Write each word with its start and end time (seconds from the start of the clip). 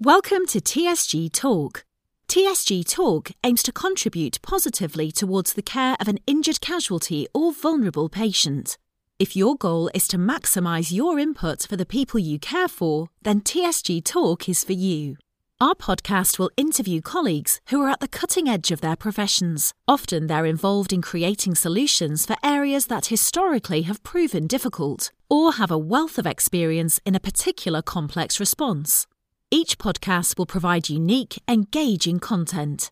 Welcome 0.00 0.46
to 0.50 0.60
TSG 0.60 1.32
Talk. 1.32 1.84
TSG 2.28 2.88
Talk 2.88 3.32
aims 3.42 3.64
to 3.64 3.72
contribute 3.72 4.40
positively 4.42 5.10
towards 5.10 5.54
the 5.54 5.60
care 5.60 5.96
of 5.98 6.06
an 6.06 6.20
injured 6.24 6.60
casualty 6.60 7.26
or 7.34 7.52
vulnerable 7.52 8.08
patient. 8.08 8.78
If 9.18 9.34
your 9.34 9.56
goal 9.56 9.90
is 9.92 10.06
to 10.08 10.16
maximise 10.16 10.92
your 10.92 11.18
input 11.18 11.66
for 11.66 11.74
the 11.74 11.84
people 11.84 12.20
you 12.20 12.38
care 12.38 12.68
for, 12.68 13.08
then 13.22 13.40
TSG 13.40 14.04
Talk 14.04 14.48
is 14.48 14.62
for 14.62 14.72
you. 14.72 15.16
Our 15.60 15.74
podcast 15.74 16.38
will 16.38 16.52
interview 16.56 17.00
colleagues 17.00 17.60
who 17.70 17.82
are 17.82 17.90
at 17.90 17.98
the 17.98 18.06
cutting 18.06 18.48
edge 18.48 18.70
of 18.70 18.80
their 18.80 18.94
professions. 18.94 19.74
Often 19.88 20.28
they're 20.28 20.46
involved 20.46 20.92
in 20.92 21.02
creating 21.02 21.56
solutions 21.56 22.24
for 22.24 22.36
areas 22.44 22.86
that 22.86 23.06
historically 23.06 23.82
have 23.82 24.04
proven 24.04 24.46
difficult, 24.46 25.10
or 25.28 25.54
have 25.54 25.72
a 25.72 25.76
wealth 25.76 26.18
of 26.18 26.26
experience 26.26 27.00
in 27.04 27.16
a 27.16 27.20
particular 27.20 27.82
complex 27.82 28.38
response. 28.38 29.08
Each 29.50 29.78
podcast 29.78 30.36
will 30.36 30.44
provide 30.44 30.90
unique, 30.90 31.40
engaging 31.48 32.20
content. 32.20 32.90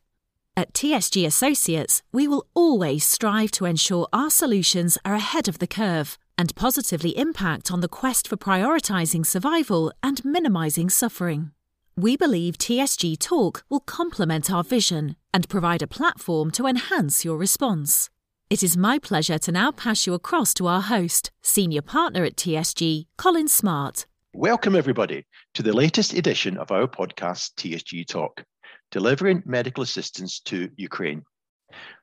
At 0.56 0.72
TSG 0.72 1.26
Associates, 1.26 2.02
we 2.12 2.26
will 2.26 2.46
always 2.54 3.04
strive 3.04 3.50
to 3.52 3.66
ensure 3.66 4.08
our 4.10 4.30
solutions 4.30 4.96
are 5.04 5.14
ahead 5.14 5.48
of 5.48 5.58
the 5.58 5.66
curve 5.66 6.16
and 6.38 6.56
positively 6.56 7.10
impact 7.10 7.70
on 7.70 7.82
the 7.82 7.88
quest 7.88 8.26
for 8.26 8.38
prioritising 8.38 9.26
survival 9.26 9.92
and 10.02 10.24
minimising 10.24 10.88
suffering. 10.88 11.50
We 11.94 12.16
believe 12.16 12.56
TSG 12.56 13.18
Talk 13.18 13.64
will 13.68 13.80
complement 13.80 14.50
our 14.50 14.64
vision 14.64 15.16
and 15.34 15.50
provide 15.50 15.82
a 15.82 15.86
platform 15.86 16.50
to 16.52 16.66
enhance 16.66 17.22
your 17.22 17.36
response. 17.36 18.08
It 18.48 18.62
is 18.62 18.78
my 18.78 18.98
pleasure 18.98 19.38
to 19.40 19.52
now 19.52 19.72
pass 19.72 20.06
you 20.06 20.14
across 20.14 20.54
to 20.54 20.68
our 20.68 20.80
host, 20.80 21.30
Senior 21.42 21.82
Partner 21.82 22.24
at 22.24 22.36
TSG, 22.36 23.04
Colin 23.18 23.48
Smart. 23.48 24.06
Welcome, 24.38 24.76
everybody, 24.76 25.24
to 25.54 25.62
the 25.62 25.72
latest 25.72 26.12
edition 26.12 26.58
of 26.58 26.70
our 26.70 26.86
podcast, 26.86 27.54
TSG 27.54 28.06
Talk, 28.06 28.44
delivering 28.90 29.42
medical 29.46 29.82
assistance 29.82 30.40
to 30.40 30.68
Ukraine. 30.76 31.22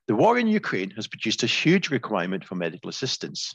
The 0.08 0.16
war 0.16 0.40
in 0.40 0.48
Ukraine 0.48 0.90
has 0.96 1.06
produced 1.06 1.44
a 1.44 1.46
huge 1.46 1.92
requirement 1.92 2.44
for 2.44 2.56
medical 2.56 2.90
assistance. 2.90 3.54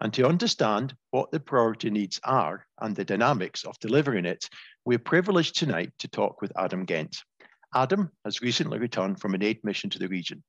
And 0.00 0.14
to 0.14 0.28
understand 0.28 0.94
what 1.10 1.32
the 1.32 1.40
priority 1.40 1.90
needs 1.90 2.20
are 2.22 2.64
and 2.80 2.94
the 2.94 3.04
dynamics 3.04 3.64
of 3.64 3.80
delivering 3.80 4.26
it, 4.26 4.48
we're 4.84 5.00
privileged 5.00 5.56
tonight 5.56 5.90
to 5.98 6.06
talk 6.06 6.40
with 6.40 6.52
Adam 6.56 6.86
Gent. 6.86 7.16
Adam 7.74 8.12
has 8.24 8.40
recently 8.40 8.78
returned 8.78 9.20
from 9.20 9.34
an 9.34 9.42
aid 9.42 9.58
mission 9.64 9.90
to 9.90 9.98
the 9.98 10.06
region. 10.06 10.40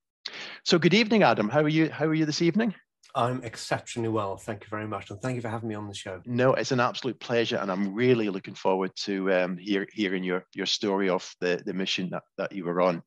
So, 0.65 0.77
good 0.77 0.93
evening, 0.93 1.23
Adam. 1.23 1.49
How 1.49 1.61
are 1.61 1.67
you? 1.67 1.89
How 1.89 2.05
are 2.05 2.13
you 2.13 2.27
this 2.27 2.43
evening? 2.43 2.75
I'm 3.15 3.41
exceptionally 3.43 4.09
well. 4.09 4.35
Thank 4.35 4.63
you 4.63 4.67
very 4.69 4.87
much. 4.87 5.09
And 5.09 5.21
thank 5.21 5.35
you 5.35 5.41
for 5.41 5.47
having 5.47 5.69
me 5.69 5.75
on 5.75 5.87
the 5.87 5.93
show. 5.93 6.21
No, 6.25 6.53
it's 6.53 6.73
an 6.73 6.81
absolute 6.81 7.19
pleasure. 7.19 7.55
And 7.57 7.71
I'm 7.71 7.93
really 7.93 8.29
looking 8.29 8.55
forward 8.55 8.91
to 9.03 9.31
um, 9.31 9.57
hear, 9.57 9.87
hearing 9.93 10.23
your, 10.23 10.45
your 10.53 10.65
story 10.65 11.09
of 11.09 11.33
the, 11.39 11.61
the 11.65 11.73
mission 11.73 12.09
that, 12.11 12.23
that 12.37 12.51
you 12.51 12.65
were 12.65 12.81
on. 12.81 13.01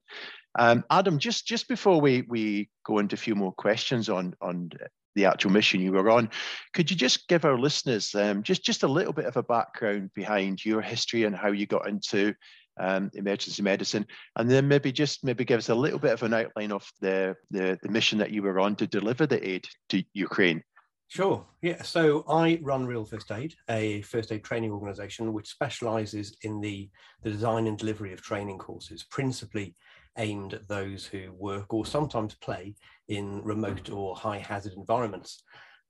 Um, 0.59 0.83
Adam, 0.91 1.19
just, 1.19 1.47
just 1.47 1.69
before 1.69 2.01
we, 2.01 2.23
we 2.27 2.71
go 2.85 2.99
into 2.99 3.15
a 3.15 3.19
few 3.19 3.35
more 3.35 3.53
questions 3.53 4.09
on, 4.09 4.35
on 4.41 4.71
the 5.15 5.27
actual 5.27 5.51
mission 5.51 5.81
you 5.81 5.93
were 5.93 6.11
on, 6.11 6.31
could 6.73 6.91
you 6.91 6.97
just 6.97 7.29
give 7.29 7.45
our 7.45 7.59
listeners 7.59 8.15
um, 8.15 8.43
just, 8.43 8.65
just 8.65 8.85
a 8.85 8.89
little 8.89 9.13
bit 9.13 9.27
of 9.27 9.37
a 9.37 9.43
background 9.43 10.11
behind 10.15 10.65
your 10.65 10.81
history 10.81 11.25
and 11.25 11.37
how 11.37 11.53
you 11.53 11.67
got 11.67 11.87
into 11.87 12.35
um, 12.81 13.11
emergency 13.15 13.63
medicine, 13.63 14.07
and 14.37 14.51
then 14.51 14.69
maybe 14.69 14.93
just 14.93 15.25
maybe 15.25 15.45
give 15.45 15.59
us 15.59 15.69
a 15.69 15.75
little 15.75 15.99
bit 15.99 16.13
of 16.13 16.23
an 16.23 16.35
outline 16.35 16.73
of 16.73 16.91
the, 17.01 17.37
the, 17.51 17.79
the 17.83 17.89
mission 17.89 18.19
that 18.19 18.31
you 18.31 18.43
were 18.43 18.61
on 18.61 18.77
to 18.77 18.87
deliver 18.87 19.27
the 19.27 19.49
aid 19.49 19.67
to 19.91 20.03
Ukraine. 20.15 20.63
Sure. 21.09 21.47
Yeah. 21.63 21.83
So 21.83 22.25
I 22.29 22.59
run 22.63 22.87
Real 22.87 23.07
First 23.07 23.33
Aid, 23.33 23.55
a 23.71 24.03
first 24.03 24.31
aid 24.31 24.45
training 24.45 24.73
organization 24.73 25.33
which 25.33 25.49
specializes 25.49 26.37
in 26.43 26.61
the, 26.61 26.91
the 27.23 27.31
design 27.31 27.67
and 27.67 27.79
delivery 27.79 28.13
of 28.13 28.21
training 28.21 28.59
courses, 28.59 29.05
principally 29.05 29.75
aimed 30.19 30.53
at 30.53 30.69
those 30.69 31.07
who 31.07 31.33
work 31.33 31.73
or 31.73 31.87
sometimes 31.87 32.35
play 32.35 32.75
in 33.09 33.43
remote 33.43 33.89
or 33.89 34.17
high 34.17 34.39
hazard 34.39 34.75
environments. 34.77 35.43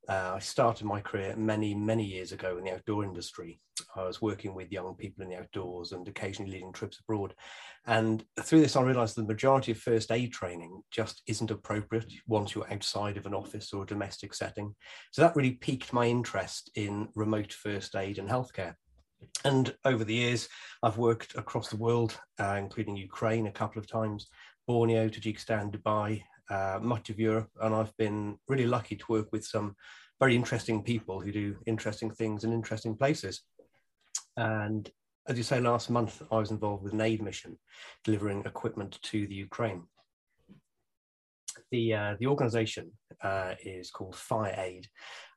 Uh, 0.07 0.33
I 0.35 0.39
started 0.39 0.85
my 0.85 1.01
career 1.01 1.35
many, 1.35 1.75
many 1.75 2.03
years 2.03 2.31
ago 2.31 2.57
in 2.57 2.63
the 2.63 2.73
outdoor 2.73 3.03
industry. 3.03 3.59
I 3.95 4.03
was 4.03 4.21
working 4.21 4.53
with 4.53 4.71
young 4.71 4.95
people 4.95 5.23
in 5.23 5.29
the 5.29 5.37
outdoors 5.37 5.91
and 5.91 6.07
occasionally 6.07 6.51
leading 6.51 6.73
trips 6.73 6.99
abroad. 6.99 7.33
And 7.85 8.23
through 8.41 8.61
this, 8.61 8.75
I 8.75 8.81
realized 8.81 9.15
the 9.15 9.23
majority 9.23 9.71
of 9.71 9.77
first 9.77 10.11
aid 10.11 10.33
training 10.33 10.81
just 10.91 11.21
isn't 11.27 11.51
appropriate 11.51 12.11
once 12.27 12.55
you're 12.55 12.71
outside 12.71 13.17
of 13.17 13.25
an 13.25 13.33
office 13.33 13.73
or 13.73 13.83
a 13.83 13.87
domestic 13.87 14.33
setting. 14.33 14.75
So 15.11 15.21
that 15.21 15.35
really 15.35 15.51
piqued 15.51 15.93
my 15.93 16.05
interest 16.05 16.71
in 16.75 17.09
remote 17.15 17.53
first 17.53 17.95
aid 17.95 18.17
and 18.17 18.29
healthcare. 18.29 18.75
And 19.43 19.75
over 19.85 20.03
the 20.03 20.13
years, 20.13 20.47
I've 20.81 20.97
worked 20.97 21.35
across 21.35 21.69
the 21.69 21.77
world, 21.77 22.17
uh, 22.39 22.55
including 22.57 22.95
Ukraine 22.95 23.47
a 23.47 23.51
couple 23.51 23.79
of 23.79 23.87
times, 23.87 24.27
Borneo, 24.67 25.09
Tajikistan, 25.09 25.71
Dubai, 25.71 26.21
uh, 26.49 26.79
much 26.81 27.09
of 27.09 27.19
Europe, 27.19 27.49
and 27.61 27.73
I've 27.73 27.95
been 27.97 28.37
really 28.47 28.65
lucky 28.65 28.95
to 28.95 29.05
work 29.09 29.31
with 29.31 29.45
some 29.45 29.75
very 30.19 30.35
interesting 30.35 30.83
people 30.83 31.21
who 31.21 31.31
do 31.31 31.55
interesting 31.65 32.11
things 32.11 32.43
in 32.43 32.51
interesting 32.51 32.95
places. 32.95 33.41
And 34.35 34.89
as 35.27 35.37
you 35.37 35.43
say, 35.43 35.59
last 35.59 35.89
month 35.89 36.21
I 36.31 36.37
was 36.37 36.51
involved 36.51 36.83
with 36.83 36.93
an 36.93 37.01
aid 37.01 37.21
mission 37.21 37.57
delivering 38.03 38.43
equipment 38.45 38.99
to 39.03 39.27
the 39.27 39.35
Ukraine. 39.35 39.83
The, 41.71 41.93
uh, 41.93 42.15
the 42.19 42.27
organization 42.27 42.91
uh, 43.21 43.53
is 43.63 43.91
called 43.91 44.15
Fire 44.15 44.55
Aid, 44.57 44.87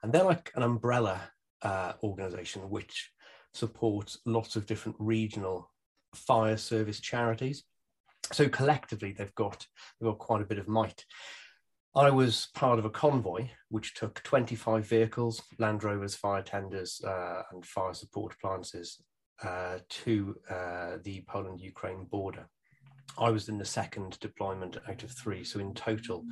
and 0.03 0.12
they're 0.12 0.25
like 0.25 0.51
an 0.55 0.62
umbrella 0.62 1.21
uh, 1.62 1.93
organization 2.03 2.71
which 2.71 3.11
supports 3.55 4.19
lots 4.25 4.56
of 4.56 4.67
different 4.67 4.97
regional 4.99 5.71
fire 6.15 6.56
service 6.56 7.01
charities 7.01 7.65
so 8.32 8.48
collectively 8.48 9.12
they've 9.12 9.34
got 9.34 9.66
they've 10.00 10.09
got 10.09 10.19
quite 10.19 10.43
a 10.43 10.47
bit 10.47 10.59
of 10.59 10.69
might. 10.69 11.04
I 11.94 12.10
was 12.10 12.48
part 12.54 12.78
of 12.78 12.87
a 12.87 12.91
convoy 12.91 13.48
which 13.69 13.94
took 13.94 14.22
25 14.22 14.87
vehicles 14.87 15.43
land 15.59 15.84
rovers 15.84 16.15
fire 16.15 16.42
tenders 16.42 17.03
uh, 17.04 17.42
and 17.53 17.65
fire 17.65 17.92
support 17.92 18.34
appliances 18.34 19.03
uh, 19.42 19.78
to 19.88 20.37
uh, 20.48 20.97
the 21.03 21.22
poland 21.28 21.60
ukraine 21.60 22.04
border. 22.04 22.48
I 23.19 23.28
was 23.31 23.50
in 23.50 23.59
the 23.59 23.65
second 23.65 24.19
deployment 24.21 24.78
out 24.88 25.03
of 25.03 25.10
three. 25.10 25.44
So 25.44 25.60
in 25.60 25.75
total 25.75 26.25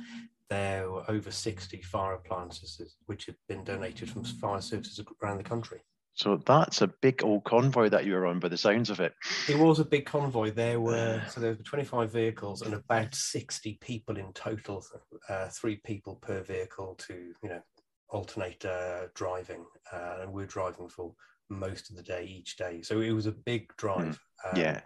there 0.49 0.89
were 0.89 1.09
over 1.09 1.31
60 1.31 1.81
fire 1.83 2.13
appliances 2.13 2.95
which 3.05 3.25
had 3.27 3.35
been 3.47 3.63
donated 3.63 4.09
from 4.09 4.23
fire 4.23 4.61
services 4.61 5.05
around 5.21 5.37
the 5.37 5.43
country 5.43 5.81
so 6.21 6.39
that's 6.45 6.83
a 6.83 6.87
big 6.87 7.23
old 7.23 7.43
convoy 7.45 7.89
that 7.89 8.05
you 8.05 8.13
were 8.13 8.27
on 8.27 8.39
by 8.39 8.47
the 8.47 8.55
sounds 8.55 8.91
of 8.91 8.99
it. 8.99 9.15
It 9.49 9.57
was 9.57 9.79
a 9.79 9.85
big 9.85 10.05
convoy. 10.05 10.51
There 10.51 10.79
were 10.79 11.19
so 11.27 11.41
there 11.41 11.53
were 11.53 11.63
25 11.63 12.11
vehicles 12.11 12.61
and 12.61 12.75
about 12.75 13.15
60 13.15 13.79
people 13.81 14.17
in 14.17 14.31
total, 14.33 14.85
uh, 15.27 15.47
three 15.47 15.77
people 15.77 16.17
per 16.21 16.43
vehicle 16.43 16.93
to 17.07 17.33
you 17.41 17.49
know 17.49 17.61
alternate 18.09 18.63
uh, 18.63 19.07
driving, 19.15 19.65
uh, 19.91 20.17
and 20.21 20.31
we 20.31 20.43
are 20.43 20.47
driving 20.47 20.89
for 20.89 21.11
most 21.49 21.89
of 21.89 21.95
the 21.95 22.03
day 22.03 22.23
each 22.23 22.55
day. 22.55 22.83
So 22.83 23.01
it 23.01 23.11
was 23.13 23.25
a 23.25 23.31
big 23.31 23.75
drive. 23.77 24.19
Mm. 24.45 24.57
yeah, 24.57 24.81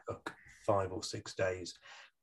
five 0.65 0.93
or 0.93 1.03
six 1.03 1.35
days, 1.35 1.73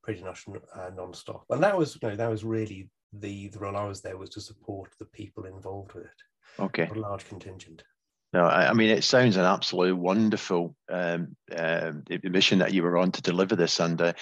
pretty 0.03 0.23
much 0.23 0.47
uh, 0.75 0.91
non-stop. 0.97 1.45
And 1.51 1.63
that 1.63 1.77
was 1.77 1.99
you 2.01 2.09
know 2.09 2.17
that 2.17 2.31
was 2.31 2.45
really 2.45 2.89
the 3.13 3.49
the 3.49 3.59
role 3.59 3.77
I 3.77 3.85
was 3.85 4.01
there 4.01 4.17
was 4.17 4.31
to 4.31 4.41
support 4.41 4.95
the 4.99 5.05
people 5.05 5.45
involved 5.45 5.93
with 5.93 6.07
it. 6.07 6.23
Okay, 6.59 6.89
a 6.91 6.95
large 6.95 7.29
contingent. 7.29 7.83
No, 8.33 8.47
I, 8.47 8.71
I 8.71 8.73
mean 8.73 8.89
it 8.89 9.05
sounds 9.05 9.37
an 9.37 9.45
absolute 9.45 9.97
wonderful 9.97 10.75
um, 10.91 11.37
uh, 11.55 11.93
mission 12.23 12.59
that 12.61 12.73
you 12.73 12.83
were 12.83 12.97
on 12.97 13.13
to 13.13 13.23
deliver 13.23 13.57
this, 13.57 13.79
and 13.79 14.01
uh, 14.01 14.13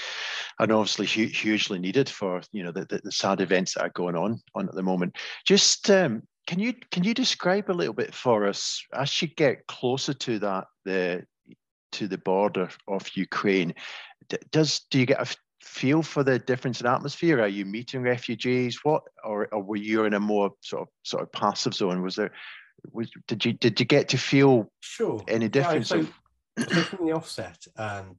and 0.59 0.73
obviously 0.73 1.07
hu- 1.07 1.33
hugely 1.33 1.79
needed 1.79 2.09
for 2.09 2.43
you 2.53 2.65
know 2.65 2.73
the, 2.73 2.87
the, 2.87 3.01
the, 3.05 3.13
sad 3.13 3.41
events 3.41 3.75
that 3.75 3.83
are 3.83 3.91
going 3.91 4.17
on 4.17 4.41
on 4.55 4.69
at 4.69 4.75
the 4.75 4.83
moment. 4.83 5.17
Just 5.47 5.91
um, 5.91 6.23
can 6.47 6.59
you 6.59 6.75
can 6.91 7.05
you 7.05 7.15
describe 7.15 7.71
a 7.71 7.73
little 7.73 7.95
bit 7.95 8.13
for 8.13 8.47
us 8.47 8.85
as 8.95 9.23
you 9.23 9.29
get 9.29 9.67
closer 9.69 10.15
to 10.15 10.39
that 10.41 10.67
the 10.85 11.25
to 11.93 12.09
the 12.09 12.19
border 12.19 12.69
of 12.89 13.09
Ukraine? 13.15 13.75
Does 14.51 14.81
do 14.91 14.99
you 14.99 15.07
get 15.07 15.23
a 15.23 15.37
feel 15.63 16.03
for 16.03 16.25
the 16.25 16.39
difference 16.39 16.81
in 16.81 16.87
atmosphere? 16.87 17.41
Are 17.41 17.49
you 17.49 17.65
meeting 17.65 18.03
refugees? 18.03 18.81
What 18.83 19.03
or, 19.25 19.47
or 19.53 19.63
were 19.63 19.77
you 19.77 20.05
in 20.05 20.15
a 20.15 20.21
more 20.21 20.51
sort 20.63 20.83
of 20.83 20.89
sort 21.05 21.23
of 21.23 21.33
passive 21.33 21.75
zone? 21.75 22.03
Was 22.03 22.17
there 22.17 22.33
was, 22.93 23.11
did 23.27 23.45
you 23.45 23.53
did 23.53 23.79
you 23.81 23.87
get 23.87 24.09
to 24.11 24.19
feel 24.19 24.71
sure 24.81 25.23
any 25.29 25.49
difference? 25.49 25.91
Yeah, 25.91 26.03
so, 26.59 26.65
so 26.65 26.81
from 26.83 27.07
the 27.07 27.13
offset, 27.13 27.59
um, 27.77 28.17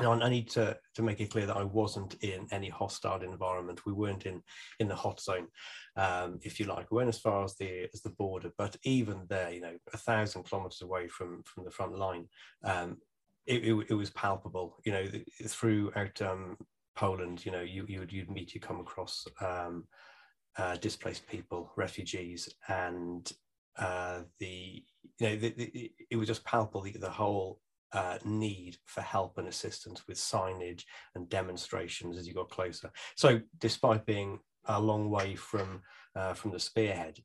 I 0.00 0.28
need 0.28 0.48
to, 0.50 0.76
to 0.94 1.02
make 1.02 1.20
it 1.20 1.30
clear 1.30 1.46
that 1.46 1.56
I 1.56 1.64
wasn't 1.64 2.14
in 2.22 2.46
any 2.52 2.68
hostile 2.68 3.22
environment. 3.22 3.84
We 3.84 3.92
weren't 3.92 4.26
in, 4.26 4.42
in 4.78 4.88
the 4.88 4.94
hot 4.94 5.20
zone, 5.20 5.48
um, 5.96 6.38
if 6.42 6.60
you 6.60 6.66
like. 6.66 6.90
We 6.90 6.96
weren't 6.96 7.08
as 7.08 7.18
far 7.18 7.44
as 7.44 7.56
the 7.56 7.88
as 7.92 8.02
the 8.02 8.10
border, 8.10 8.52
but 8.56 8.76
even 8.84 9.26
there, 9.28 9.50
you 9.50 9.60
know, 9.60 9.76
a 9.92 9.96
thousand 9.96 10.44
kilometers 10.44 10.82
away 10.82 11.08
from 11.08 11.42
from 11.44 11.64
the 11.64 11.70
front 11.70 11.96
line, 11.96 12.28
um, 12.64 12.98
it, 13.46 13.64
it, 13.64 13.86
it, 13.90 13.94
was 13.94 14.10
palpable. 14.10 14.78
You 14.84 14.92
know, 14.92 15.06
throughout 15.46 16.20
um, 16.22 16.56
Poland, 16.94 17.44
you 17.44 17.52
know, 17.52 17.62
you 17.62 17.84
you 17.88 18.00
would 18.00 18.12
you'd 18.12 18.30
meet, 18.30 18.54
you 18.54 18.60
come 18.60 18.80
across 18.80 19.26
um, 19.40 19.84
uh, 20.56 20.76
displaced 20.76 21.26
people, 21.26 21.72
refugees, 21.76 22.48
and 22.68 23.30
uh, 23.78 24.20
the 24.38 24.82
you 25.18 25.28
know 25.28 25.36
the, 25.36 25.50
the, 25.50 25.92
it 26.10 26.16
was 26.16 26.28
just 26.28 26.44
palpable 26.44 26.82
the, 26.82 26.92
the 26.92 27.10
whole 27.10 27.60
uh, 27.92 28.18
need 28.24 28.76
for 28.84 29.00
help 29.00 29.38
and 29.38 29.48
assistance 29.48 30.06
with 30.06 30.16
signage 30.16 30.84
and 31.14 31.28
demonstrations 31.28 32.18
as 32.18 32.26
you 32.26 32.34
got 32.34 32.50
closer. 32.50 32.90
So, 33.16 33.40
despite 33.58 34.04
being 34.04 34.40
a 34.66 34.80
long 34.80 35.10
way 35.10 35.34
from 35.34 35.82
uh, 36.14 36.34
from 36.34 36.50
the 36.50 36.60
spearhead, 36.60 37.20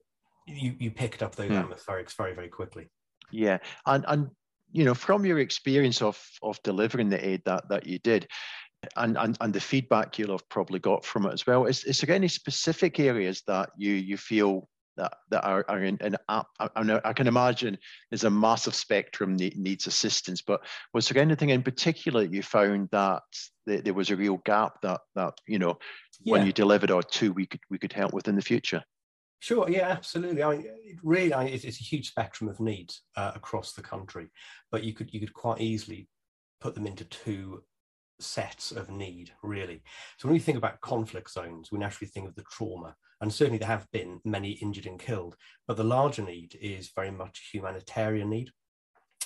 you 0.48 0.76
you 0.80 0.92
picked 0.92 1.24
up 1.24 1.36
those 1.36 1.50
hmm. 1.50 1.56
atmospherics 1.56 2.16
very 2.16 2.34
very 2.34 2.50
quickly. 2.50 2.90
Yeah, 3.32 3.58
and 3.86 4.06
and 4.08 4.30
you 4.72 4.86
know 4.86 4.94
from 4.94 5.26
your 5.26 5.40
experience 5.40 6.02
of 6.02 6.22
of 6.42 6.62
delivering 6.64 7.10
the 7.10 7.26
aid 7.26 7.42
that 7.46 7.68
that 7.70 7.86
you 7.86 8.00
did. 8.00 8.28
And, 8.98 9.18
and 9.18 9.38
and 9.40 9.54
the 9.54 9.62
feedback 9.62 10.20
you'll 10.20 10.32
have 10.32 10.50
probably 10.50 10.78
got 10.78 11.06
from 11.06 11.26
it 11.26 11.32
as 11.32 11.48
well. 11.48 11.68
Is, 11.68 11.86
is 11.86 12.02
there 12.02 12.14
any 12.14 12.28
specific 12.28 13.00
areas 13.00 13.42
that 13.48 13.70
you 13.78 13.94
you 13.94 14.18
feel 14.18 14.68
that 14.98 15.14
that 15.30 15.44
are, 15.44 15.66
are 15.68 15.84
in, 15.84 15.98
in 16.02 16.16
I, 16.28 16.44
I, 16.60 17.14
can 17.14 17.28
imagine 17.28 17.78
there's 18.10 18.24
a 18.24 18.30
massive 18.30 18.76
spectrum 18.76 19.38
that 19.38 19.58
needs 19.58 19.88
assistance. 19.88 20.42
But 20.42 20.62
was 20.94 21.08
there 21.08 21.22
anything 21.22 21.50
in 21.50 21.64
particular 21.64 22.24
you 22.24 22.44
found 22.44 22.90
that, 22.92 23.24
that 23.66 23.86
there 23.86 23.94
was 23.94 24.10
a 24.10 24.16
real 24.16 24.38
gap 24.46 24.82
that 24.82 25.02
that 25.16 25.34
you 25.48 25.60
know 25.60 25.78
yeah. 26.22 26.34
when 26.34 26.46
you 26.46 26.54
delivered 26.54 26.92
or 26.92 27.04
two 27.04 27.34
we 27.34 27.46
could 27.46 27.62
we 27.70 27.78
could 27.78 27.94
help 27.94 28.14
with 28.14 28.28
in 28.28 28.36
the 28.36 28.42
future? 28.42 28.84
Sure. 29.40 29.70
Yeah. 29.70 29.90
Absolutely. 29.90 30.42
I 30.42 30.52
mean, 30.52 30.66
it 30.66 31.00
really, 31.04 31.34
I, 31.34 31.44
it's, 31.44 31.66
it's, 31.66 31.82
a 31.82 31.84
huge 31.84 32.08
spectrum 32.08 32.50
of 32.50 32.62
needs 32.62 33.02
uh, 33.18 33.34
across 33.36 33.74
the 33.74 33.82
country, 33.82 34.30
but 34.72 34.86
you 34.86 34.94
could 34.94 35.14
you 35.14 35.20
could 35.20 35.34
quite 35.34 35.60
easily 35.60 36.08
put 36.62 36.76
them 36.76 36.88
into 36.88 37.04
two 37.04 37.62
sets 38.22 38.72
of 38.72 38.90
need, 38.90 39.32
really. 39.44 39.84
So 40.18 40.28
when 40.28 40.34
we 40.34 40.40
think 40.40 40.58
about 40.58 40.80
conflict 40.80 41.30
zones, 41.30 41.72
we 41.72 41.78
naturally 41.78 42.10
think 42.10 42.28
of 42.30 42.36
the 42.36 42.46
trauma, 42.50 42.96
and 43.24 43.34
certainly 43.34 43.58
there 43.58 43.70
have 43.70 43.90
been 43.94 44.20
many 44.26 44.52
injured 44.52 44.86
and 44.86 45.00
killed, 45.00 45.38
but 45.66 45.78
the 45.78 45.84
larger 45.84 46.22
need 46.22 46.58
is 46.62 46.92
very 46.94 47.10
much 47.10 47.52
humanitarian 47.54 48.30
need. 48.30 48.52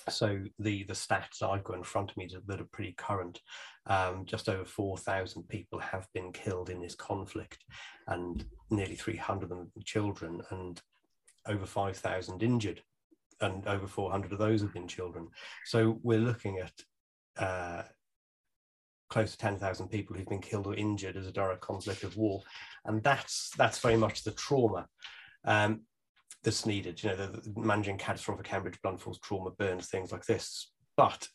So 0.08 0.44
the 0.60 0.84
the 0.84 0.94
stats 0.94 1.42
I've 1.42 1.64
got 1.64 1.78
in 1.78 1.84
front 1.84 2.12
of 2.12 2.18
me 2.18 2.30
that 2.46 2.62
are 2.62 2.68
pretty 2.72 2.94
current, 2.96 3.42
um, 3.88 4.24
just 4.26 4.50
over 4.50 4.64
4,000 4.64 5.50
people 5.50 5.80
have 5.80 6.08
been 6.14 6.32
killed 6.32 6.70
in 6.70 6.80
this 6.80 6.94
conflict, 6.94 7.58
and 8.06 8.46
nearly 8.70 8.96
300 8.96 9.52
of 9.52 9.58
them 9.58 9.72
children, 9.84 10.44
and 10.52 10.80
over 11.48 11.66
5,000 11.66 12.44
injured, 12.44 12.84
and 13.42 13.66
over 13.66 13.88
400 13.88 14.32
of 14.32 14.38
those 14.38 14.62
have 14.62 14.74
been 14.76 14.88
children. 14.88 15.28
So 15.66 16.00
we're 16.04 16.20
looking 16.20 16.60
at 16.60 17.44
uh, 17.44 17.82
close 19.10 19.32
to 19.32 19.38
10,000 19.38 19.88
people 19.88 20.16
who've 20.16 20.28
been 20.28 20.42
killed 20.42 20.68
or 20.68 20.76
injured 20.76 21.18
as 21.18 21.28
a 21.28 21.32
direct 21.32 21.62
conflict 21.62 22.04
of 22.04 22.18
war. 22.18 22.42
And 22.86 23.04
that's 23.04 23.52
that's 23.58 23.80
very 23.80 23.98
much 23.98 24.24
the 24.24 24.32
trauma 24.32 24.88
um, 25.46 25.82
that's 26.44 26.66
needed, 26.66 27.02
you 27.04 27.10
know, 27.10 27.16
the, 27.16 27.42
the 27.42 27.54
managing 27.60 27.98
catastrophic 27.98 28.48
hemorrhage, 28.48 28.82
blunt 28.82 29.00
force 29.00 29.20
trauma, 29.20 29.52
burns, 29.52 29.88
things 29.88 30.12
like 30.12 30.26
this. 30.26 30.72
But 30.96 31.28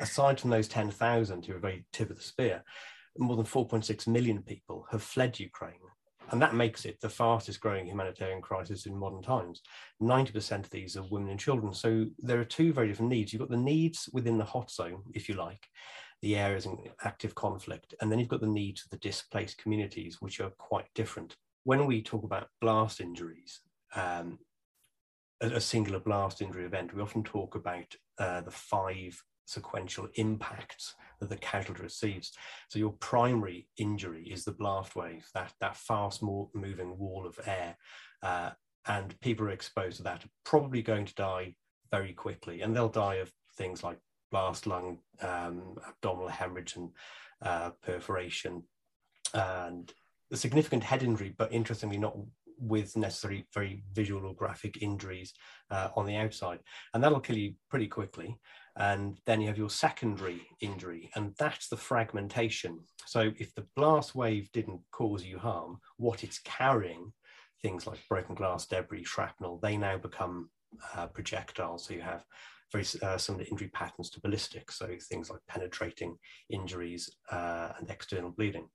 aside 0.00 0.40
from 0.40 0.50
those 0.50 0.68
10,000 0.68 1.44
who 1.44 1.54
are 1.54 1.58
very 1.58 1.84
tip 1.92 2.10
of 2.10 2.16
the 2.16 2.22
spear, 2.22 2.64
more 3.18 3.36
than 3.36 3.46
4.6 3.46 4.06
million 4.06 4.42
people 4.42 4.86
have 4.90 5.02
fled 5.02 5.38
Ukraine. 5.38 5.74
And 6.30 6.40
that 6.40 6.54
makes 6.54 6.84
it 6.84 7.00
the 7.00 7.08
fastest 7.08 7.60
growing 7.60 7.86
humanitarian 7.86 8.40
crisis 8.40 8.86
in 8.86 8.96
modern 8.96 9.22
times. 9.22 9.62
90% 10.00 10.60
of 10.60 10.70
these 10.70 10.96
are 10.96 11.02
women 11.10 11.30
and 11.30 11.40
children. 11.40 11.74
So 11.74 12.06
there 12.18 12.38
are 12.38 12.44
two 12.44 12.72
very 12.72 12.88
different 12.88 13.10
needs. 13.10 13.32
You've 13.32 13.40
got 13.40 13.50
the 13.50 13.56
needs 13.56 14.08
within 14.12 14.38
the 14.38 14.44
hot 14.44 14.70
zone, 14.70 15.02
if 15.12 15.28
you 15.28 15.34
like, 15.34 15.66
the 16.22 16.36
areas 16.36 16.66
in 16.66 16.78
active 17.02 17.34
conflict. 17.34 17.94
And 18.00 18.10
then 18.10 18.18
you've 18.18 18.28
got 18.28 18.40
the 18.40 18.46
needs 18.46 18.84
of 18.84 18.90
the 18.90 18.98
displaced 18.98 19.58
communities, 19.58 20.18
which 20.20 20.40
are 20.40 20.50
quite 20.58 20.86
different. 20.94 21.36
When 21.64 21.86
we 21.86 22.02
talk 22.02 22.24
about 22.24 22.48
blast 22.60 23.00
injuries, 23.00 23.60
um, 23.94 24.38
a, 25.40 25.46
a, 25.46 25.60
singular 25.60 25.98
blast 25.98 26.42
injury 26.42 26.64
event, 26.64 26.94
we 26.94 27.02
often 27.02 27.24
talk 27.24 27.54
about 27.54 27.94
uh, 28.18 28.42
the 28.42 28.50
five 28.50 29.22
sequential 29.46 30.08
impacts 30.14 30.94
that 31.18 31.28
the 31.28 31.36
casualty 31.36 31.82
receives. 31.82 32.32
So 32.68 32.78
your 32.78 32.92
primary 32.92 33.68
injury 33.76 34.28
is 34.30 34.44
the 34.44 34.52
blast 34.52 34.94
wave, 34.94 35.26
that, 35.34 35.52
that 35.60 35.76
fast 35.76 36.22
moving 36.22 36.98
wall 36.98 37.26
of 37.26 37.38
air. 37.46 37.76
Uh, 38.22 38.50
and 38.86 39.18
people 39.20 39.46
are 39.46 39.50
exposed 39.50 39.98
to 39.98 40.02
that, 40.04 40.24
probably 40.44 40.82
going 40.82 41.04
to 41.06 41.14
die 41.14 41.54
very 41.90 42.12
quickly. 42.12 42.62
And 42.62 42.74
they'll 42.74 42.88
die 42.88 43.16
of 43.16 43.32
things 43.56 43.82
like 43.82 43.98
blast 44.30 44.66
lung, 44.66 44.98
um, 45.22 45.76
abdominal 45.88 46.28
hemorrhage, 46.28 46.76
and 46.76 46.90
uh, 47.42 47.70
perforation, 47.82 48.62
and 49.34 49.92
a 50.32 50.36
significant 50.36 50.82
head 50.84 51.02
injury, 51.02 51.34
but 51.36 51.52
interestingly, 51.52 51.98
not 51.98 52.16
with 52.60 52.96
necessary 52.96 53.46
very 53.54 53.82
visual 53.94 54.26
or 54.26 54.34
graphic 54.34 54.82
injuries 54.82 55.32
uh, 55.70 55.88
on 55.96 56.04
the 56.04 56.16
outside. 56.16 56.58
And 56.92 57.02
that'll 57.02 57.20
kill 57.20 57.38
you 57.38 57.54
pretty 57.70 57.86
quickly. 57.86 58.36
And 58.76 59.18
then 59.26 59.40
you 59.40 59.48
have 59.48 59.58
your 59.58 59.70
secondary 59.70 60.42
injury, 60.60 61.10
and 61.14 61.34
that's 61.38 61.68
the 61.68 61.76
fragmentation. 61.76 62.80
So 63.06 63.32
if 63.38 63.54
the 63.54 63.66
blast 63.76 64.14
wave 64.14 64.50
didn't 64.52 64.80
cause 64.92 65.24
you 65.24 65.38
harm, 65.38 65.78
what 65.96 66.22
it's 66.22 66.38
carrying, 66.40 67.12
things 67.62 67.86
like 67.86 67.98
broken 68.08 68.34
glass, 68.34 68.66
debris, 68.66 69.04
shrapnel, 69.04 69.58
they 69.62 69.76
now 69.76 69.98
become 69.98 70.50
uh, 70.94 71.06
projectiles. 71.08 71.84
So 71.86 71.94
you 71.94 72.02
have 72.02 72.24
very 72.72 72.84
uh, 73.02 73.18
similar 73.18 73.44
injury 73.50 73.68
patterns 73.68 74.10
to 74.10 74.20
ballistic, 74.20 74.70
so 74.70 74.88
things 75.08 75.30
like 75.30 75.40
penetrating 75.48 76.16
injuries 76.48 77.10
uh, 77.30 77.70
and 77.78 77.90
external 77.90 78.30
bleeding. 78.30 78.68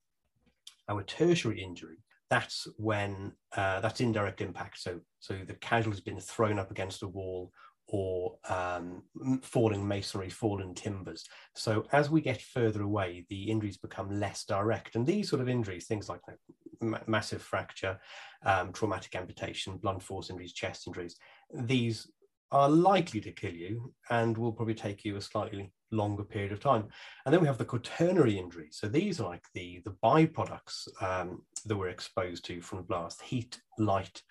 Our 0.90 1.04
tertiary 1.04 1.62
injury, 1.62 1.98
that's 2.30 2.68
when 2.78 3.34
uh, 3.56 3.80
that's 3.82 4.02
indirect 4.02 4.42
impact. 4.42 4.80
So, 4.80 5.00
so 5.20 5.40
the 5.46 5.56
casualty 5.56 5.98
has 5.98 6.02
been 6.02 6.20
thrown 6.20 6.60
up 6.60 6.72
against 6.72 7.04
a 7.04 7.08
wall 7.08 7.52
or 7.88 8.36
um, 8.50 9.04
falling 9.44 9.88
masonry, 9.88 10.30
fallen 10.30 10.74
timbers. 10.74 11.24
So 11.56 11.86
as 11.92 12.10
we 12.10 12.20
get 12.20 12.42
further 12.42 12.82
away, 12.82 13.26
the 13.30 13.44
injuries 13.44 13.78
become 13.78 14.20
less 14.20 14.44
direct. 14.46 14.96
And 14.96 15.06
these 15.06 15.30
sort 15.30 15.42
of 15.42 15.50
injuries, 15.50 15.86
things 15.86 16.10
like 16.10 16.22
know, 16.28 16.98
massive 17.08 17.42
fracture, 17.42 18.00
um, 18.44 18.74
traumatic 18.74 19.16
amputation, 19.16 19.78
blunt 19.78 20.02
force 20.02 20.30
injuries, 20.30 20.54
chest 20.54 20.88
injuries, 20.88 21.18
these 21.54 22.10
are 22.52 22.70
likely 22.70 23.22
to 23.22 23.32
kill 23.32 23.54
you 23.54 23.94
and 24.10 24.38
will 24.38 24.52
probably 24.52 24.76
take 24.76 25.04
you 25.04 25.16
a 25.16 25.22
slightly 25.22 25.72
longer 25.92 26.24
period 26.24 26.52
of 26.52 26.60
time. 26.60 26.88
And 27.26 27.34
then 27.34 27.42
we 27.42 27.48
have 27.48 27.58
the 27.58 27.66
quaternary 27.66 28.38
injuries. 28.38 28.78
So 28.80 28.88
these 28.88 29.20
are 29.20 29.28
like 29.28 29.44
the, 29.54 29.82
the 29.86 29.96
byproducts 30.04 30.88
um, 31.02 31.42
that 31.66 31.76
we're 31.76 31.90
exposed 31.90 32.46
to 32.46 32.62
from 32.62 32.84
blast, 32.84 33.22
heat, 33.22 33.60
light, 33.78 34.22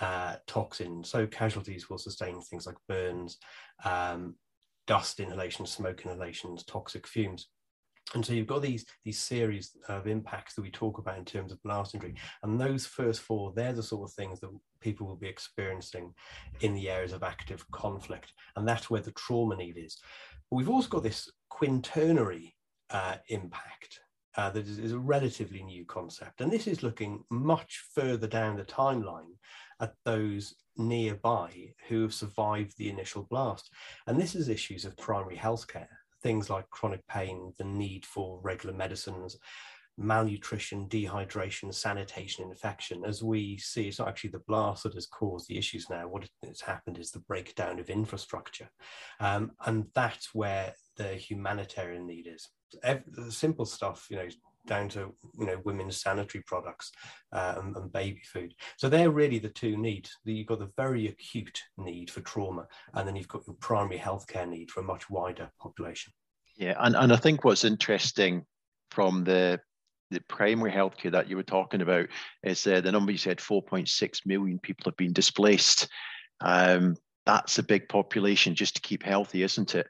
uh, 0.00 0.36
toxin. 0.46 1.02
So 1.04 1.26
casualties 1.26 1.88
will 1.88 1.98
sustain 1.98 2.40
things 2.40 2.66
like 2.66 2.76
burns, 2.88 3.38
um, 3.84 4.36
dust 4.86 5.20
inhalation, 5.20 5.66
smoke 5.66 6.04
inhalations, 6.04 6.64
toxic 6.64 7.06
fumes. 7.06 7.48
And 8.14 8.24
so 8.24 8.32
you've 8.32 8.46
got 8.46 8.62
these, 8.62 8.86
these 9.04 9.18
series 9.18 9.76
of 9.88 10.06
impacts 10.06 10.54
that 10.54 10.62
we 10.62 10.70
talk 10.70 10.98
about 10.98 11.18
in 11.18 11.24
terms 11.24 11.50
of 11.50 11.62
blast 11.62 11.94
injury. 11.94 12.14
And 12.42 12.60
those 12.60 12.86
first 12.86 13.20
four, 13.20 13.52
they're 13.54 13.72
the 13.72 13.82
sort 13.82 14.08
of 14.08 14.14
things 14.14 14.38
that 14.40 14.50
people 14.80 15.06
will 15.06 15.16
be 15.16 15.26
experiencing 15.26 16.14
in 16.60 16.72
the 16.74 16.88
areas 16.88 17.12
of 17.12 17.24
active 17.24 17.68
conflict. 17.72 18.32
And 18.54 18.66
that's 18.66 18.88
where 18.88 19.00
the 19.00 19.10
trauma 19.12 19.56
need 19.56 19.76
is. 19.76 19.98
But 20.50 20.56
we've 20.56 20.70
also 20.70 20.88
got 20.88 21.02
this 21.02 21.30
quaternary 21.48 22.54
uh, 22.90 23.16
impact 23.28 24.00
uh, 24.36 24.50
that 24.50 24.68
is, 24.68 24.78
is, 24.78 24.92
a 24.92 24.98
relatively 24.98 25.62
new 25.62 25.84
concept. 25.86 26.40
And 26.40 26.52
this 26.52 26.66
is 26.66 26.82
looking 26.82 27.24
much 27.30 27.86
further 27.92 28.26
down 28.26 28.56
the 28.56 28.64
timeline 28.64 29.34
at 29.80 29.94
those 30.04 30.54
nearby 30.76 31.72
who 31.88 32.02
have 32.02 32.14
survived 32.14 32.76
the 32.76 32.90
initial 32.90 33.26
blast. 33.30 33.72
And 34.06 34.20
this 34.20 34.34
is 34.34 34.48
issues 34.48 34.84
of 34.84 34.96
primary 34.96 35.36
healthcare 35.36 35.88
things 36.26 36.50
like 36.50 36.68
chronic 36.70 37.06
pain, 37.06 37.52
the 37.56 37.62
need 37.62 38.04
for 38.04 38.40
regular 38.42 38.74
medicines, 38.74 39.38
malnutrition, 39.96 40.88
dehydration, 40.88 41.72
sanitation, 41.72 42.50
infection. 42.50 43.04
As 43.06 43.22
we 43.22 43.58
see, 43.58 43.86
it's 43.86 44.00
not 44.00 44.08
actually 44.08 44.30
the 44.30 44.40
blast 44.40 44.82
that 44.82 44.94
has 44.94 45.06
caused 45.06 45.46
the 45.48 45.56
issues 45.56 45.88
now. 45.88 46.08
What 46.08 46.28
has 46.44 46.60
happened 46.60 46.98
is 46.98 47.12
the 47.12 47.20
breakdown 47.20 47.78
of 47.78 47.90
infrastructure. 47.90 48.68
Um, 49.20 49.52
and 49.66 49.86
that's 49.94 50.34
where 50.34 50.74
the 50.96 51.14
humanitarian 51.14 52.08
need 52.08 52.26
is. 52.26 52.48
The 52.82 53.30
simple 53.30 53.64
stuff, 53.64 54.08
you 54.10 54.16
know, 54.16 54.28
down 54.66 54.88
to 54.90 55.14
you 55.38 55.46
know 55.46 55.60
women's 55.64 56.00
sanitary 56.00 56.42
products 56.46 56.90
uh, 57.32 57.54
and, 57.58 57.76
and, 57.76 57.92
baby 57.92 58.22
food. 58.24 58.54
So 58.76 58.88
they're 58.88 59.10
really 59.10 59.38
the 59.38 59.48
two 59.48 59.76
needs. 59.76 60.10
You've 60.24 60.46
got 60.46 60.58
the 60.58 60.72
very 60.76 61.08
acute 61.08 61.60
need 61.78 62.10
for 62.10 62.20
trauma, 62.20 62.66
and 62.94 63.06
then 63.06 63.16
you've 63.16 63.28
got 63.28 63.46
your 63.46 63.56
primary 63.60 63.98
healthcare 63.98 64.48
need 64.48 64.70
for 64.70 64.80
a 64.80 64.84
much 64.84 65.08
wider 65.10 65.50
population. 65.60 66.12
Yeah, 66.56 66.74
and, 66.78 66.96
and 66.96 67.12
I 67.12 67.16
think 67.16 67.44
what's 67.44 67.64
interesting 67.64 68.44
from 68.90 69.24
the 69.24 69.60
the 70.10 70.20
primary 70.28 70.70
healthcare 70.70 71.12
that 71.12 71.28
you 71.28 71.36
were 71.36 71.42
talking 71.42 71.80
about 71.80 72.06
is 72.44 72.66
uh, 72.66 72.80
the 72.80 72.92
number 72.92 73.10
you 73.10 73.18
said 73.18 73.38
4.6 73.38 74.20
million 74.24 74.58
people 74.60 74.84
have 74.84 74.96
been 74.96 75.12
displaced. 75.12 75.88
Um, 76.40 76.96
that's 77.24 77.58
a 77.58 77.64
big 77.64 77.88
population 77.88 78.54
just 78.54 78.76
to 78.76 78.82
keep 78.82 79.02
healthy, 79.02 79.42
isn't 79.42 79.74
it? 79.74 79.88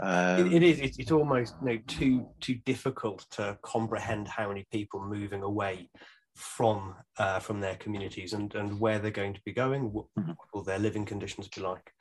Um, 0.00 0.46
it, 0.46 0.54
it 0.54 0.62
is. 0.62 0.80
It's, 0.80 0.98
it's 0.98 1.12
almost 1.12 1.54
you 1.62 1.68
know, 1.68 1.78
too 1.86 2.28
too 2.40 2.56
difficult 2.66 3.26
to 3.32 3.58
comprehend 3.62 4.28
how 4.28 4.48
many 4.48 4.66
people 4.72 5.04
moving 5.04 5.42
away 5.42 5.88
from 6.34 6.96
uh, 7.18 7.38
from 7.38 7.60
their 7.60 7.76
communities 7.76 8.32
and 8.32 8.54
and 8.54 8.80
where 8.80 8.98
they're 8.98 9.10
going 9.10 9.34
to 9.34 9.42
be 9.44 9.52
going. 9.52 9.92
What, 9.92 10.06
mm-hmm. 10.18 10.30
what 10.30 10.48
will 10.52 10.64
their 10.64 10.78
living 10.78 11.04
conditions 11.04 11.48
be 11.48 11.60
like? 11.60 11.92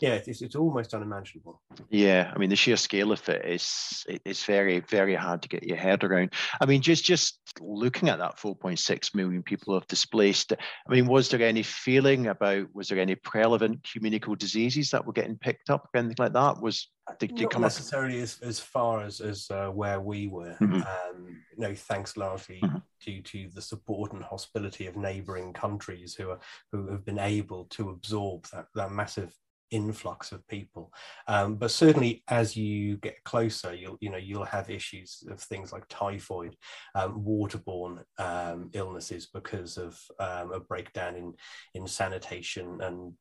Yeah, 0.00 0.14
it's, 0.14 0.42
it's 0.42 0.56
almost 0.56 0.92
unimaginable. 0.92 1.62
Yeah, 1.88 2.32
I 2.34 2.38
mean 2.38 2.50
the 2.50 2.56
sheer 2.56 2.76
scale 2.76 3.12
of 3.12 3.28
it 3.28 3.44
is 3.44 4.04
it's 4.06 4.44
very 4.44 4.80
very 4.80 5.14
hard 5.14 5.42
to 5.42 5.48
get 5.48 5.62
your 5.64 5.76
head 5.76 6.02
around. 6.02 6.32
I 6.60 6.66
mean, 6.66 6.82
just 6.82 7.04
just 7.04 7.38
looking 7.60 8.08
at 8.08 8.18
that 8.18 8.36
4.6 8.36 9.14
million 9.14 9.42
people 9.42 9.74
have 9.74 9.86
displaced. 9.86 10.52
I 10.52 10.92
mean, 10.92 11.06
was 11.06 11.28
there 11.28 11.42
any 11.42 11.62
feeling 11.62 12.26
about 12.26 12.66
was 12.74 12.88
there 12.88 12.98
any 12.98 13.14
prevalent 13.14 13.86
communicable 13.92 14.34
diseases 14.34 14.90
that 14.90 15.06
were 15.06 15.12
getting 15.12 15.38
picked 15.38 15.70
up 15.70 15.88
or 15.94 15.98
anything 15.98 16.16
like 16.18 16.32
that? 16.32 16.60
Was 16.60 16.88
did, 17.18 17.34
did 17.36 17.52
not 17.52 17.60
necessarily 17.60 18.20
as, 18.20 18.40
as 18.40 18.58
far 18.58 19.02
as 19.02 19.20
as 19.20 19.48
uh, 19.50 19.68
where 19.68 20.00
we 20.00 20.26
were. 20.26 20.56
Mm-hmm. 20.60 20.74
Um, 20.74 21.42
you 21.56 21.68
know, 21.68 21.74
thanks 21.74 22.16
largely 22.16 22.60
mm-hmm. 22.62 22.78
due 23.04 23.22
to 23.22 23.48
the 23.54 23.62
support 23.62 24.12
and 24.12 24.24
hospitality 24.24 24.86
of 24.86 24.96
neighbouring 24.96 25.52
countries 25.52 26.14
who 26.14 26.30
are 26.30 26.40
who 26.72 26.90
have 26.90 27.04
been 27.04 27.18
able 27.18 27.66
to 27.66 27.90
absorb 27.90 28.46
that 28.52 28.66
that 28.74 28.90
massive 28.90 29.32
influx 29.74 30.30
of 30.30 30.46
people. 30.46 30.92
Um, 31.26 31.56
but 31.56 31.72
certainly, 31.72 32.22
as 32.28 32.56
you 32.56 32.96
get 32.98 33.22
closer, 33.24 33.74
you'll 33.74 33.98
you 34.00 34.08
know 34.08 34.16
you'll 34.16 34.44
have 34.44 34.70
issues 34.70 35.24
of 35.28 35.40
things 35.40 35.72
like 35.72 35.84
typhoid, 35.88 36.56
um, 36.94 37.24
waterborne 37.24 38.02
um, 38.18 38.70
illnesses 38.72 39.28
because 39.34 39.76
of 39.76 40.00
um, 40.20 40.52
a 40.52 40.60
breakdown 40.60 41.16
in 41.16 41.34
in 41.74 41.86
sanitation 41.86 42.80
and 42.80 43.12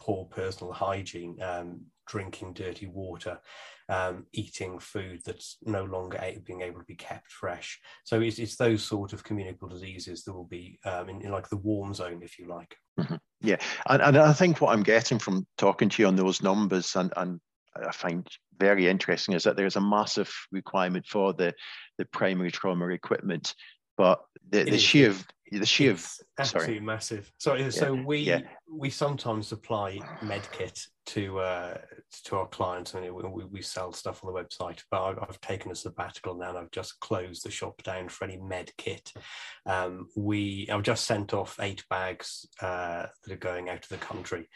poor 0.00 0.24
personal 0.24 0.72
hygiene, 0.72 1.40
um, 1.42 1.80
drinking 2.06 2.54
dirty 2.54 2.86
water. 2.86 3.38
Um, 3.88 4.26
eating 4.32 4.78
food 4.78 5.20
that's 5.26 5.56
no 5.64 5.82
longer 5.82 6.16
being 6.44 6.60
able 6.60 6.78
to 6.78 6.86
be 6.86 6.94
kept 6.94 7.32
fresh. 7.32 7.80
So 8.04 8.20
it's, 8.20 8.38
it's 8.38 8.54
those 8.54 8.84
sort 8.84 9.12
of 9.12 9.24
communicable 9.24 9.66
diseases 9.66 10.22
that 10.22 10.32
will 10.32 10.44
be 10.44 10.78
in, 10.84 11.22
in 11.22 11.32
like 11.32 11.48
the 11.48 11.56
warm 11.56 11.92
zone, 11.92 12.20
if 12.22 12.38
you 12.38 12.46
like. 12.46 12.76
Mm-hmm. 13.00 13.16
Yeah, 13.42 13.56
and, 13.88 14.02
and 14.02 14.16
I 14.18 14.32
think 14.32 14.60
what 14.60 14.72
I'm 14.72 14.82
getting 14.82 15.18
from 15.18 15.46
talking 15.56 15.88
to 15.88 16.02
you 16.02 16.08
on 16.08 16.16
those 16.16 16.42
numbers, 16.42 16.94
and, 16.96 17.12
and 17.16 17.40
I 17.74 17.90
find 17.92 18.26
very 18.58 18.86
interesting, 18.88 19.34
is 19.34 19.44
that 19.44 19.56
there's 19.56 19.76
a 19.76 19.80
massive 19.80 20.32
requirement 20.52 21.06
for 21.06 21.32
the 21.32 21.54
the 21.96 22.04
primary 22.06 22.50
trauma 22.50 22.88
equipment, 22.88 23.54
but 23.96 24.20
the, 24.50 24.64
the 24.64 24.78
sheer 24.78 25.14
the 25.58 25.66
sheer 25.66 25.96
absolutely 26.38 26.74
sorry. 26.74 26.80
massive. 26.80 27.32
Sorry, 27.38 27.62
yeah, 27.62 27.70
so 27.70 27.94
we 27.94 28.18
yeah. 28.18 28.42
we 28.72 28.90
sometimes 28.90 29.48
supply 29.48 29.98
med 30.22 30.46
kit 30.52 30.80
to 31.06 31.40
uh, 31.40 31.78
to 32.24 32.36
our 32.36 32.46
clients. 32.46 32.94
I 32.94 33.00
mean, 33.00 33.14
we, 33.14 33.44
we 33.44 33.62
sell 33.62 33.92
stuff 33.92 34.24
on 34.24 34.32
the 34.32 34.40
website, 34.40 34.82
but 34.90 35.02
I've, 35.02 35.18
I've, 35.18 35.40
taken 35.40 35.72
a 35.72 35.74
sabbatical 35.74 36.36
now, 36.36 36.50
and 36.50 36.58
I've 36.58 36.70
just 36.70 37.00
closed 37.00 37.44
the 37.44 37.50
shop 37.50 37.82
down 37.82 38.08
for 38.08 38.24
any 38.24 38.36
med 38.36 38.70
kit. 38.76 39.12
Um, 39.66 40.08
we 40.16 40.68
I've 40.70 40.82
just 40.82 41.04
sent 41.04 41.34
off 41.34 41.58
eight 41.60 41.84
bags 41.90 42.46
uh, 42.62 43.06
that 43.24 43.32
are 43.32 43.36
going 43.36 43.68
out 43.68 43.82
of 43.82 43.88
the 43.88 43.96
country. 43.96 44.48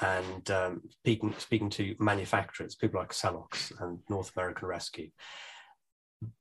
And 0.00 0.48
um, 0.50 0.82
speaking, 0.90 1.34
speaking 1.38 1.70
to 1.70 1.96
manufacturers, 1.98 2.76
people 2.76 3.00
like 3.00 3.12
Celox 3.12 3.72
and 3.80 3.98
North 4.08 4.30
American 4.36 4.68
Rescue, 4.68 5.10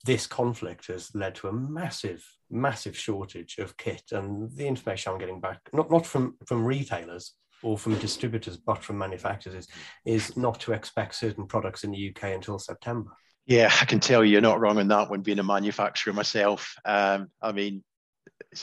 this 0.06 0.28
conflict 0.28 0.88
has 0.88 1.14
led 1.16 1.36
to 1.36 1.48
a 1.48 1.54
massive, 1.54 2.24
massive 2.50 2.98
shortage 2.98 3.58
of 3.58 3.76
kit. 3.78 4.04
And 4.12 4.52
the 4.56 4.68
information 4.68 5.12
I'm 5.12 5.20
getting 5.20 5.40
back, 5.40 5.60
not, 5.74 5.92
not 5.92 6.06
from, 6.06 6.36
from 6.46 6.66
retailers 6.66 7.34
or 7.64 7.78
from 7.78 7.98
distributors, 8.00 8.58
but 8.58 8.84
from 8.84 8.98
manufacturers, 8.98 9.56
is, 9.56 9.68
is 10.06 10.38
not 10.38 10.60
to 10.62 10.74
expect 10.74 11.16
certain 11.16 11.48
products 11.48 11.84
in 11.84 11.92
the 11.92 12.10
UK 12.10 12.36
until 12.36 12.60
September. 12.60 13.12
Yeah, 13.46 13.72
I 13.82 13.86
can 13.86 14.00
tell 14.00 14.26
you, 14.26 14.34
you're 14.34 14.42
not 14.42 14.60
wrong 14.60 14.78
on 14.78 14.90
that 14.90 15.10
one. 15.10 15.22
Being 15.22 15.40
a 15.40 15.44
manufacturer 15.44 16.14
myself, 16.14 16.76
um, 16.84 17.30
I 17.42 17.54
mean, 17.54 17.84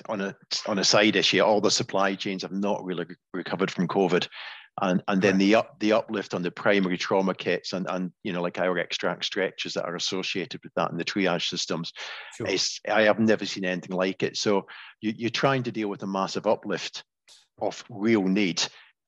on 0.08 0.20
a 0.20 0.36
on 0.66 0.78
a 0.78 0.84
side 0.84 1.16
issue, 1.16 1.40
all 1.40 1.60
the 1.60 1.70
supply 1.70 2.14
chains 2.14 2.42
have 2.42 2.52
not 2.52 2.84
really 2.84 3.06
recovered 3.32 3.70
from 3.70 3.88
COVID 3.88 4.28
and 4.80 5.02
and 5.06 5.22
then 5.22 5.38
the 5.38 5.54
up 5.54 5.78
the 5.78 5.92
uplift 5.92 6.34
on 6.34 6.42
the 6.42 6.50
primary 6.50 6.98
trauma 6.98 7.34
kits 7.34 7.72
and 7.72 7.86
and 7.88 8.10
you 8.24 8.32
know 8.32 8.42
like 8.42 8.58
our 8.58 8.78
extract 8.78 9.24
stretches 9.24 9.74
that 9.74 9.84
are 9.84 9.94
associated 9.94 10.60
with 10.64 10.72
that 10.74 10.90
and 10.90 10.98
the 10.98 11.04
triage 11.04 11.48
systems 11.48 11.92
sure. 12.36 12.48
is 12.48 12.80
I 12.88 13.02
have 13.02 13.20
never 13.20 13.46
seen 13.46 13.64
anything 13.64 13.96
like 13.96 14.22
it. 14.22 14.36
So 14.36 14.66
you, 15.00 15.12
you're 15.16 15.30
trying 15.30 15.62
to 15.64 15.72
deal 15.72 15.88
with 15.88 16.02
a 16.02 16.08
massive 16.08 16.46
uplift 16.46 17.04
of 17.60 17.84
real 17.88 18.24
need, 18.24 18.62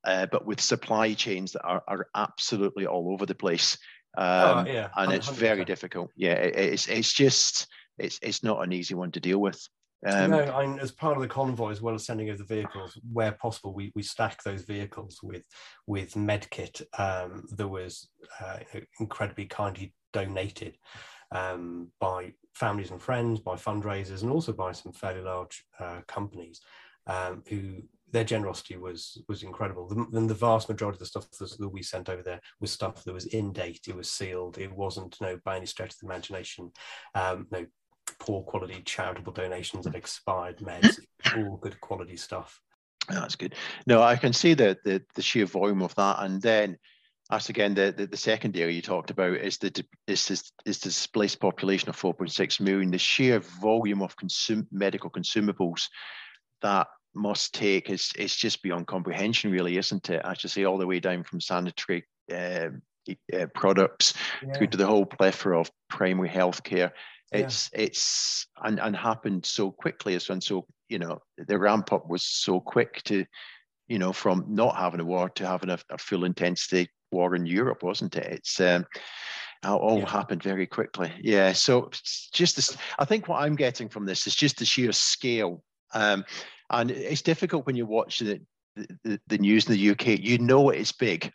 uh, 0.05 0.27
but 0.27 0.47
with 0.47 0.61
supply 0.61 1.15
chains 1.15 1.53
that 1.53 1.65
are, 1.65 1.83
are 1.89 2.07
absolutely 2.15 2.87
all 2.87 3.13
over 3.13 3.27
the 3.27 3.35
place. 3.35 3.77
Oh, 4.17 4.23
um, 4.59 4.67
oh, 4.67 4.71
yeah, 4.71 4.89
and 4.97 5.13
it's 5.13 5.29
very 5.29 5.65
difficult. 5.65 6.11
Yeah, 6.17 6.35
it, 6.35 6.57
it's 6.57 6.87
it's 6.87 7.13
just 7.13 7.67
it's 7.99 8.21
it's 8.23 8.45
not 8.45 8.63
an 8.63 8.73
easy 8.73 8.95
one 8.95 9.11
to 9.13 9.21
deal 9.21 9.39
with. 9.39 9.61
Um, 10.05 10.31
no, 10.31 10.41
I, 10.41 10.79
as 10.79 10.91
part 10.91 11.17
of 11.17 11.23
the 11.23 11.29
convoy, 11.29 11.71
as 11.71 11.81
well 11.81 11.95
as 11.95 12.05
sending 12.05 12.29
over 12.29 12.39
the 12.39 12.45
vehicles, 12.45 12.99
where 13.13 13.33
possible, 13.33 13.73
we, 13.73 13.93
we 13.95 14.03
stack 14.03 14.43
those 14.43 14.63
vehicles 14.63 15.21
with 15.23 15.43
with 15.87 16.13
medkit 16.15 16.83
um, 16.99 17.45
that 17.57 17.67
was 17.69 18.09
uh, 18.41 18.59
incredibly 19.01 19.47
kindly 19.47 19.95
donated 20.13 20.77
um, 21.33 21.91
by 21.99 22.33
families 22.55 22.91
and 22.91 23.01
friends, 23.01 23.41
by 23.41 23.55
fundraisers, 23.55 24.23
and 24.23 24.31
also 24.31 24.53
by 24.53 24.73
some 24.73 24.93
fairly 24.93 25.23
large 25.23 25.65
uh, 25.81 26.01
companies 26.07 26.61
um, 27.07 27.43
who 27.49 27.83
their 28.13 28.25
generosity 28.25 28.77
was 28.77 29.23
was 29.29 29.43
incredible. 29.43 29.89
The, 29.89 30.19
and 30.19 30.29
the 30.29 30.35
vast 30.35 30.69
majority 30.69 30.97
of 30.97 31.01
the 31.01 31.07
stuff 31.07 31.31
that 31.31 31.69
we 31.69 31.83
sent 31.83 32.09
over 32.09 32.23
there 32.23 32.41
was 32.61 32.71
stuff 32.71 33.03
that 33.05 33.15
was 33.15 33.27
in 33.27 33.53
date. 33.53 33.87
It 33.89 33.97
was 33.97 34.11
sealed. 34.11 34.59
It 34.59 34.73
wasn't, 34.73 35.17
you 35.21 35.27
know, 35.27 35.41
by 35.45 35.57
any 35.57 35.67
stretch 35.67 35.91
of 35.91 35.99
the 36.01 36.07
imagination, 36.07 36.71
um, 37.15 37.47
no 37.51 37.67
poor 38.19 38.43
quality 38.43 38.83
charitable 38.85 39.33
donations 39.33 39.87
of 39.87 39.95
expired 39.95 40.59
meds, 40.59 40.99
all 41.37 41.57
good 41.57 41.81
quality 41.81 42.17
stuff. 42.17 42.61
That's 43.09 43.37
good. 43.37 43.55
No, 43.87 44.03
I 44.03 44.17
can 44.17 44.33
see 44.33 44.55
the, 44.55 44.77
the, 44.85 45.03
the 45.15 45.23
sheer 45.23 45.47
volume 45.47 45.83
of 45.83 45.95
that, 45.95 46.17
and 46.21 46.43
then 46.43 46.79
that's 47.31 47.49
again 47.49 47.75
the, 47.75 47.93
the, 47.97 48.07
the 48.07 48.17
second 48.17 48.57
area 48.57 48.75
you 48.75 48.83
talked 48.83 49.11
about 49.11 49.37
is 49.37 49.59
the 49.59 49.85
is 50.07 50.27
this 50.27 50.53
is 50.65 50.79
the 50.79 50.89
displaced 50.89 51.41
population 51.41 51.89
of 51.89 52.01
4.6 52.01 52.61
million. 52.61 52.91
The 52.91 52.99
sheer 52.99 53.41
volume 53.41 54.03
of 54.03 54.17
consum- 54.17 54.67
medical 54.71 55.11
consumables 55.11 55.89
that 56.63 56.87
must 57.15 57.55
take 57.55 57.91
is 57.91 58.13
is 58.17 58.35
just 58.35 58.63
beyond 58.63 58.87
comprehension, 58.87 59.51
really, 59.51 59.77
isn't 59.77 60.11
it? 60.11 60.21
As 60.25 60.43
you 60.43 60.49
say, 60.49 60.65
all 60.65 60.79
the 60.79 60.87
way 60.87 61.01
down 61.01 61.25
from 61.25 61.41
sanitary 61.41 62.05
uh, 62.33 62.69
uh, 63.09 63.47
products 63.55 64.15
yeah. 64.45 64.53
through 64.53 64.69
to 64.69 64.77
the 64.77 64.87
whole 64.87 65.07
plethora 65.07 65.61
of 65.61 65.71
primary 65.89 66.29
healthcare 66.29 66.91
it's 67.33 67.71
yeah. 67.73 67.83
it's 67.83 68.47
and, 68.63 68.79
and 68.81 68.97
happened 68.97 69.45
so 69.45 69.71
quickly 69.71 70.15
as 70.15 70.29
well. 70.29 70.41
So 70.41 70.67
you 70.89 70.99
know 70.99 71.21
the 71.37 71.59
ramp 71.59 71.93
up 71.93 72.09
was 72.09 72.25
so 72.25 72.61
quick 72.61 73.03
to 73.05 73.25
you 73.89 73.99
know 73.99 74.13
from 74.13 74.45
not 74.49 74.77
having 74.77 75.01
a 75.01 75.05
war 75.05 75.29
to 75.31 75.47
having 75.47 75.71
a, 75.71 75.79
a 75.91 75.99
full 75.99 76.25
intensity 76.25 76.89
war 77.11 77.35
in 77.35 77.47
Europe, 77.47 77.83
wasn't 77.83 78.17
it? 78.17 78.27
It's 78.27 78.61
um, 78.61 78.87
all 79.65 79.99
yeah. 79.99 80.09
happened 80.09 80.43
very 80.43 80.67
quickly. 80.67 81.13
Yeah. 81.21 81.53
So 81.53 81.91
just 82.33 82.57
this, 82.57 82.77
I 82.99 83.05
think 83.05 83.29
what 83.29 83.43
I'm 83.43 83.57
getting 83.57 83.89
from 83.89 84.07
this 84.07 84.27
is 84.27 84.35
just 84.35 84.59
the 84.59 84.65
sheer 84.65 84.93
scale. 84.93 85.63
Um, 85.95 86.25
and 86.71 86.91
it's 86.91 87.23
difficult 87.23 87.67
when 87.67 87.77
you 87.77 87.87
watch 87.87 88.19
the, 88.19 88.41
the, 89.05 89.21
the 89.27 89.39
news 89.39 89.67
in 89.67 89.73
the 89.73 89.91
UK. 89.91 90.19
You 90.19 90.39
know 90.39 90.71
it's 90.71 90.93
big, 90.93 91.33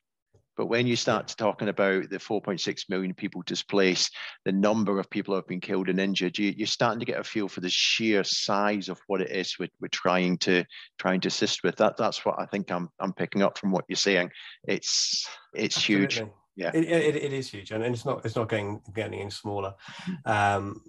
but 0.58 0.68
when 0.68 0.88
you 0.88 0.96
start 0.96 1.34
talking 1.38 1.70
about 1.70 2.10
the 2.10 2.18
4.6 2.18 2.90
million 2.90 3.14
people 3.14 3.42
displaced, 3.46 4.16
the 4.46 4.52
number 4.52 5.00
of 5.00 5.10
people 5.10 5.34
who 5.34 5.38
have 5.38 5.48
been 5.48 5.62
killed 5.62 5.90
and 5.90 6.00
injured, 6.00 6.38
you, 6.38 6.64
are 6.64 6.68
starting 6.68 7.00
to 7.00 7.06
get 7.06 7.20
a 7.20 7.24
feel 7.24 7.48
for 7.48 7.62
the 7.62 7.70
sheer 7.70 8.24
size 8.24 8.90
of 8.90 9.00
what 9.08 9.22
it 9.22 9.32
is 9.32 9.58
we're, 9.60 9.70
we're 9.80 9.88
trying 9.88 10.38
to 10.40 10.64
trying 10.98 11.22
to 11.22 11.30
assist 11.30 11.64
with. 11.64 11.76
That 11.78 11.98
that's 11.98 12.26
what 12.26 12.36
I 12.40 12.46
think 12.46 12.72
I'm 12.72 12.90
I'm 13.00 13.14
picking 13.14 13.42
up 13.42 13.58
from 13.58 13.72
what 13.72 13.86
you're 13.88 13.96
saying. 13.96 14.30
It's 14.68 15.28
it's 15.54 15.78
Absolutely. 15.78 16.16
huge. 16.16 16.30
Yeah, 16.58 16.72
it, 16.74 16.84
it, 16.84 17.16
it 17.16 17.34
is 17.34 17.50
huge, 17.50 17.72
and 17.72 17.84
it's 17.84 18.06
not 18.06 18.26
it's 18.26 18.36
not 18.36 18.50
getting 18.50 18.82
getting 18.94 19.22
any 19.22 19.32
smaller. 19.32 19.74
Um, 20.26 20.82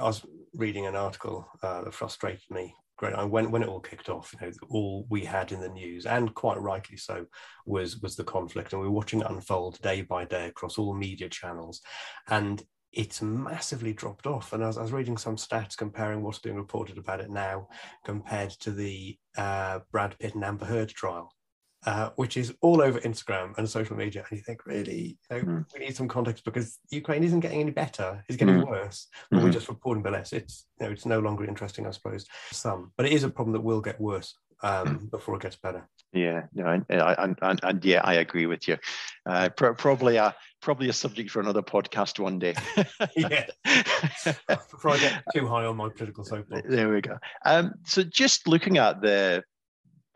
I 0.00 0.04
was 0.04 0.24
reading 0.54 0.86
an 0.86 0.96
article 0.96 1.46
uh, 1.62 1.82
that 1.82 1.92
frustrated 1.92 2.50
me 2.50 2.74
great. 2.96 3.14
I, 3.14 3.24
when 3.24 3.50
when 3.50 3.62
it 3.62 3.68
all 3.68 3.80
kicked 3.80 4.08
off, 4.08 4.34
you 4.34 4.46
know, 4.46 4.52
all 4.68 5.06
we 5.08 5.24
had 5.24 5.52
in 5.52 5.60
the 5.60 5.68
news, 5.68 6.06
and 6.06 6.34
quite 6.34 6.60
rightly 6.60 6.96
so, 6.96 7.26
was 7.64 7.98
was 7.98 8.16
the 8.16 8.24
conflict, 8.24 8.72
and 8.72 8.80
we 8.80 8.88
were 8.88 8.94
watching 8.94 9.20
it 9.20 9.30
unfold 9.30 9.80
day 9.82 10.02
by 10.02 10.24
day 10.24 10.46
across 10.46 10.78
all 10.78 10.94
media 10.94 11.28
channels, 11.28 11.80
and 12.28 12.62
it's 12.92 13.20
massively 13.20 13.92
dropped 13.92 14.26
off. 14.26 14.52
And 14.52 14.64
I 14.64 14.68
was, 14.68 14.78
I 14.78 14.82
was 14.82 14.92
reading 14.92 15.18
some 15.18 15.36
stats 15.36 15.76
comparing 15.76 16.22
what's 16.22 16.38
being 16.38 16.56
reported 16.56 16.96
about 16.96 17.20
it 17.20 17.30
now 17.30 17.68
compared 18.04 18.50
to 18.60 18.70
the 18.70 19.18
uh, 19.36 19.80
Brad 19.92 20.18
Pitt 20.18 20.34
and 20.34 20.44
Amber 20.44 20.64
Heard 20.64 20.88
trial. 20.88 21.30
Uh, 21.84 22.10
which 22.16 22.36
is 22.36 22.52
all 22.62 22.82
over 22.82 22.98
Instagram 23.00 23.56
and 23.58 23.68
social 23.68 23.96
media. 23.96 24.24
And 24.28 24.36
you 24.36 24.42
think, 24.42 24.66
really, 24.66 25.18
you 25.30 25.36
know, 25.36 25.42
mm. 25.42 25.64
we 25.72 25.80
need 25.80 25.94
some 25.94 26.08
context 26.08 26.44
because 26.44 26.80
Ukraine 26.90 27.22
isn't 27.22 27.40
getting 27.40 27.60
any 27.60 27.70
better; 27.70 28.24
it's 28.28 28.36
getting 28.36 28.56
mm. 28.56 28.68
worse. 28.68 29.06
But 29.30 29.36
mm-hmm. 29.36 29.46
we're 29.46 29.52
just 29.52 29.68
reporting 29.68 30.02
the 30.02 30.10
less. 30.10 30.32
It's 30.32 30.66
you 30.80 30.86
know, 30.86 30.92
it's 30.92 31.06
no 31.06 31.20
longer 31.20 31.44
interesting, 31.44 31.86
I 31.86 31.92
suppose. 31.92 32.26
Some, 32.50 32.92
but 32.96 33.06
it 33.06 33.12
is 33.12 33.22
a 33.22 33.28
problem 33.28 33.52
that 33.52 33.60
will 33.60 33.80
get 33.80 34.00
worse 34.00 34.34
um, 34.62 34.86
hmm. 34.88 35.06
before 35.06 35.36
it 35.36 35.42
gets 35.42 35.56
better. 35.56 35.88
Yeah, 36.12 36.42
no, 36.54 36.66
and, 36.66 36.84
and, 36.88 37.38
and, 37.42 37.60
and 37.62 37.84
yeah, 37.84 38.00
I 38.02 38.14
agree 38.14 38.46
with 38.46 38.66
you. 38.68 38.78
Uh, 39.28 39.50
pro- 39.50 39.74
probably 39.74 40.16
a 40.16 40.34
probably 40.62 40.88
a 40.88 40.92
subject 40.92 41.30
for 41.30 41.40
another 41.40 41.62
podcast 41.62 42.18
one 42.18 42.38
day. 42.38 42.54
yeah, 43.16 43.46
before 44.48 44.92
I 44.92 44.98
get 44.98 45.22
too 45.34 45.46
high 45.46 45.66
on 45.66 45.76
my 45.76 45.88
political 45.90 46.24
soapbox. 46.24 46.62
There 46.68 46.88
we 46.90 47.00
go. 47.00 47.18
Um, 47.44 47.74
so 47.84 48.02
just 48.02 48.48
looking 48.48 48.78
at 48.78 49.02
the 49.02 49.44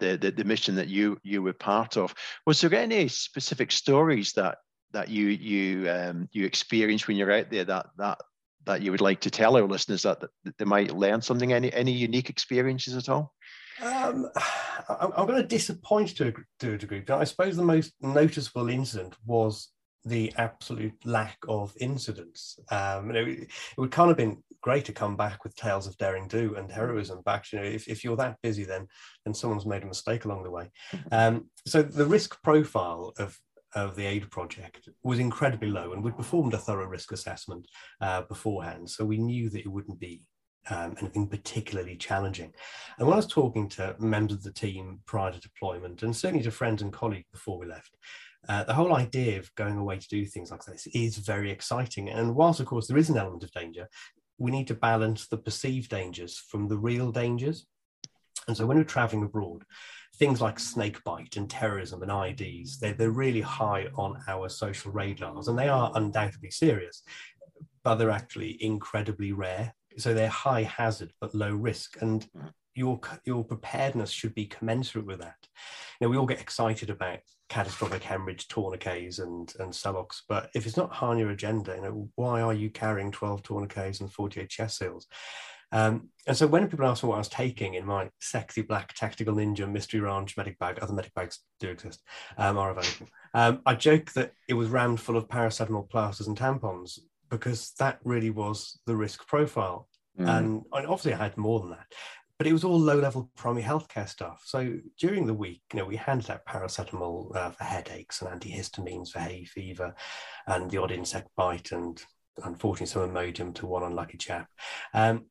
the, 0.00 0.16
the, 0.16 0.30
the 0.30 0.44
mission 0.44 0.74
that 0.74 0.88
you 0.88 1.18
you 1.22 1.42
were 1.42 1.52
part 1.52 1.96
of. 1.96 2.14
Was 2.46 2.60
there 2.60 2.74
any 2.74 3.08
specific 3.08 3.70
stories 3.70 4.32
that 4.32 4.58
that 4.92 5.08
you 5.08 5.26
you 5.26 5.90
um, 5.90 6.28
you 6.32 6.44
experienced 6.44 7.06
when 7.06 7.16
you're 7.16 7.32
out 7.32 7.50
there 7.50 7.64
that 7.64 7.86
that 7.98 8.18
that 8.66 8.82
you 8.82 8.90
would 8.90 9.00
like 9.00 9.20
to 9.20 9.30
tell 9.30 9.56
our 9.56 9.66
listeners 9.66 10.02
that, 10.02 10.20
that 10.20 10.58
they 10.58 10.64
might 10.64 10.96
learn 10.96 11.22
something? 11.22 11.52
Any 11.52 11.72
any 11.72 11.92
unique 11.92 12.30
experiences 12.30 12.96
at 12.96 13.08
all? 13.08 13.32
Um, 13.82 14.28
I'm 14.88 15.26
going 15.26 15.40
to 15.40 15.46
disappoint 15.46 16.16
to 16.16 16.28
a, 16.28 16.32
to 16.60 16.74
a 16.74 16.78
degree, 16.78 17.04
I 17.08 17.24
suppose 17.24 17.56
the 17.56 17.62
most 17.62 17.92
noticeable 18.00 18.68
incident 18.68 19.14
was 19.24 19.68
the 20.04 20.32
absolute 20.36 20.94
lack 21.04 21.36
of 21.48 21.74
incidents. 21.80 22.58
Um, 22.70 23.10
it, 23.10 23.28
it, 23.28 23.50
would 23.76 23.90
kind 23.90 24.10
of 24.10 24.16
been 24.16 24.42
great 24.62 24.84
to 24.86 24.92
come 24.92 25.16
back 25.16 25.44
with 25.44 25.56
tales 25.56 25.86
of 25.86 25.96
daring 25.98 26.28
do 26.28 26.54
and 26.56 26.70
heroism 26.70 27.22
back. 27.22 27.52
You 27.52 27.60
know, 27.60 27.64
if, 27.64 27.88
if 27.88 28.02
you're 28.04 28.16
that 28.16 28.38
busy, 28.42 28.64
then 28.64 28.86
then 29.24 29.34
someone's 29.34 29.66
made 29.66 29.82
a 29.82 29.86
mistake 29.86 30.24
along 30.24 30.44
the 30.44 30.50
way. 30.50 30.70
Mm-hmm. 30.92 31.08
Um, 31.12 31.50
so 31.66 31.82
the 31.82 32.06
risk 32.06 32.42
profile 32.42 33.12
of 33.18 33.38
of 33.74 33.94
the 33.94 34.04
aid 34.06 34.30
project 34.30 34.88
was 35.02 35.18
incredibly 35.18 35.70
low, 35.70 35.92
and 35.92 36.02
we'd 36.02 36.16
performed 36.16 36.54
a 36.54 36.58
thorough 36.58 36.86
risk 36.86 37.12
assessment 37.12 37.68
uh, 38.00 38.22
beforehand, 38.22 38.90
so 38.90 39.04
we 39.04 39.18
knew 39.18 39.48
that 39.50 39.60
it 39.60 39.68
wouldn't 39.68 40.00
be 40.00 40.22
um, 40.68 40.94
anything 41.00 41.26
particularly 41.26 41.96
challenging. 41.96 42.52
And 42.98 43.06
when 43.06 43.14
I 43.14 43.16
was 43.16 43.26
talking 43.26 43.68
to 43.70 43.96
members 43.98 44.38
of 44.38 44.42
the 44.42 44.52
team 44.52 45.00
prior 45.06 45.32
to 45.32 45.40
deployment, 45.40 46.02
and 46.02 46.14
certainly 46.14 46.44
to 46.44 46.50
friends 46.50 46.82
and 46.82 46.92
colleagues 46.92 47.28
before 47.32 47.58
we 47.58 47.66
left, 47.66 47.96
uh, 48.48 48.64
the 48.64 48.74
whole 48.74 48.94
idea 48.94 49.38
of 49.38 49.54
going 49.54 49.76
away 49.76 49.98
to 49.98 50.08
do 50.08 50.24
things 50.24 50.50
like 50.50 50.64
this 50.64 50.86
is 50.88 51.18
very 51.18 51.50
exciting. 51.50 52.08
And 52.08 52.34
whilst, 52.34 52.60
of 52.60 52.66
course, 52.66 52.86
there 52.86 52.98
is 52.98 53.10
an 53.10 53.18
element 53.18 53.44
of 53.44 53.52
danger, 53.52 53.88
we 54.38 54.50
need 54.50 54.66
to 54.68 54.74
balance 54.74 55.28
the 55.28 55.36
perceived 55.36 55.90
dangers 55.90 56.36
from 56.36 56.68
the 56.68 56.78
real 56.78 57.12
dangers. 57.12 57.66
And 58.48 58.56
so 58.56 58.66
when 58.66 58.78
we're 58.78 58.84
traveling 58.84 59.22
abroad, 59.22 59.64
things 60.16 60.40
like 60.40 60.58
snakebite 60.58 61.36
and 61.36 61.48
terrorism 61.48 62.02
and 62.02 62.10
IEDs, 62.10 62.78
they're, 62.78 62.94
they're 62.94 63.10
really 63.10 63.42
high 63.42 63.86
on 63.94 64.16
our 64.28 64.48
social 64.48 64.90
radars 64.92 65.48
and 65.48 65.58
they 65.58 65.68
are 65.68 65.92
undoubtedly 65.94 66.50
serious, 66.50 67.02
but 67.84 67.96
they're 67.96 68.10
actually 68.10 68.62
incredibly 68.62 69.32
rare. 69.32 69.74
So 69.98 70.14
they're 70.14 70.28
high 70.28 70.62
hazard 70.62 71.12
but 71.20 71.34
low 71.34 71.54
risk. 71.54 72.00
And 72.00 72.26
your 72.74 73.00
your 73.24 73.44
preparedness 73.44 74.10
should 74.10 74.34
be 74.34 74.46
commensurate 74.46 75.06
with 75.06 75.20
that. 75.20 75.36
You 76.00 76.06
know, 76.06 76.10
we 76.10 76.16
all 76.16 76.26
get 76.26 76.40
excited 76.40 76.90
about 76.90 77.20
catastrophic 77.48 78.02
hemorrhage, 78.02 78.48
tourniquets, 78.48 79.18
and 79.18 79.52
and 79.58 79.72
Celox, 79.72 80.22
but 80.28 80.50
if 80.54 80.66
it's 80.66 80.76
not 80.76 80.92
high 80.92 81.08
on 81.08 81.18
your 81.18 81.30
agenda, 81.30 81.74
you 81.74 81.82
know, 81.82 82.08
why 82.14 82.40
are 82.40 82.54
you 82.54 82.70
carrying 82.70 83.10
12 83.10 83.42
tourniquets 83.42 84.00
and 84.00 84.12
48 84.12 84.48
chest 84.48 84.78
seals? 84.78 85.06
Um, 85.72 86.08
and 86.26 86.36
so 86.36 86.46
when 86.46 86.68
people 86.68 86.86
ask 86.86 87.02
me 87.02 87.08
what 87.08 87.16
I 87.16 87.18
was 87.18 87.28
taking 87.28 87.74
in 87.74 87.86
my 87.86 88.10
sexy 88.20 88.62
black 88.62 88.92
tactical 88.94 89.34
ninja 89.34 89.70
mystery 89.70 90.00
ranch 90.00 90.36
medic 90.36 90.58
bag, 90.58 90.78
other 90.80 90.92
medic 90.92 91.14
bags 91.14 91.40
do 91.60 91.68
exist, 91.68 92.02
um, 92.38 92.58
are 92.58 92.70
available. 92.70 93.08
Um, 93.34 93.60
I 93.64 93.74
joke 93.76 94.12
that 94.12 94.32
it 94.48 94.54
was 94.54 94.68
rammed 94.68 95.00
full 95.00 95.16
of 95.16 95.28
paracetamol 95.28 95.88
plasters 95.88 96.26
and 96.26 96.36
tampons 96.36 96.98
because 97.30 97.72
that 97.78 98.00
really 98.04 98.30
was 98.30 98.80
the 98.86 98.96
risk 98.96 99.26
profile. 99.28 99.88
Mm. 100.18 100.64
And 100.72 100.86
obviously 100.86 101.14
I 101.14 101.18
had 101.18 101.36
more 101.36 101.60
than 101.60 101.70
that 101.70 101.86
but 102.40 102.46
it 102.46 102.54
was 102.54 102.64
all 102.64 102.80
low 102.80 102.96
level 102.96 103.30
primary 103.36 103.62
healthcare 103.62 104.08
stuff. 104.08 104.40
So 104.46 104.78
during 104.98 105.26
the 105.26 105.34
week, 105.34 105.60
you 105.74 105.78
know, 105.78 105.84
we 105.84 105.96
handed 105.96 106.30
out 106.30 106.46
paracetamol 106.46 107.36
uh, 107.36 107.50
for 107.50 107.64
headaches 107.64 108.22
and 108.22 108.30
antihistamines 108.30 109.10
for 109.10 109.18
hay 109.18 109.44
fever 109.44 109.94
and 110.46 110.70
the 110.70 110.78
odd 110.78 110.90
insect 110.90 111.28
bite 111.36 111.72
and 111.72 112.02
unfortunately 112.42 112.86
some 112.86 113.10
Imodium 113.10 113.54
to 113.56 113.66
one 113.66 113.82
unlucky 113.82 114.16
chap. 114.16 114.48
Um, 114.94 115.26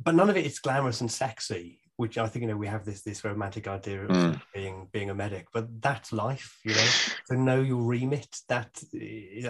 but 0.00 0.14
none 0.14 0.30
of 0.30 0.36
it 0.36 0.46
is 0.46 0.60
glamorous 0.60 1.00
and 1.00 1.10
sexy, 1.10 1.80
which 1.96 2.16
I 2.16 2.28
think, 2.28 2.44
you 2.44 2.48
know, 2.48 2.56
we 2.56 2.68
have 2.68 2.84
this 2.84 3.02
this 3.02 3.24
romantic 3.24 3.66
idea 3.66 4.04
of 4.04 4.10
mm. 4.10 4.40
being 4.54 4.88
being 4.92 5.10
a 5.10 5.14
medic, 5.16 5.48
but 5.52 5.66
that's 5.82 6.12
life, 6.12 6.60
you 6.64 6.76
know. 6.76 6.88
so 7.24 7.34
know 7.34 7.60
your 7.60 7.82
remit. 7.82 8.38
That 8.48 8.70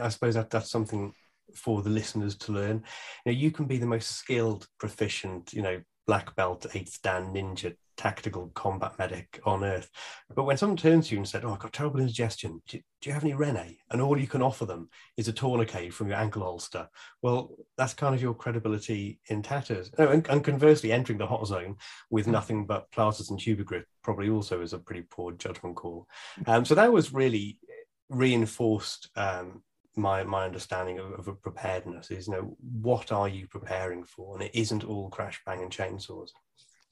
I 0.00 0.08
suppose 0.08 0.32
that 0.32 0.48
that's 0.48 0.70
something 0.70 1.12
for 1.54 1.82
the 1.82 1.90
listeners 1.90 2.38
to 2.38 2.52
learn. 2.52 2.84
You 3.26 3.32
know, 3.32 3.38
you 3.38 3.50
can 3.50 3.66
be 3.66 3.76
the 3.76 3.84
most 3.84 4.12
skilled, 4.12 4.66
proficient, 4.78 5.52
you 5.52 5.60
know, 5.60 5.82
black 6.06 6.34
belt, 6.36 6.66
eighth 6.74 7.00
dan 7.02 7.32
ninja 7.34 7.74
tactical 7.96 8.50
combat 8.54 8.92
medic 8.98 9.40
on 9.44 9.64
earth. 9.64 9.90
But 10.34 10.44
when 10.44 10.56
someone 10.56 10.76
turns 10.76 11.08
to 11.08 11.14
you 11.14 11.18
and 11.18 11.28
said, 11.28 11.44
Oh, 11.44 11.52
I've 11.52 11.58
got 11.58 11.72
terrible 11.72 12.00
indigestion, 12.00 12.62
do, 12.68 12.78
do, 13.00 13.08
you 13.08 13.14
have 13.14 13.24
any 13.24 13.34
Rennie? 13.34 13.80
And 13.90 14.00
all 14.00 14.18
you 14.18 14.26
can 14.26 14.42
offer 14.42 14.66
them 14.66 14.88
is 15.16 15.28
a 15.28 15.32
tourniquet 15.32 15.92
from 15.92 16.08
your 16.08 16.18
ankle 16.18 16.42
holster. 16.42 16.88
Well, 17.22 17.56
that's 17.76 17.94
kind 17.94 18.14
of 18.14 18.22
your 18.22 18.34
credibility 18.34 19.18
in 19.28 19.42
tatters. 19.42 19.90
Oh, 19.98 20.08
and, 20.08 20.26
and, 20.28 20.44
conversely, 20.44 20.92
entering 20.92 21.18
the 21.18 21.26
hot 21.26 21.46
zone 21.46 21.76
with 22.10 22.26
nothing 22.26 22.66
but 22.66 22.90
plasters 22.92 23.30
and 23.30 23.38
tubigrip 23.38 23.84
probably 24.02 24.28
also 24.28 24.60
is 24.60 24.72
a 24.72 24.78
pretty 24.78 25.02
poor 25.02 25.32
judgment 25.32 25.76
call. 25.76 26.06
Um, 26.46 26.64
so 26.64 26.74
that 26.74 26.92
was 26.92 27.12
really 27.12 27.58
reinforced 28.08 29.10
um, 29.16 29.62
my 29.96 30.22
my 30.24 30.44
understanding 30.44 30.98
of, 30.98 31.26
of 31.26 31.42
preparedness 31.42 32.10
is 32.10 32.28
you 32.28 32.34
know 32.34 32.56
what 32.60 33.12
are 33.12 33.28
you 33.28 33.46
preparing 33.48 34.04
for? 34.04 34.36
And 34.36 34.44
it 34.44 34.54
isn't 34.54 34.84
all 34.84 35.08
crash 35.08 35.40
bang 35.44 35.62
and 35.62 35.70
chainsaws. 35.70 36.30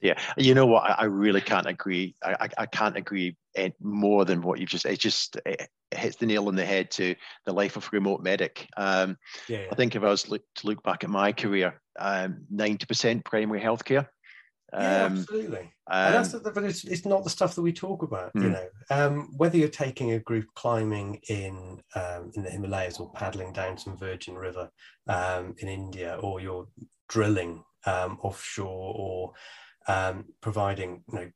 Yeah. 0.00 0.20
You 0.36 0.54
know 0.54 0.66
what? 0.66 0.82
I, 0.82 0.94
I 0.98 1.04
really 1.04 1.40
can't 1.40 1.66
agree. 1.66 2.14
I, 2.22 2.48
I, 2.58 2.66
can't 2.66 2.96
agree 2.96 3.38
more 3.80 4.26
than 4.26 4.42
what 4.42 4.60
you've 4.60 4.68
just 4.68 4.84
it 4.84 4.98
just 4.98 5.38
it 5.46 5.68
hits 5.92 6.16
the 6.16 6.26
nail 6.26 6.48
on 6.48 6.56
the 6.56 6.64
head 6.64 6.90
to 6.90 7.14
the 7.46 7.52
life 7.52 7.76
of 7.76 7.84
a 7.84 7.88
remote 7.90 8.22
medic. 8.22 8.68
Um, 8.76 9.16
yeah, 9.48 9.60
yeah. 9.60 9.66
i 9.72 9.74
think 9.74 9.96
if 9.96 10.02
i 10.02 10.08
was 10.08 10.28
look, 10.28 10.42
to 10.56 10.66
look 10.66 10.82
back 10.82 11.04
at 11.04 11.10
my 11.10 11.32
career 11.32 11.80
um, 11.98 12.44
90% 12.52 13.24
primary 13.24 13.60
healthcare 13.60 14.08
yeah, 14.78 15.04
um, 15.04 15.18
absolutely. 15.18 15.72
Um, 15.90 16.12
that's 16.12 16.32
the, 16.32 16.50
but 16.50 16.64
it's, 16.64 16.84
it's 16.84 17.06
not 17.06 17.24
the 17.24 17.30
stuff 17.30 17.54
that 17.54 17.62
we 17.62 17.72
talk 17.72 18.02
about. 18.02 18.34
Mm. 18.34 18.42
You 18.42 18.48
hmm. 18.48 18.52
know, 18.52 18.66
um, 18.90 19.28
whether 19.36 19.56
you're 19.56 19.68
taking 19.68 20.12
a 20.12 20.18
group 20.18 20.46
climbing 20.54 21.20
in 21.28 21.80
um, 21.94 22.32
in 22.34 22.42
the 22.42 22.50
Himalayas 22.50 22.98
or 22.98 23.12
paddling 23.12 23.52
down 23.52 23.78
some 23.78 23.96
virgin 23.96 24.34
river 24.34 24.70
um, 25.08 25.54
in 25.58 25.68
India, 25.68 26.18
or 26.20 26.40
you're 26.40 26.66
drilling 27.08 27.62
um, 27.86 28.18
offshore, 28.22 28.94
or 28.96 29.32
providing 30.40 31.02
you 31.12 31.32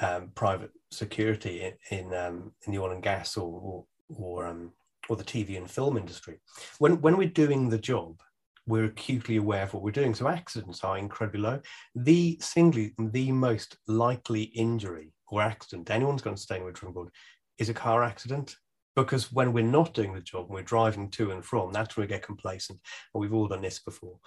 know 0.00 0.28
private 0.34 0.70
security 0.90 1.74
in 1.90 2.12
in, 2.12 2.52
in, 2.66 2.72
the 2.72 2.78
oil 2.78 2.92
and 2.92 3.02
gas 3.02 3.36
or 3.36 3.60
or 3.60 3.84
or, 4.08 4.70
or 5.08 5.16
the 5.16 5.24
TV 5.24 5.56
and 5.56 5.70
film 5.70 5.96
industry. 5.96 6.40
When 6.78 7.00
when 7.00 7.16
we're 7.16 7.28
doing 7.28 7.68
the 7.68 7.78
job, 7.78 8.20
we're 8.66 8.84
acutely 8.84 9.36
aware 9.36 9.64
of 9.64 9.74
what 9.74 9.82
we're 9.82 9.90
doing. 9.90 10.14
So 10.14 10.28
accidents 10.28 10.84
are 10.84 10.98
incredibly 10.98 11.40
low. 11.40 11.60
The 11.94 12.38
singly 12.40 12.94
the 12.98 13.32
most 13.32 13.76
likely 13.86 14.42
injury 14.42 15.12
or 15.28 15.42
accident 15.42 15.90
anyone's 15.90 16.22
going 16.22 16.36
to 16.36 16.42
stay 16.42 16.60
with 16.60 16.80
board 16.80 17.10
is 17.58 17.68
a 17.68 17.74
car 17.74 18.02
accident. 18.02 18.56
Because 18.94 19.32
when 19.32 19.54
we're 19.54 19.64
not 19.64 19.94
doing 19.94 20.12
the 20.12 20.20
job 20.20 20.46
and 20.46 20.54
we're 20.54 20.62
driving 20.62 21.10
to 21.12 21.30
and 21.30 21.42
from, 21.42 21.72
that's 21.72 21.96
when 21.96 22.04
we 22.04 22.08
get 22.08 22.22
complacent. 22.22 22.78
And 23.14 23.20
we've 23.22 23.32
all 23.32 23.48
done 23.48 23.62
this 23.62 23.78
before. 23.78 24.18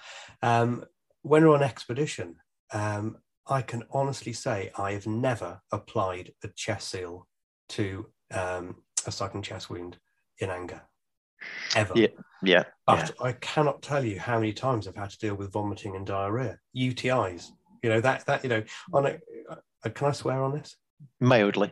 Um, 0.41 0.84
when 1.21 1.43
we're 1.43 1.54
on 1.54 1.62
expedition, 1.62 2.38
um, 2.74 3.17
I 3.48 3.62
can 3.62 3.84
honestly 3.91 4.34
say 4.34 4.71
I 4.76 4.93
have 4.93 5.06
never 5.06 5.62
applied 5.71 6.34
a 6.43 6.48
chest 6.48 6.89
seal 6.89 7.28
to 7.69 8.08
um, 8.34 8.78
a 9.06 9.12
sucking 9.12 9.43
chest 9.43 9.69
wound 9.69 10.00
in 10.39 10.50
anger 10.50 10.82
ever. 11.75 11.93
Yeah, 11.95 12.08
yeah. 12.43 12.63
But 12.86 13.12
yeah. 13.19 13.25
I 13.25 13.31
cannot 13.34 13.81
tell 13.81 14.03
you 14.03 14.19
how 14.19 14.39
many 14.39 14.53
times 14.53 14.88
I've 14.88 14.95
had 14.95 15.10
to 15.12 15.19
deal 15.19 15.36
with 15.36 15.51
vomiting 15.51 15.95
and 15.95 16.05
diarrhea, 16.05 16.58
UTIs. 16.75 17.49
You 17.84 17.89
know 17.89 18.01
that 18.01 18.25
that 18.25 18.43
you 18.43 18.49
know 18.49 18.63
on 18.93 19.05
a. 19.05 19.19
Uh, 19.49 19.89
can 19.89 20.08
I 20.08 20.12
swear 20.12 20.41
on 20.43 20.53
this? 20.53 20.75
Mildly. 21.19 21.71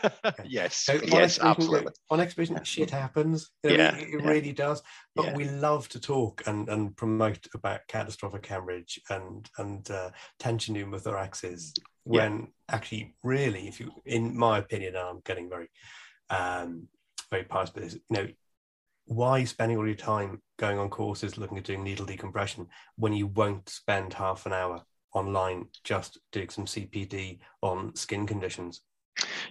yes. 0.44 0.76
So 0.76 1.00
yes, 1.04 1.38
absolutely. 1.38 1.92
On 2.10 2.20
expedition, 2.20 2.62
shit 2.64 2.90
happens. 2.90 3.50
You 3.62 3.70
know, 3.70 3.76
yeah, 3.76 3.96
it, 3.96 4.08
it 4.08 4.20
yeah. 4.20 4.28
really 4.28 4.52
does. 4.52 4.82
But 5.14 5.26
yeah. 5.26 5.36
we 5.36 5.48
love 5.48 5.88
to 5.90 6.00
talk 6.00 6.42
and, 6.46 6.68
and 6.68 6.96
promote 6.96 7.46
about 7.54 7.80
catastrophic 7.88 8.44
hemorrhage 8.44 9.00
and 9.10 9.48
and 9.58 9.88
uh, 9.90 10.10
tension 10.38 10.74
pneumothoraxes 10.74 11.72
when 12.04 12.48
actually, 12.68 13.14
really, 13.22 13.66
if 13.66 13.80
you, 13.80 13.90
in 14.04 14.36
my 14.36 14.58
opinion, 14.58 14.94
I'm 14.96 15.20
getting 15.24 15.48
very, 15.48 15.70
um, 16.30 16.88
very 17.30 17.44
pious, 17.44 17.70
but 17.70 17.90
you 17.92 18.00
know, 18.10 18.28
why 19.06 19.44
spending 19.44 19.76
all 19.76 19.86
your 19.86 19.94
time 19.94 20.40
going 20.58 20.78
on 20.78 20.88
courses 20.88 21.36
looking 21.36 21.58
at 21.58 21.64
doing 21.64 21.82
needle 21.82 22.06
decompression 22.06 22.66
when 22.96 23.12
you 23.12 23.26
won't 23.26 23.68
spend 23.68 24.14
half 24.14 24.46
an 24.46 24.52
hour 24.52 24.82
online 25.12 25.66
just 25.84 26.18
doing 26.32 26.48
some 26.48 26.66
CPD 26.66 27.38
on 27.62 27.94
skin 27.94 28.26
conditions? 28.26 28.80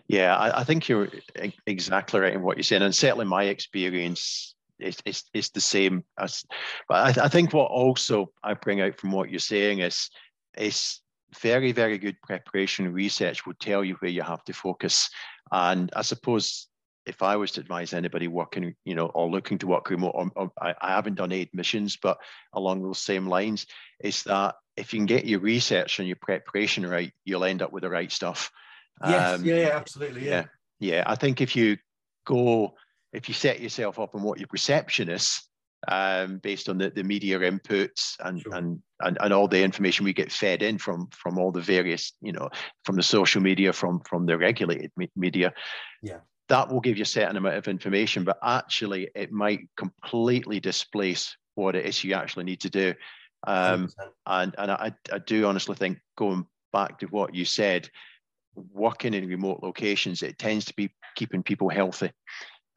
Yeah, 0.08 0.36
I, 0.36 0.62
I 0.62 0.64
think 0.64 0.90
you're 0.90 1.10
exactly 1.66 2.20
right 2.20 2.34
in 2.34 2.42
what 2.42 2.58
you're 2.58 2.64
saying, 2.64 2.82
and 2.82 2.96
certainly 2.96 3.26
my 3.26 3.46
experience 3.46 4.56
is, 4.80 5.24
is, 5.34 5.50
the 5.50 5.62
same 5.62 6.04
as. 6.20 6.44
But 6.90 7.18
I, 7.18 7.26
I 7.26 7.28
think 7.30 7.54
what 7.54 7.72
also 7.72 8.32
I 8.44 8.56
bring 8.56 8.82
out 8.82 9.00
from 9.00 9.12
what 9.12 9.30
you're 9.30 9.40
saying 9.40 9.80
is 9.80 10.10
is 10.58 11.00
very 11.40 11.72
very 11.72 11.98
good 11.98 12.16
preparation 12.22 12.92
research 12.94 13.46
will 13.46 13.56
tell 13.60 13.84
you 13.84 13.96
where 13.96 14.12
you 14.12 14.22
have 14.22 14.44
to 14.46 14.54
focus, 14.54 15.10
and 15.52 15.90
I 15.96 16.02
suppose 16.02 16.68
if 17.06 17.22
I 17.22 17.36
was 17.36 17.52
to 17.52 17.62
advise 17.62 17.94
anybody 17.94 18.28
working, 18.28 18.76
you 18.86 18.96
know, 18.96 19.08
or 19.08 19.30
looking 19.30 19.58
to 19.60 19.68
work 19.68 19.90
remote, 19.90 20.14
or, 20.14 20.32
or 20.36 20.52
I, 20.62 20.74
I, 20.82 20.92
haven't 20.92 21.16
done 21.16 21.32
aid 21.32 21.50
missions, 21.54 21.98
but 22.02 22.18
along 22.54 22.82
those 22.82 23.00
same 23.00 23.28
lines, 23.28 23.66
is 24.02 24.24
that 24.24 24.56
if 24.78 24.94
you 24.94 25.00
can 25.00 25.06
get 25.06 25.26
your 25.26 25.40
research 25.40 26.00
and 26.00 26.08
your 26.08 26.18
preparation 26.22 26.86
right, 26.86 27.12
you'll 27.26 27.44
end 27.44 27.62
up 27.62 27.72
with 27.72 27.84
the 27.84 27.90
right 27.90 28.12
stuff. 28.12 28.52
Yes, 29.06 29.40
um, 29.40 29.46
yeah, 29.46 29.56
yeah, 29.56 29.76
absolutely, 29.76 30.26
yeah. 30.26 30.46
yeah, 30.80 30.96
yeah. 30.96 31.04
I 31.06 31.16
think 31.16 31.42
if 31.42 31.56
you 31.56 31.78
go, 32.26 32.76
if 33.12 33.28
you 33.28 33.34
set 33.34 33.60
yourself 33.60 34.00
up 34.00 34.16
on 34.16 34.24
what 34.24 34.40
your 34.40 34.48
perception 34.48 35.10
is, 35.10 35.42
um, 35.88 36.38
based 36.38 36.70
on 36.70 36.78
the, 36.78 36.90
the 36.90 37.04
media 37.04 37.40
inputs 37.40 38.16
and, 38.24 38.42
sure. 38.42 38.56
and, 38.56 38.82
and 39.02 39.18
and 39.20 39.34
all 39.34 39.48
the 39.48 39.62
information 39.62 40.06
we 40.06 40.14
get 40.14 40.32
fed 40.32 40.62
in 40.62 40.78
from 40.78 41.08
from 41.12 41.38
all 41.38 41.52
the 41.52 41.62
various 41.62 42.14
you 42.22 42.32
know 42.32 42.50
from 42.86 42.96
the 42.96 43.04
social 43.04 43.42
media 43.42 43.74
from 43.74 44.00
from 44.08 44.26
the 44.26 44.38
regulated 44.38 44.92
me- 44.96 45.12
media 45.16 45.52
yeah 46.02 46.20
that 46.50 46.70
will 46.70 46.82
give 46.82 46.98
you 46.98 47.04
a 47.04 47.06
certain 47.06 47.38
amount 47.38 47.56
of 47.56 47.68
information 47.68 48.24
but 48.24 48.38
actually 48.44 49.10
it 49.16 49.32
might 49.32 49.62
completely 49.78 50.60
displace 50.60 51.36
what 51.56 51.76
it 51.76 51.86
is 51.86 52.04
you 52.04 52.14
actually 52.14 52.44
need 52.44 52.62
to 52.62 52.70
do. 52.70 52.94
Um, 53.46 53.90
and 54.26 54.56
and 54.58 54.72
I, 54.72 54.94
I 55.12 55.20
do 55.20 55.46
honestly 55.46 55.76
think 55.76 56.00
going 56.18 56.48
back 56.72 57.00
to 57.00 57.08
what 57.08 57.36
you 57.36 57.46
said 57.46 57.90
working 58.56 59.14
in 59.14 59.28
remote 59.28 59.60
locations 59.62 60.22
it 60.22 60.38
tends 60.38 60.66
to 60.66 60.74
be 60.76 60.90
keeping 61.16 61.44
people 61.44 61.70
healthy. 61.70 62.12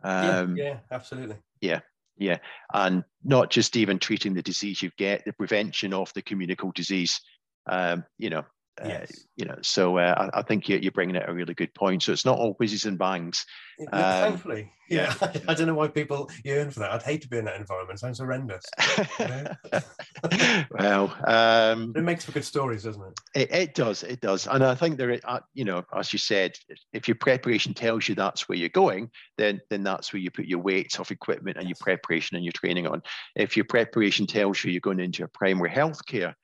Um, 0.02 0.56
yeah, 0.56 0.64
yeah 0.64 0.78
absolutely. 0.90 1.36
yeah 1.60 1.80
yeah, 2.18 2.38
and 2.72 3.04
not 3.24 3.50
just 3.50 3.76
even 3.76 3.98
treating 3.98 4.34
the 4.34 4.42
disease 4.42 4.80
you 4.82 4.90
get, 4.96 5.24
the 5.24 5.32
prevention 5.34 5.92
of 5.92 6.12
the 6.14 6.22
communicable 6.22 6.72
disease. 6.72 7.20
Um, 7.66 8.04
you 8.16 8.30
know, 8.30 8.44
yes. 8.84 9.10
Uh, 9.10 9.20
you 9.36 9.44
know, 9.46 9.58
so 9.62 9.98
uh, 9.98 10.30
I, 10.34 10.40
I, 10.40 10.42
think 10.42 10.68
you're, 10.68 10.78
you're 10.78 10.92
bringing 10.92 11.16
out 11.16 11.28
a 11.28 11.34
really 11.34 11.54
good 11.54 11.74
point. 11.74 12.02
So 12.02 12.12
it's 12.12 12.24
not 12.24 12.38
all 12.38 12.54
whizzes 12.54 12.84
and 12.84 12.98
bangs. 12.98 13.44
Um, 13.92 14.02
Thankfully, 14.02 14.72
yeah. 14.88 15.12
I 15.48 15.54
don't 15.54 15.66
know 15.66 15.74
why 15.74 15.88
people 15.88 16.30
yearn 16.44 16.70
for 16.70 16.80
that. 16.80 16.92
I'd 16.92 17.02
hate 17.02 17.22
to 17.22 17.28
be 17.28 17.38
in 17.38 17.44
that 17.44 17.60
environment. 17.60 18.00
Sounds 18.00 18.18
horrendous. 18.18 18.64
well, 20.70 21.14
um, 21.26 21.92
it 21.94 22.02
makes 22.02 22.24
for 22.24 22.32
good 22.32 22.44
stories, 22.44 22.84
doesn't 22.84 23.02
it? 23.02 23.20
It, 23.34 23.54
it 23.54 23.74
does. 23.74 24.02
It 24.02 24.20
does. 24.20 24.46
And 24.46 24.64
I 24.64 24.74
think 24.74 24.96
there, 24.96 25.18
uh, 25.24 25.40
you 25.54 25.64
know, 25.64 25.84
as 25.94 26.12
you 26.12 26.18
said, 26.18 26.52
if 26.92 27.08
your 27.08 27.16
preparation 27.16 27.74
tells 27.74 28.08
you 28.08 28.14
that's 28.14 28.48
where 28.48 28.58
you're 28.58 28.68
going, 28.68 29.10
then 29.36 29.60
then 29.70 29.82
that's 29.82 30.12
where 30.12 30.20
you 30.20 30.30
put 30.30 30.46
your 30.46 30.60
weights 30.60 30.98
of 30.98 31.10
equipment 31.10 31.56
and 31.58 31.68
your 31.68 31.76
preparation 31.80 32.36
and 32.36 32.44
your 32.44 32.52
training 32.52 32.86
on. 32.86 33.02
If 33.34 33.56
your 33.56 33.66
preparation 33.66 34.26
tells 34.26 34.62
you 34.64 34.70
you're 34.70 34.80
going 34.80 35.00
into 35.00 35.24
a 35.24 35.28
primary 35.28 35.70
healthcare 35.70 36.34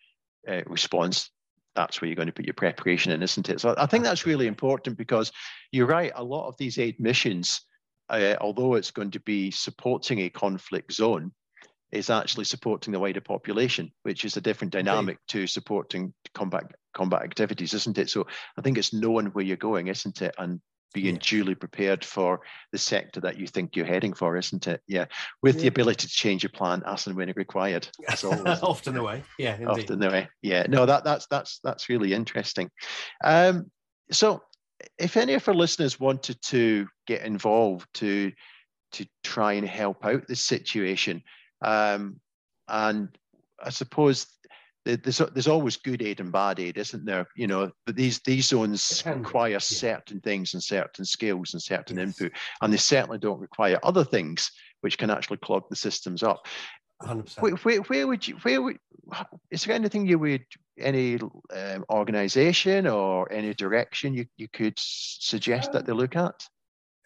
uh, 0.49 0.62
response, 0.66 1.31
that's 1.75 2.01
where 2.01 2.09
you're 2.09 2.17
going 2.17 2.27
to 2.27 2.33
put 2.33 2.47
your 2.47 2.55
preparation 2.55 3.13
in, 3.13 3.23
isn't 3.23 3.49
it? 3.49 3.61
So 3.61 3.75
I 3.79 3.87
think 3.87 4.05
that's 4.05 4.27
really 4.27 4.47
important 4.47 4.97
because 4.99 5.33
you're 5.71 5.87
right. 5.87 6.13
A 6.15 6.25
lot 6.25 6.49
of 6.49 6.57
these 6.59 6.79
aid 6.79 6.99
missions, 7.01 7.63
uh, 8.09 8.37
although 8.41 8.75
it's 8.75 8.91
going 8.91 9.11
to 9.13 9.21
be 9.21 9.51
supporting 9.51 10.21
a 10.21 10.31
conflict 10.31 10.93
zone, 10.93 11.33
is 11.91 12.09
actually 12.09 12.45
supporting 12.45 12.93
the 12.93 12.99
wider 12.99 13.21
population, 13.21 13.93
which 14.03 14.25
is 14.25 14.37
a 14.37 14.41
different 14.41 14.73
dynamic 14.73 15.19
to 15.29 15.47
supporting 15.47 16.13
combat 16.35 16.65
combat 16.95 17.23
activities, 17.23 17.75
isn't 17.75 17.99
it? 17.99 18.11
So 18.11 18.27
I 18.59 18.63
think 18.63 18.79
it's 18.79 18.93
knowing 18.93 19.27
where 19.27 19.45
you're 19.45 19.57
going, 19.57 19.89
isn't 19.89 20.23
it, 20.23 20.35
and 20.39 20.61
being 20.93 21.17
yeah. 21.17 21.23
duly 21.23 21.55
prepared 21.55 22.05
for 22.05 22.41
the 22.71 22.79
sector 22.79 23.21
that 23.21 23.39
you 23.39 23.47
think 23.47 23.77
you're 23.77 23.87
heading 23.87 24.13
for, 24.13 24.37
isn't 24.37 24.67
it? 24.67 24.81
Yeah, 24.87 25.07
with 25.43 25.57
yeah. 25.57 25.63
the 25.63 25.69
ability 25.69 26.07
to 26.07 26.13
change 26.13 26.43
your 26.43 26.51
plan 26.51 26.83
as 26.87 27.07
and 27.07 27.17
when 27.17 27.33
required. 27.37 27.89
That's 28.07 28.25
always 28.25 28.43
often 28.63 28.95
the 28.95 29.03
way. 29.03 29.23
Yeah, 29.39 29.55
indeed. 29.55 29.69
often 29.69 29.99
the 29.99 30.09
way. 30.09 30.29
Yeah, 30.43 30.67
no, 30.69 30.87
that 30.87 31.05
that's 31.05 31.27
that's 31.27 31.61
that's 31.63 31.89
really 31.89 32.13
interesting. 32.13 32.71
Um, 33.25 33.71
so, 34.11 34.43
if 34.99 35.17
any 35.17 35.35
of 35.35 35.49
our 35.49 35.55
listeners 35.55 36.01
wanted 36.01 36.41
to 36.43 36.87
get 37.07 37.23
involved 37.23 37.89
to 37.95 38.33
to 38.93 39.07
try 39.25 39.55
and 39.55 39.67
help 39.67 40.05
out 40.05 40.27
this 40.29 40.43
situation, 40.43 41.23
um, 41.65 42.21
and 42.69 43.09
I 43.63 43.71
suppose 43.71 44.27
there's 44.85 45.18
there's 45.18 45.49
always 45.49 45.77
good 45.77 46.03
aid 46.03 46.21
and 46.21 46.33
bad 46.33 46.59
aid, 46.59 46.77
isn't 46.77 47.05
there? 47.05 47.27
You 47.37 47.47
know, 47.47 47.71
but 47.87 47.97
these 47.97 48.21
these 48.21 48.49
zones 48.49 49.03
require 49.07 49.61
certain 49.61 50.21
things 50.21 50.55
and 50.55 50.62
certain 50.62 51.05
skills 51.05 51.55
and 51.55 51.62
certain 51.62 51.99
yes. 51.99 52.07
input, 52.07 52.33
and 52.61 52.73
they 52.73 52.79
certainly 52.79 53.18
don't 53.18 53.40
require 53.40 53.79
other 53.83 54.05
things 54.05 54.51
which 54.81 54.99
can 54.99 55.11
actually 55.11 55.37
clog 55.38 55.62
the 55.71 55.77
systems 55.77 56.23
up. 56.23 56.47
100%. 57.03 57.40
Where, 57.40 57.53
where, 57.57 57.81
where 57.83 58.07
would 58.07 58.27
you? 58.27 58.37
Where 58.42 58.62
would? 58.62 58.79
Is 59.51 59.64
there 59.64 59.75
anything 59.75 60.07
you 60.07 60.18
would? 60.18 60.45
Any 60.79 61.16
um, 61.16 61.85
organization 61.90 62.87
or 62.87 63.31
any 63.31 63.55
direction 63.55 64.14
you, 64.14 64.27
you 64.37 64.49
could 64.49 64.75
suggest 64.77 65.68
um, 65.68 65.73
that 65.75 65.87
they 65.87 65.92
look 65.92 66.16
at? 66.16 66.47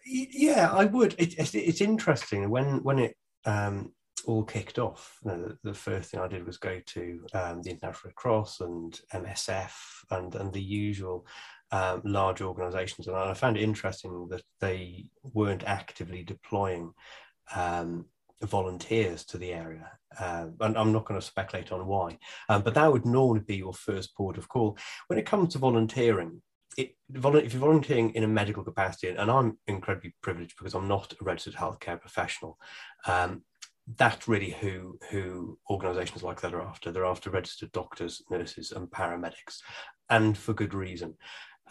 Yeah, 0.05 0.71
I 0.71 0.85
would. 0.85 1.15
It, 1.17 1.37
it's, 1.37 1.53
it's 1.53 1.81
interesting 1.81 2.49
when 2.49 2.83
when 2.83 2.99
it 2.99 3.15
um, 3.45 3.91
all 4.27 4.43
kicked 4.43 4.77
off, 4.77 5.19
you 5.23 5.31
know, 5.31 5.37
the, 5.41 5.57
the, 5.63 5.73
first 5.73 6.11
thing 6.11 6.19
I 6.19 6.27
did 6.27 6.45
was 6.45 6.57
go 6.57 6.81
to 6.85 7.25
um, 7.33 7.61
the 7.61 7.71
International 7.71 8.09
Red 8.09 8.15
Cross 8.15 8.59
and 8.59 8.99
MSF 9.13 9.71
and, 10.11 10.35
and 10.35 10.51
the 10.51 10.61
usual 10.61 11.25
um, 11.71 12.01
large 12.03 12.41
organisations. 12.41 13.07
And 13.07 13.15
I 13.15 13.33
found 13.33 13.57
it 13.57 13.63
interesting 13.63 14.27
that 14.29 14.43
they 14.59 15.05
weren't 15.23 15.63
actively 15.65 16.23
deploying 16.23 16.91
um, 17.55 18.05
volunteers 18.41 19.23
to 19.25 19.37
the 19.37 19.53
area. 19.53 19.89
Uh, 20.19 20.47
and 20.59 20.77
I'm 20.77 20.91
not 20.91 21.05
going 21.05 21.19
to 21.19 21.25
speculate 21.25 21.71
on 21.71 21.87
why, 21.87 22.17
um, 22.49 22.63
but 22.63 22.73
that 22.73 22.91
would 22.91 23.05
normally 23.05 23.41
be 23.41 23.55
your 23.55 23.73
first 23.73 24.15
port 24.15 24.37
of 24.37 24.49
call. 24.49 24.77
When 25.07 25.19
it 25.19 25.25
comes 25.25 25.53
to 25.53 25.59
volunteering, 25.59 26.41
it, 26.77 26.95
if 27.13 27.53
you're 27.53 27.61
volunteering 27.61 28.11
in 28.11 28.23
a 28.23 28.27
medical 28.27 28.63
capacity, 28.63 29.09
and 29.09 29.31
I'm 29.31 29.57
incredibly 29.67 30.13
privileged 30.21 30.55
because 30.57 30.75
I'm 30.75 30.87
not 30.87 31.13
a 31.19 31.23
registered 31.23 31.55
healthcare 31.55 31.99
professional, 31.99 32.57
um, 33.07 33.41
that's 33.95 34.27
really 34.27 34.51
who 34.51 34.97
who 35.09 35.57
organizations 35.69 36.23
like 36.23 36.41
that 36.41 36.53
are 36.53 36.61
after 36.61 36.91
they're 36.91 37.05
after 37.05 37.29
registered 37.29 37.71
doctors 37.71 38.21
nurses 38.29 38.71
and 38.71 38.89
paramedics 38.89 39.59
and 40.09 40.37
for 40.37 40.53
good 40.53 40.73
reason 40.73 41.13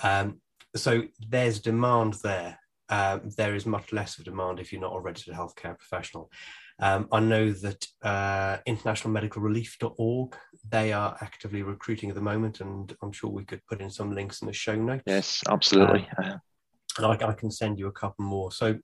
um, 0.03 0.41
so 0.75 1.03
there's 1.29 1.61
demand 1.61 2.15
there 2.23 2.59
um, 2.89 3.23
there 3.37 3.55
is 3.55 3.67
much 3.67 3.93
less 3.93 4.19
of 4.19 4.25
demand 4.25 4.61
if 4.61 4.73
you're 4.73 4.81
not 4.81 4.97
a 4.97 5.01
registered 5.01 5.35
healthcare 5.35 5.77
professional 5.77 6.31
um, 6.79 7.09
I 7.11 7.21
know 7.21 7.53
that 7.53 7.87
uh, 8.03 8.59
internationalmedicalrelief.org, 8.69 10.37
they 10.69 10.93
are 10.93 11.17
actively 11.23 11.63
recruiting 11.63 12.11
at 12.11 12.15
the 12.15 12.21
moment, 12.21 12.61
and 12.61 12.95
I'm 13.03 13.13
sure 13.13 13.31
we 13.31 13.45
could 13.45 13.65
put 13.67 13.81
in 13.81 13.91
some 13.91 14.15
links 14.15 14.43
in 14.43 14.47
the 14.47 14.53
show 14.53 14.75
notes. 14.75 15.03
Yes, 15.07 15.43
absolutely. 15.49 16.07
Um, 16.23 16.41
and 16.99 17.07
I, 17.07 17.29
I, 17.29 17.33
can 17.33 17.51
send 17.51 17.79
you 17.79 17.87
a 17.87 17.93
couple 17.93 18.25
more. 18.27 18.53
So 18.53 18.77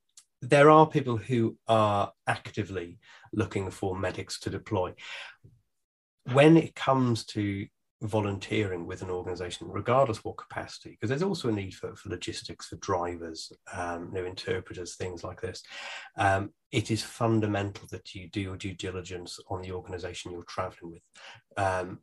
there 0.42 0.70
are 0.70 0.87
people 0.87 1.16
who 1.16 1.57
are 1.68 2.12
actively 2.26 2.98
looking 3.33 3.70
for 3.70 3.96
medics 3.96 4.40
to 4.40 4.50
deploy. 4.50 4.92
When 6.33 6.57
it 6.57 6.74
comes 6.74 7.24
to 7.26 7.66
volunteering 8.02 8.85
with 8.85 9.02
an 9.02 9.11
organization, 9.11 9.68
regardless 9.70 10.18
of 10.18 10.24
what 10.24 10.37
capacity, 10.37 10.90
because 10.90 11.09
there's 11.09 11.22
also 11.22 11.48
a 11.48 11.52
need 11.52 11.72
for, 11.72 11.94
for 11.94 12.09
logistics, 12.09 12.66
for 12.66 12.76
drivers, 12.76 13.52
um, 13.72 14.11
you 14.12 14.20
know, 14.20 14.26
interpreters, 14.26 14.96
things 14.96 15.22
like 15.22 15.40
this. 15.40 15.62
Um, 16.16 16.52
it 16.72 16.90
is 16.90 17.02
fundamental 17.02 17.87
that 17.92 18.14
you 18.14 18.28
do 18.28 18.40
your 18.40 18.57
due 18.57 18.74
diligence 18.74 19.38
on 19.48 19.62
the 19.62 19.72
organization 19.72 20.33
you're 20.33 20.42
traveling 20.44 20.92
with. 20.92 21.02
Um, 21.57 22.00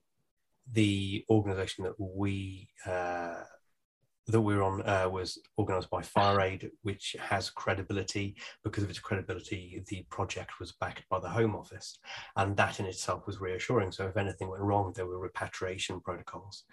the 0.71 1.25
organization 1.29 1.83
that 1.83 1.99
we 1.99 2.69
uh, 2.85 3.41
that 4.29 4.41
we're 4.41 4.61
on 4.61 4.81
uh, 4.87 5.09
was 5.09 5.39
organised 5.57 5.89
by 5.89 6.01
FireAid, 6.01 6.69
which 6.83 7.15
has 7.19 7.49
credibility. 7.49 8.35
Because 8.63 8.83
of 8.83 8.89
its 8.89 8.99
credibility, 8.99 9.83
the 9.87 10.05
project 10.09 10.59
was 10.59 10.73
backed 10.79 11.03
by 11.09 11.19
the 11.19 11.29
Home 11.29 11.55
Office, 11.55 11.97
and 12.35 12.55
that 12.57 12.79
in 12.79 12.85
itself 12.85 13.25
was 13.25 13.41
reassuring. 13.41 13.91
So 13.91 14.07
if 14.07 14.17
anything 14.17 14.49
went 14.49 14.63
wrong, 14.63 14.93
there 14.95 15.05
were 15.05 15.19
repatriation 15.19 15.99
protocols. 15.99 16.63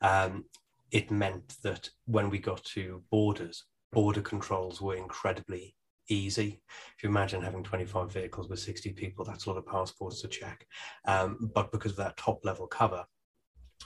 Um, 0.00 0.44
it 0.90 1.10
meant 1.10 1.56
that 1.62 1.88
when 2.06 2.30
we 2.30 2.38
got 2.38 2.62
to 2.64 3.02
borders, 3.10 3.64
border 3.92 4.20
controls 4.20 4.80
were 4.80 4.96
incredibly 4.96 5.74
easy. 6.08 6.60
If 6.96 7.02
you 7.02 7.08
imagine 7.08 7.42
having 7.42 7.62
25 7.62 8.12
vehicles 8.12 8.48
with 8.48 8.58
60 8.58 8.92
people, 8.92 9.24
that's 9.24 9.46
a 9.46 9.50
lot 9.50 9.58
of 9.58 9.66
passports 9.66 10.20
to 10.22 10.28
check. 10.28 10.66
Um, 11.06 11.50
but 11.54 11.72
because 11.72 11.92
of 11.92 11.98
that 11.98 12.16
top 12.16 12.44
level 12.44 12.66
cover, 12.66 13.04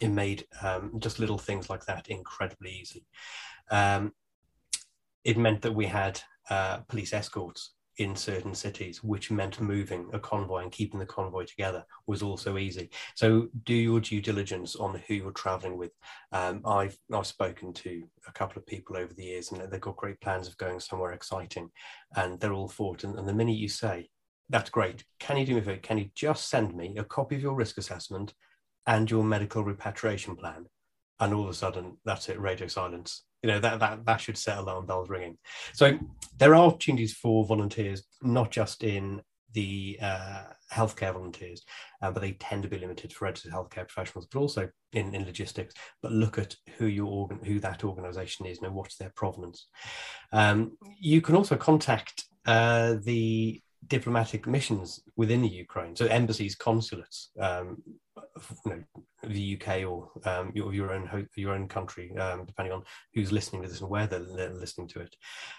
it 0.01 0.09
made 0.09 0.47
um, 0.63 0.93
just 0.99 1.19
little 1.19 1.39
things 1.39 1.69
like 1.69 1.85
that 1.87 2.09
incredibly 2.09 2.71
easy. 2.71 3.07
Um, 3.71 4.13
it 5.25 5.37
meant 5.37 5.63
that 5.63 5.75
we 5.75 5.87
had 5.87 6.21
uh, 6.49 6.79
police 6.89 7.13
escorts 7.13 7.73
in 7.99 8.15
certain 8.15 8.55
cities, 8.55 9.03
which 9.03 9.31
meant 9.31 9.61
moving 9.61 10.09
a 10.13 10.21
convoy 10.21 10.63
and 10.63 10.73
keeping 10.73 11.01
the 11.01 11.07
convoy 11.07 11.45
together 11.45 11.85
was 12.07 12.23
also 12.23 12.57
easy. 12.57 12.89
So 13.17 13.49
do 13.65 13.75
your 13.75 14.01
due 14.01 14.21
diligence 14.21 14.77
on 14.77 15.03
who 15.07 15.15
you're 15.15 15.33
traveling 15.33 15.77
with. 15.77 15.91
Um, 16.33 16.63
I've 16.65 16.97
I've 17.13 17.27
spoken 17.27 17.73
to 17.75 18.05
a 18.27 18.33
couple 18.33 18.59
of 18.59 18.67
people 18.67 18.97
over 18.97 19.13
the 19.13 19.25
years, 19.25 19.51
and 19.51 19.61
they've 19.61 19.81
got 19.81 19.97
great 19.97 20.21
plans 20.21 20.47
of 20.47 20.57
going 20.59 20.81
somewhere 20.81 21.13
exciting, 21.13 21.71
and 22.17 22.39
they're 22.39 22.53
all 22.53 22.69
for 22.69 22.95
it. 22.95 23.05
And, 23.05 23.19
and 23.19 23.29
the 23.29 23.35
minute 23.35 23.57
you 23.57 23.69
say, 23.69 24.09
"That's 24.49 24.71
great," 24.71 25.05
can 25.19 25.37
you 25.37 25.45
do 25.45 25.55
me 25.55 25.61
a 25.61 25.65
favor? 25.65 25.81
Can 25.81 25.99
you 25.99 26.11
just 26.15 26.49
send 26.49 26.77
me 26.77 26.97
a 26.97 27.05
copy 27.05 27.35
of 27.35 27.43
your 27.43 27.55
risk 27.55 27.79
assessment 27.79 28.33
and 28.89 29.09
your 29.09 29.23
medical 29.23 29.63
repatriation 29.63 30.35
plan 30.35 30.67
and 31.21 31.33
all 31.33 31.45
of 31.45 31.51
a 31.51 31.55
sudden 31.55 31.97
that's 32.05 32.29
it 32.29 32.41
radio 32.41 32.67
silence 32.67 33.25
you 33.43 33.49
know 33.49 33.61
that 33.61 33.79
that, 33.79 34.05
that 34.05 34.21
should 34.21 34.37
set 34.37 34.59
alarm 34.59 34.87
bells 34.87 35.09
ringing 35.09 35.39
so 35.73 35.97
there 36.39 36.55
are 36.55 36.67
opportunities 36.67 37.15
for 37.15 37.45
volunteers 37.45 38.03
not 38.23 38.51
just 38.51 38.83
in 38.83 39.23
the 39.55 39.99
uh, 40.03 40.43
healthcare 40.73 41.13
volunteers, 41.13 41.65
uh, 42.03 42.11
but 42.11 42.21
they 42.21 42.33
tend 42.33 42.63
to 42.63 42.69
be 42.69 42.79
limited 42.79 43.13
for 43.13 43.25
registered 43.25 43.53
healthcare 43.53 43.89
professionals, 43.89 44.27
but 44.31 44.39
also 44.39 44.69
in, 44.93 45.15
in 45.15 45.25
logistics. 45.25 45.75
But 46.03 46.13
look 46.13 46.39
at 46.39 46.55
who 46.77 46.87
your 46.87 47.07
organ, 47.07 47.41
who 47.43 47.59
that 47.61 47.85
organisation 47.85 48.47
is, 48.47 48.61
and 48.61 48.75
what's 48.75 48.97
their 48.97 49.13
provenance. 49.15 49.69
Um, 50.33 50.77
you 51.01 51.21
can 51.21 51.35
also 51.35 51.57
contact 51.57 52.25
uh, 52.47 52.97
the 53.03 53.63
diplomatic 53.87 54.47
missions 54.47 55.01
within 55.17 55.43
the 55.43 55.49
Ukraine, 55.49 55.95
so 55.95 56.07
embassies, 56.07 56.55
consulates, 56.55 57.31
um, 57.41 57.83
you 58.65 58.73
know, 58.73 58.83
the 59.25 59.61
UK 59.61 59.85
or 59.85 60.11
um, 60.25 60.53
your, 60.55 60.73
your 60.73 60.93
own 60.93 61.29
your 61.37 61.53
own 61.53 61.69
country, 61.69 62.17
um, 62.17 62.45
depending 62.45 62.73
on 62.73 62.83
who's 63.15 63.33
listening 63.33 63.63
to 63.63 63.69
this 63.69 63.81
and 63.81 63.91
where 63.91 64.07
they're, 64.07 64.25
they're 64.37 64.55
listening 64.55 64.89
to 64.89 65.01
it. 65.01 65.15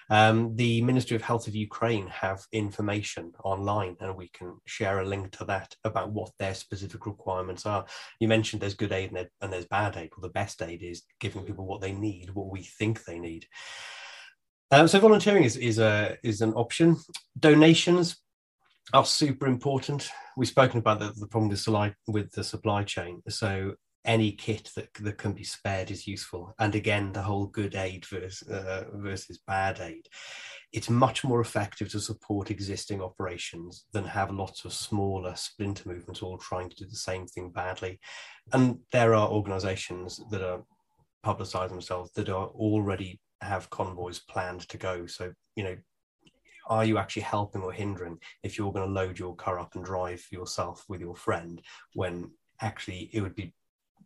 Um, 0.10 0.56
the 0.56 0.82
Ministry 0.82 1.16
of 1.16 1.22
Health 1.22 1.48
of 1.48 1.56
Ukraine 1.56 2.08
have 2.08 2.42
information 2.52 3.34
online, 3.44 3.96
and 4.00 4.16
we 4.16 4.30
can 4.30 4.58
share 4.66 5.00
a 5.00 5.06
link 5.06 5.32
to 5.38 5.46
that 5.46 5.76
about 5.84 6.12
what 6.12 6.32
their 6.40 6.54
specific 6.54 7.06
requirements 7.06 7.66
are. 7.66 7.86
You 8.20 8.28
mentioned 8.28 8.62
there's 8.62 8.74
good 8.74 8.94
aid 8.94 9.12
and, 9.12 9.28
and 9.42 9.52
there's 9.52 9.68
bad 9.68 9.98
aid. 9.98 10.12
Well, 10.16 10.28
the 10.28 10.34
best 10.34 10.62
aid 10.62 10.82
is 10.84 11.04
giving 11.20 11.44
people 11.44 11.66
what 11.66 11.82
they 11.82 11.94
need, 11.94 12.30
what 12.32 12.50
we 12.50 12.64
think 12.64 13.04
they 13.04 13.20
need. 13.20 13.46
Um, 14.72 14.88
so 14.88 15.00
volunteering 15.00 15.44
is 15.44 15.58
is 15.58 15.80
a 15.80 16.18
is 16.24 16.42
an 16.42 16.54
option. 16.54 16.98
Donations 17.40 18.18
are 18.94 19.06
super 19.06 19.48
important. 19.48 20.10
We've 20.38 20.48
spoken 20.48 20.80
about 20.80 21.00
the, 21.00 21.14
the 21.16 21.28
problem 21.28 21.50
with, 21.50 21.60
supply, 21.60 21.94
with 22.08 22.32
the 22.32 22.44
supply 22.44 22.84
chain. 22.84 23.22
So 23.30 23.76
any 24.06 24.32
kit 24.32 24.72
that, 24.76 24.94
that 25.02 25.18
can 25.18 25.34
be 25.34 25.44
spared 25.44 25.92
is 25.92 26.08
useful. 26.08 26.54
And 26.60 26.74
again, 26.74 27.12
the 27.12 27.22
whole 27.22 27.48
good 27.48 27.76
aid 27.76 28.06
versus, 28.06 28.48
uh, 28.48 28.86
versus 28.94 29.40
bad 29.46 29.80
aid. 29.80 30.08
It's 30.72 30.90
much 30.90 31.24
more 31.24 31.42
effective 31.42 31.90
to 31.92 32.00
support 32.00 32.52
existing 32.52 33.02
operations 33.02 33.86
than 33.92 34.06
have 34.06 34.32
lots 34.32 34.66
of 34.66 34.74
smaller 34.74 35.36
splinter 35.36 35.90
movements 35.90 36.22
all 36.22 36.38
trying 36.38 36.70
to 36.70 36.76
do 36.76 36.86
the 36.86 36.96
same 36.96 37.28
thing 37.28 37.52
badly. 37.52 38.00
And 38.54 38.80
there 38.92 39.14
are 39.14 39.30
organizations 39.30 40.20
that 40.32 40.42
are 40.42 40.64
publicizing 41.26 41.70
themselves 41.70 42.12
that 42.14 42.30
are 42.30 42.48
already 42.48 43.20
have 43.42 43.70
convoys 43.70 44.20
planned 44.20 44.68
to 44.70 44.78
go. 44.78 45.06
So, 45.06 45.34
you 45.56 45.64
know, 45.64 45.78
are 46.68 46.86
you 46.86 46.98
actually 46.98 47.24
helping 47.24 47.62
or 47.62 47.72
hindering 47.72 48.20
if 48.44 48.58
you're 48.58 48.72
going 48.72 48.88
to 48.88 48.94
load 48.94 49.18
your 49.18 49.36
car 49.36 49.60
up 49.60 49.76
and 49.76 49.84
drive 49.84 50.26
yourself 50.32 50.86
with 50.88 51.02
your 51.02 51.16
friend 51.16 51.62
when 51.94 52.32
actually 52.62 53.10
it 53.12 53.22
would 53.22 53.36
be 53.36 53.54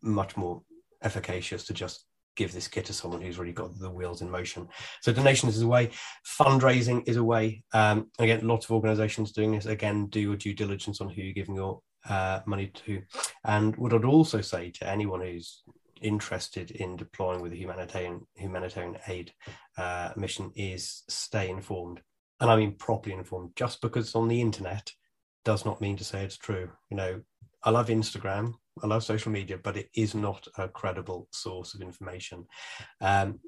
much 0.01 0.37
more 0.37 0.61
efficacious 1.01 1.65
to 1.65 1.73
just 1.73 2.05
give 2.35 2.51
this 2.51 2.67
kit 2.67 2.85
to 2.85 2.93
someone 2.93 3.21
who's 3.21 3.37
really 3.37 3.53
got 3.53 3.77
the 3.79 3.89
wheels 3.89 4.21
in 4.21 4.29
motion. 4.29 4.67
So 5.01 5.13
donations 5.13 5.55
is 5.55 5.61
a 5.61 5.67
way, 5.67 5.91
fundraising 6.39 7.07
is 7.07 7.17
a 7.17 7.23
way. 7.23 7.63
Um, 7.73 8.09
again, 8.17 8.47
lots 8.47 8.65
of 8.65 8.71
organisations 8.71 9.31
doing 9.31 9.51
this. 9.51 9.65
Again, 9.65 10.07
do 10.07 10.19
your 10.19 10.35
due 10.35 10.53
diligence 10.53 10.99
on 11.01 11.09
who 11.09 11.21
you're 11.21 11.33
giving 11.33 11.55
your 11.55 11.81
uh, 12.09 12.39
money 12.45 12.71
to. 12.85 13.01
And 13.43 13.75
what 13.75 13.93
I'd 13.93 14.05
also 14.05 14.41
say 14.41 14.71
to 14.71 14.89
anyone 14.89 15.21
who's 15.21 15.63
interested 16.03 16.71
in 16.71 16.95
deploying 16.95 17.41
with 17.41 17.53
a 17.53 17.57
humanitarian 17.57 18.27
humanitarian 18.35 18.97
aid 19.07 19.33
uh, 19.77 20.11
mission 20.15 20.51
is 20.55 21.03
stay 21.07 21.49
informed 21.49 22.01
and 22.39 22.51
I 22.51 22.55
mean 22.55 22.75
properly 22.75 23.15
informed. 23.15 23.51
Just 23.55 23.81
because 23.81 24.07
it's 24.07 24.15
on 24.15 24.27
the 24.27 24.41
internet 24.41 24.91
does 25.45 25.65
not 25.65 25.81
mean 25.81 25.97
to 25.97 26.03
say 26.03 26.23
it's 26.23 26.37
true. 26.37 26.69
You 26.89 26.97
know, 26.97 27.21
I 27.63 27.69
love 27.69 27.87
Instagram, 27.87 28.55
I 28.81 28.87
love 28.87 29.03
social 29.03 29.31
media, 29.31 29.57
but 29.57 29.77
it 29.77 29.89
is 29.95 30.13
not 30.13 30.47
a 30.57 30.67
credible 30.67 31.27
source 31.31 31.73
of 31.73 31.81
information. 31.81 32.45
Um, 33.01 33.39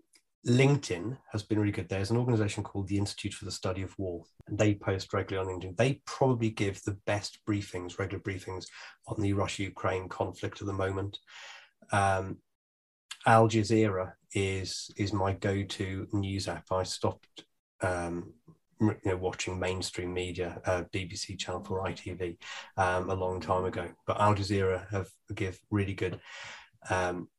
LinkedIn 0.47 1.17
has 1.31 1.41
been 1.41 1.59
really 1.59 1.71
good. 1.71 1.89
There's 1.89 2.11
an 2.11 2.17
organization 2.17 2.63
called 2.63 2.87
the 2.87 2.99
Institute 2.99 3.33
for 3.33 3.45
the 3.45 3.51
Study 3.51 3.81
of 3.81 3.97
War. 3.97 4.23
And 4.47 4.57
they 4.57 4.75
post 4.75 5.11
regularly 5.11 5.51
on 5.51 5.59
LinkedIn. 5.59 5.75
They 5.75 6.01
probably 6.05 6.51
give 6.51 6.83
the 6.83 6.97
best 7.07 7.39
briefings, 7.49 7.97
regular 7.97 8.21
briefings 8.23 8.65
on 9.07 9.19
the 9.19 9.33
Russia 9.33 9.63
Ukraine 9.63 10.07
conflict 10.07 10.61
at 10.61 10.67
the 10.67 10.73
moment. 10.73 11.17
Um, 11.91 12.37
Al 13.25 13.47
Jazeera 13.47 14.13
is 14.33 14.91
is 14.97 15.13
my 15.13 15.33
go 15.33 15.63
to 15.63 16.07
news 16.13 16.47
app. 16.47 16.71
I 16.71 16.83
stopped 16.83 17.45
um, 17.81 18.33
you 18.79 18.95
know, 19.05 19.17
watching 19.17 19.59
mainstream 19.59 20.13
media, 20.13 20.61
uh, 20.65 20.83
BBC 20.93 21.39
Channel 21.39 21.63
4, 21.63 21.85
ITV, 21.85 22.37
um, 22.77 23.09
a 23.09 23.15
long 23.15 23.39
time 23.39 23.65
ago. 23.65 23.87
But 24.05 24.19
Al 24.19 24.35
Jazeera 24.35 24.89
have 24.91 25.07
give 25.33 25.59
really 25.71 25.93
good 25.93 26.19
um, 26.89 27.29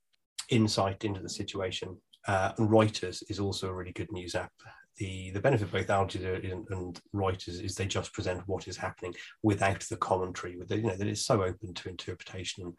insight 0.48 1.04
into 1.04 1.20
the 1.20 1.28
situation. 1.28 1.96
Uh, 2.26 2.52
and 2.58 2.68
Reuters 2.68 3.22
is 3.28 3.38
also 3.38 3.68
a 3.68 3.74
really 3.74 3.92
good 3.92 4.10
news 4.10 4.34
app. 4.34 4.52
The, 4.96 5.30
the 5.32 5.40
benefit 5.40 5.64
of 5.64 5.72
both 5.72 5.90
Al 5.90 6.06
Jazeera 6.06 6.50
and, 6.50 6.66
and 6.70 7.00
Reuters 7.14 7.62
is 7.62 7.74
they 7.74 7.86
just 7.86 8.12
present 8.12 8.42
what 8.46 8.66
is 8.66 8.78
happening 8.78 9.14
without 9.42 9.80
the 9.80 9.98
commentary, 9.98 10.56
with 10.56 10.68
the, 10.68 10.76
you 10.76 10.84
know 10.84 10.96
that 10.96 11.06
is 11.06 11.24
so 11.24 11.42
open 11.42 11.74
to 11.74 11.88
interpretation 11.90 12.74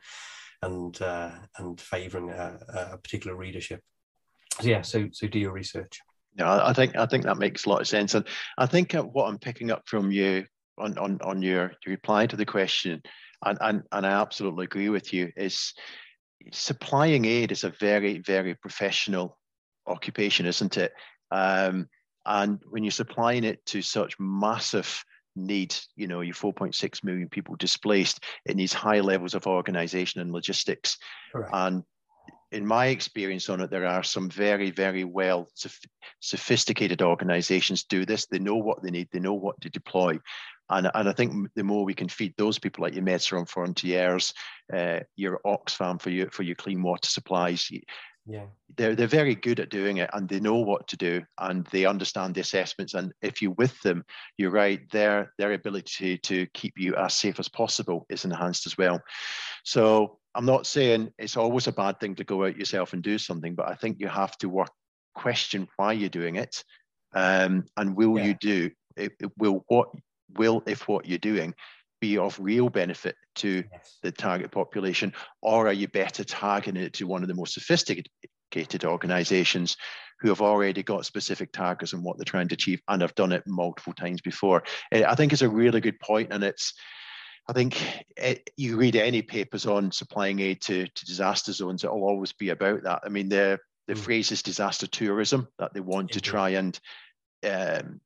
and 0.62 1.00
uh, 1.02 1.32
and 1.58 1.80
favouring 1.80 2.30
a, 2.30 2.60
a 2.94 2.98
particular 2.98 3.36
readership. 3.36 3.82
So 4.62 4.68
yeah, 4.68 4.82
so 4.82 5.08
so 5.12 5.28
do 5.28 5.40
your 5.40 5.52
research. 5.52 6.00
Yeah, 6.36 6.64
I 6.64 6.74
think 6.74 6.96
I 6.96 7.06
think 7.06 7.24
that 7.24 7.38
makes 7.38 7.66
a 7.66 7.70
lot 7.70 7.82
of 7.82 7.88
sense, 7.88 8.14
and 8.16 8.26
I 8.58 8.66
think 8.66 8.96
uh, 8.96 9.04
what 9.04 9.28
I'm 9.28 9.40
picking 9.40 9.72
up 9.72 9.84
from 9.86 10.12
you 10.12 10.46
on 10.78 10.98
on, 10.98 11.20
on 11.22 11.42
your, 11.42 11.72
reply 11.86 12.28
to 12.28 12.36
the 12.36 12.46
question, 12.46 13.02
and, 13.46 13.58
and 13.62 13.84
and 13.92 14.06
I 14.06 14.12
absolutely 14.12 14.66
agree 14.66 14.90
with 14.90 15.14
you, 15.14 15.32
is 15.36 15.74
supplying 16.52 17.26
aid 17.26 17.52
is 17.52 17.64
a 17.64 17.74
very 17.80 18.20
very 18.20 18.56
professional 18.56 19.38
occupation, 19.88 20.46
isn't 20.46 20.78
it? 20.78 20.92
Um, 21.32 21.88
and 22.26 22.60
when 22.70 22.84
you're 22.84 22.92
supplying 22.92 23.44
it 23.44 23.66
to 23.68 23.82
such 23.82 24.20
massive 24.20 25.04
need, 25.38 25.76
you 25.96 26.08
know, 26.08 26.22
your 26.22 26.36
4.6 26.36 27.04
million 27.04 27.30
people 27.30 27.56
displaced, 27.56 28.24
it 28.46 28.56
needs 28.56 28.74
high 28.74 29.00
levels 29.00 29.36
of 29.36 29.48
organization 29.48 30.22
and 30.22 30.32
logistics. 30.32 30.98
And 31.54 31.84
in 32.52 32.66
my 32.66 32.88
experience 32.88 33.50
on 33.50 33.62
it, 33.62 33.70
there 33.70 33.86
are 33.86 34.04
some 34.04 34.30
very, 34.30 34.72
very 34.72 35.04
well 35.04 35.50
sophisticated 36.20 37.02
organizations 37.02 37.84
do 37.84 38.06
this. 38.06 38.26
They 38.26 38.40
know 38.40 38.56
what 38.56 38.82
they 38.82 38.92
need, 38.92 39.10
they 39.12 39.20
know 39.20 39.34
what 39.34 39.60
to 39.62 39.70
deploy. 39.70 40.20
And, 40.70 40.90
and 40.94 41.08
I 41.08 41.14
think 41.14 41.50
the 41.56 41.64
more 41.64 41.86
we 41.86 41.94
can 41.94 42.10
feed 42.10 42.34
those 42.38 42.60
people 42.60 42.84
like 42.84 42.94
your 42.94 43.04
Médecins 43.04 43.50
Frontières, 43.50 44.34
uh, 44.74 45.02
your 45.16 45.40
Oxfam 45.46 46.02
for 46.02 46.10
your 46.10 46.30
for 46.30 46.44
your 46.44 46.56
clean 46.56 46.84
water 46.84 47.08
supplies, 47.08 47.70
yeah. 48.28 48.46
they're 48.76 48.96
they're 48.96 49.08
very 49.08 49.36
good 49.36 49.60
at 49.60 49.70
doing 49.70 49.98
it 49.98 50.10
and 50.14 50.28
they 50.28 50.40
know 50.40 50.58
what 50.58 50.88
to 50.90 50.98
do 50.98 51.22
and 51.40 51.66
they 51.68 51.86
understand 51.86 52.36
the 52.36 52.42
assessments. 52.42 52.94
And 52.94 53.14
if 53.22 53.42
you're 53.42 53.52
with 53.52 53.80
them, 53.82 54.04
you're 54.38 54.52
right, 54.52 54.82
their 54.92 55.34
their 55.38 55.54
ability 55.54 56.18
to, 56.18 56.46
to 56.46 56.48
keep 56.54 56.74
you 56.78 56.96
as 56.96 57.14
safe 57.14 57.40
as 57.40 57.48
possible 57.48 58.06
is 58.10 58.26
enhanced 58.26 58.66
as 58.66 58.78
well. 58.78 59.02
So 59.64 60.20
I'm 60.36 60.46
not 60.46 60.68
saying 60.68 61.12
it's 61.18 61.38
always 61.38 61.68
a 61.68 61.72
bad 61.72 62.00
thing 62.00 62.16
to 62.16 62.24
go 62.24 62.46
out 62.46 62.58
yourself 62.58 62.94
and 62.94 63.02
do 63.02 63.18
something, 63.18 63.56
but 63.56 63.70
I 63.70 63.76
think 63.76 63.98
you 64.00 64.08
have 64.08 64.38
to 64.40 64.50
work 64.50 64.72
question 65.16 65.68
why 65.78 65.94
you're 65.94 66.10
doing 66.10 66.36
it, 66.36 66.64
um, 67.16 67.66
and 67.78 67.96
will 67.96 68.18
yeah. 68.20 68.26
you 68.26 68.34
do 68.36 68.70
it, 68.96 69.14
it, 69.20 69.32
Will 69.38 69.64
what 69.68 69.90
will 70.38 70.62
if 70.66 70.88
what 70.88 71.06
you're 71.06 71.18
doing 71.18 71.54
be 72.00 72.18
of 72.18 72.40
real 72.40 72.70
benefit 72.70 73.16
to 73.36 73.64
yes. 73.72 73.98
the 74.04 74.12
target 74.12 74.52
population, 74.52 75.14
or 75.42 75.68
are 75.68 75.74
you 75.74 75.88
better 75.88 76.24
targeting 76.24 76.82
it 76.82 76.94
to 76.94 77.08
one 77.08 77.22
of 77.22 77.28
the 77.28 77.36
more 77.36 77.48
sophisticated 77.48 78.86
organizations 78.86 79.78
who 80.20 80.30
have 80.30 80.42
already 80.42 80.82
got 80.82 81.06
specific 81.06 81.52
targets 81.52 81.94
and 81.94 82.04
what 82.04 82.18
they're 82.18 82.26
trying 82.26 82.48
to 82.48 82.56
achieve 82.56 82.82
and 82.88 83.02
have 83.02 83.16
done 83.16 83.32
it 83.32 83.44
multiple 83.46 83.94
times 83.94 84.22
before? 84.22 84.64
I 84.92 85.16
think 85.16 85.34
it's 85.34 85.42
a 85.42 85.50
really 85.50 85.82
good 85.82 86.00
point, 86.00 86.32
and 86.32 86.44
it's 86.44 86.74
I 87.50 87.54
think 87.54 87.82
it, 88.18 88.42
eh, 88.48 88.52
you 88.58 88.78
read 88.78 88.96
any 88.96 89.22
papers 89.22 89.66
on 89.66 89.92
supplying 89.92 90.40
aid 90.40 90.62
to, 90.64 90.88
to 90.88 91.06
disaster 91.06 91.54
zones, 91.54 91.84
it'll 91.84 92.04
always 92.04 92.34
be 92.34 92.50
about 92.50 92.84
that. 92.84 93.02
I 93.06 93.10
mean, 93.10 93.30
the 93.30 93.60
the 93.88 93.94
mm. 93.94 94.00
phrase 94.00 94.32
is 94.32 94.44
disaster 94.44 94.88
tourism 94.88 95.48
that 95.60 95.74
they 95.74 95.80
want 95.80 96.12
to 96.12 96.22
try 96.22 96.50
and 96.50 96.78
um, 97.46 98.02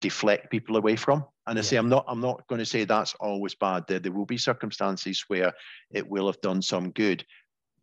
deflect 0.00 0.50
people 0.50 0.76
away 0.76 0.96
from. 0.96 1.24
And 1.46 1.58
I 1.58 1.62
say 1.62 1.76
I'm 1.76 1.88
not 1.88 2.04
I'm 2.08 2.20
not 2.20 2.46
going 2.48 2.58
to 2.58 2.66
say 2.66 2.84
that's 2.84 3.14
always 3.14 3.54
bad. 3.54 3.84
There 3.86 3.98
there 3.98 4.12
will 4.12 4.26
be 4.26 4.38
circumstances 4.38 5.24
where 5.28 5.52
it 5.92 6.08
will 6.08 6.26
have 6.26 6.40
done 6.40 6.60
some 6.60 6.90
good, 6.90 7.24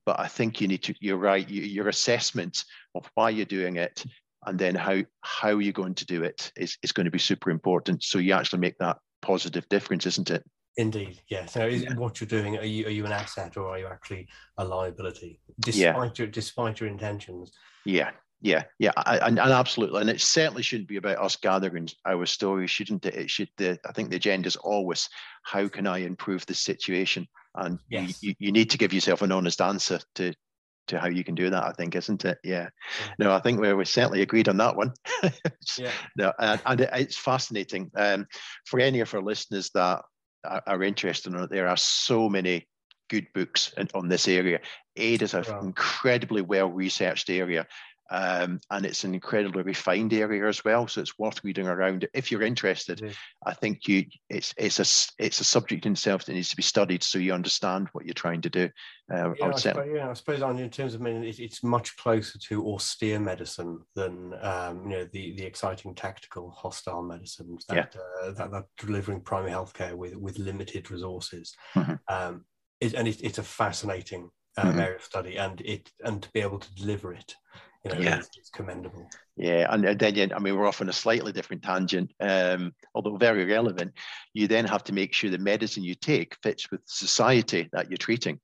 but 0.06 0.19
I 0.19 0.28
think 0.28 0.60
you 0.60 0.67
need 0.67 0.84
to. 0.84 0.95
You're 0.99 1.17
right. 1.17 1.47
You, 1.47 1.62
your 1.62 1.88
assessment 1.88 2.63
of 2.95 3.10
why 3.15 3.30
you're 3.30 3.45
doing 3.45 3.78
it 3.78 4.04
and 4.45 4.60
then 4.60 4.76
how 4.76 5.02
how 5.21 5.58
you're 5.58 5.73
going 5.73 5.95
to 5.95 6.06
do 6.06 6.23
it 6.23 6.52
is 6.56 6.78
is 6.84 6.91
going 6.91 7.06
to 7.06 7.12
be 7.12 7.19
super 7.19 7.49
important. 7.49 8.04
So 8.04 8.19
you 8.19 8.34
actually 8.34 8.60
make 8.60 8.78
that 8.80 8.97
positive 9.21 9.67
difference, 9.69 10.06
isn't 10.06 10.30
it? 10.30 10.43
Indeed, 10.76 11.21
yeah. 11.30 11.45
So, 11.45 11.67
is 11.67 11.84
yeah. 11.84 11.93
what 11.95 12.19
you're 12.19 12.28
doing? 12.28 12.58
Are 12.58 12.65
you 12.65 12.88
are 12.88 12.91
you 12.91 13.06
an 13.06 13.12
asset 13.12 13.58
or 13.58 13.69
are 13.69 13.80
you 13.80 13.88
actually 13.88 14.28
a 14.58 14.65
liability, 14.65 15.39
despite 15.60 15.78
yeah. 15.78 16.10
your 16.17 16.28
despite 16.28 16.80
your 16.80 16.89
intentions? 16.89 17.52
Yeah, 17.86 18.12
yeah, 18.43 18.63
yeah, 18.77 18.91
I, 18.97 19.19
and, 19.19 19.39
and 19.39 19.51
absolutely, 19.51 20.01
and 20.01 20.10
it 20.10 20.19
certainly 20.19 20.63
shouldn't 20.63 20.89
be 20.89 20.97
about 20.97 21.17
us 21.17 21.38
gathering 21.38 21.88
our 22.06 22.25
stories, 22.25 22.69
shouldn't 22.69 23.06
it? 23.06 23.15
It 23.15 23.29
should. 23.29 23.47
The, 23.58 23.79
I 23.88 23.93
think 23.93 24.10
the 24.10 24.17
agenda 24.17 24.47
is 24.47 24.58
always 24.58 25.08
how 25.43 25.69
can 25.69 25.88
I 25.88 25.99
improve 25.99 26.45
the 26.45 26.53
situation, 26.53 27.25
and 27.56 27.79
yes. 27.89 28.21
you, 28.21 28.36
you 28.39 28.51
need 28.51 28.69
to 28.71 28.77
give 28.77 28.91
yourself 28.91 29.21
an 29.21 29.32
honest 29.32 29.62
answer 29.62 30.01
to 30.15 30.34
to 30.88 30.99
how 30.99 31.08
you 31.08 31.23
can 31.23 31.36
do 31.36 31.49
that. 31.51 31.63
I 31.63 31.71
think, 31.71 31.95
isn't 31.95 32.25
it? 32.25 32.38
Yeah. 32.43 32.67
No, 33.17 33.34
I 33.34 33.39
think 33.39 33.62
we 33.62 33.73
we 33.73 33.86
certainly 33.86 34.21
agreed 34.21 34.49
on 34.49 34.58
that 34.58 34.75
one. 34.75 34.91
yeah. 35.77 35.91
No, 36.17 36.34
and, 36.38 36.62
and 36.65 36.82
it, 36.82 36.89
it's 36.93 37.17
fascinating. 37.17 37.91
Um, 37.95 38.27
for 38.65 38.82
any 38.82 38.99
of 38.99 39.13
our 39.13 39.21
listeners 39.21 39.69
that 39.73 40.01
are, 40.43 40.63
are 40.67 40.84
interested 40.84 41.34
in 41.34 41.39
it, 41.39 41.49
there 41.49 41.69
are 41.69 41.77
so 41.77 42.27
many 42.27 42.67
good 43.10 43.27
books 43.34 43.73
in, 43.77 43.88
on 43.93 44.10
this 44.10 44.27
area. 44.27 44.60
AID 44.97 45.21
is 45.21 45.34
an 45.34 45.45
wow. 45.47 45.62
incredibly 45.62 46.41
well 46.41 46.69
researched 46.69 47.29
area. 47.29 47.65
Um, 48.13 48.60
and 48.69 48.86
it's 48.86 49.04
an 49.06 49.15
incredibly 49.15 49.63
refined 49.63 50.13
area 50.13 50.47
as 50.47 50.63
well, 50.63 50.88
so 50.88 51.02
it's 51.02 51.17
worth 51.17 51.43
reading 51.43 51.67
around. 51.67 52.08
If 52.13 52.32
you're 52.32 52.43
interested, 52.43 52.99
mm-hmm. 52.99 53.12
I 53.43 53.56
think 53.56 53.88
you 53.88 54.06
it's 54.30 54.54
it's 54.56 54.78
a 54.78 54.86
it's 55.17 55.41
a 55.41 55.43
subject 55.43 55.88
in 55.88 55.93
itself 55.93 56.26
that 56.26 56.34
needs 56.34 56.49
to 56.49 56.56
be 56.56 56.62
studied 56.62 57.02
so 57.02 57.17
you 57.17 57.34
understand 57.34 57.89
what 57.91 58.06
you're 58.06 58.13
trying 58.13 58.41
to 58.41 58.52
do. 58.52 58.69
Uh, 59.12 59.34
yeah, 59.34 59.45
I, 59.45 59.49
I 59.49 59.56
suppose, 59.56 59.89
yeah, 59.95 60.10
I 60.12 60.13
suppose 60.13 60.41
in 60.60 60.69
terms 60.69 60.93
of 60.93 61.02
I 61.02 61.06
mean, 61.06 61.23
it's 61.23 61.63
much 61.63 61.97
closer 61.97 62.38
to 62.49 62.67
austere 62.67 63.19
medicine 63.19 63.80
than 63.95 64.36
um, 64.43 64.84
you 64.84 64.97
know 64.97 65.08
the 65.12 65.36
the 65.36 65.43
exciting 65.43 65.95
tactical 65.95 66.52
hostile 66.52 67.02
medicines 67.02 67.65
that 67.67 67.95
yeah. 67.95 68.28
uh, 68.28 68.32
that, 68.34 68.52
that 68.52 68.65
delivering 68.78 69.21
primary 69.21 69.52
healthcare 69.52 69.95
with 69.95 70.15
with 70.15 70.38
limited 70.38 70.91
resources. 70.91 71.56
Mm-hmm. 71.73 71.93
Um, 72.10 72.45
it, 72.80 72.93
and 72.93 73.08
it, 73.08 73.21
it's 73.23 73.39
a 73.39 73.43
fascinating 73.43 74.30
um, 74.60 74.69
mm-hmm. 74.69 74.80
area 74.82 74.97
of 74.97 75.04
study, 75.04 75.38
and 75.38 75.60
it 75.62 75.89
and 76.04 76.21
to 76.21 76.30
be 76.32 76.41
able 76.41 76.60
to 76.60 76.76
deliver 76.76 77.12
it 77.12 77.34
you 77.83 77.93
know, 77.93 77.99
yeah. 77.99 78.17
it's, 78.17 78.49
commendable. 78.49 79.09
Yeah, 79.35 79.67
and, 79.69 79.83
and 79.85 79.99
then 79.99 80.31
I 80.33 80.39
mean 80.39 80.55
we're 80.55 80.67
off 80.67 80.81
on 80.81 80.89
a 80.89 80.93
slightly 80.93 81.31
different 81.31 81.63
tangent, 81.63 82.11
um, 82.19 82.73
although 82.95 83.17
very 83.17 83.45
relevant. 83.45 83.93
You 84.33 84.47
then 84.47 84.65
have 84.65 84.83
to 84.85 84.93
make 84.93 85.13
sure 85.13 85.29
the 85.29 85.37
medicine 85.37 85.83
you 85.83 85.95
take 85.95 86.37
fits 86.41 86.71
with 86.71 86.81
society 86.85 87.69
that 87.73 87.89
you're 87.89 87.97
treating, 87.97 88.39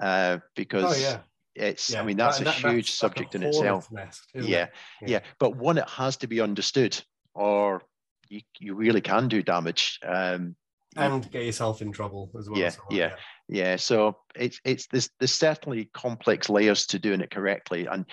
uh, 0.00 0.38
because 0.56 0.96
oh, 0.96 1.00
yeah. 1.00 1.18
it's 1.54 1.90
yeah. 1.90 2.00
I 2.00 2.04
mean 2.04 2.16
that's 2.16 2.38
that, 2.38 2.58
a 2.58 2.62
that, 2.62 2.72
huge 2.72 2.86
that's 2.86 2.98
subject 2.98 3.34
like 3.34 3.42
a 3.42 3.46
in 3.46 3.50
itself. 3.50 3.90
Nest, 3.92 4.22
yeah, 4.34 4.42
yeah, 4.42 4.66
yeah, 5.06 5.20
but 5.38 5.56
one 5.56 5.78
it 5.78 5.88
has 5.88 6.16
to 6.18 6.26
be 6.26 6.40
understood, 6.40 6.98
or 7.34 7.82
you 8.28 8.40
you 8.58 8.74
really 8.74 9.02
can 9.02 9.28
do 9.28 9.42
damage. 9.42 9.98
Um, 10.06 10.56
and 10.96 11.30
get 11.30 11.44
yourself 11.44 11.82
in 11.82 11.92
trouble 11.92 12.30
as 12.38 12.48
well. 12.48 12.58
Yeah, 12.58 12.70
so, 12.70 12.82
yeah, 12.90 12.96
yeah, 12.96 13.12
yeah. 13.48 13.76
So 13.76 14.16
it's 14.34 14.60
it's 14.64 14.86
there's 14.88 15.10
there's 15.18 15.32
certainly 15.32 15.90
complex 15.92 16.48
layers 16.48 16.86
to 16.86 16.98
doing 16.98 17.20
it 17.20 17.30
correctly, 17.30 17.86
and 17.86 18.06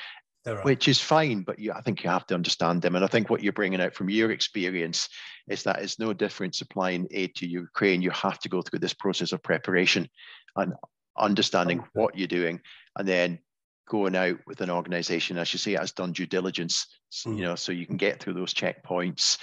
which 0.63 0.87
is 0.87 0.99
fine, 0.99 1.41
but 1.41 1.59
you, 1.59 1.73
I 1.73 1.81
think 1.81 2.03
you 2.03 2.09
have 2.09 2.25
to 2.27 2.35
understand 2.35 2.81
them. 2.81 2.95
And 2.95 3.03
I 3.03 3.07
think 3.07 3.29
what 3.29 3.43
you're 3.43 3.53
bringing 3.53 3.81
out 3.81 3.93
from 3.93 4.09
your 4.09 4.31
experience 4.31 5.09
is 5.47 5.63
that 5.63 5.81
it's 5.81 5.99
no 5.99 6.13
different 6.13 6.55
supplying 6.55 7.07
aid 7.11 7.35
to 7.35 7.47
Ukraine. 7.47 8.01
You 8.01 8.11
have 8.11 8.39
to 8.39 8.49
go 8.49 8.61
through 8.61 8.79
this 8.79 8.93
process 8.93 9.31
of 9.31 9.43
preparation 9.43 10.09
and 10.55 10.73
understanding 11.17 11.79
okay. 11.79 11.89
what 11.93 12.17
you're 12.17 12.27
doing, 12.27 12.61
and 12.97 13.07
then 13.07 13.39
going 13.87 14.15
out 14.15 14.37
with 14.45 14.61
an 14.61 14.69
organization, 14.69 15.37
as 15.37 15.53
you 15.53 15.59
say, 15.59 15.73
has 15.73 15.91
done 15.91 16.11
due 16.11 16.25
diligence. 16.25 16.87
Mm. 17.25 17.37
You 17.37 17.43
know, 17.43 17.55
so 17.55 17.71
you 17.71 17.85
can 17.85 17.97
get 17.97 18.19
through 18.21 18.33
those 18.33 18.53
checkpoints. 18.53 19.37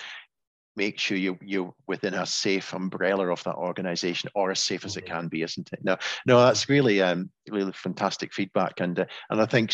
Make 0.77 0.99
sure 0.99 1.17
you 1.17 1.39
you're 1.43 1.73
within 1.87 2.15
a 2.15 2.27
safe 2.27 2.73
umbrella 2.73 3.29
of 3.29 3.43
that 3.45 3.55
organization, 3.55 4.31
or 4.35 4.51
as 4.51 4.61
safe 4.61 4.85
as 4.85 4.97
it 4.97 5.07
can 5.07 5.29
be, 5.29 5.43
isn't 5.43 5.73
it? 5.73 5.81
No, 5.83 5.97
no, 6.27 6.41
that's 6.41 6.69
really 6.69 7.01
um 7.01 7.31
really 7.49 7.73
fantastic 7.73 8.33
feedback, 8.33 8.81
and 8.81 8.99
uh, 8.99 9.07
and 9.31 9.41
I 9.41 9.47
think 9.47 9.71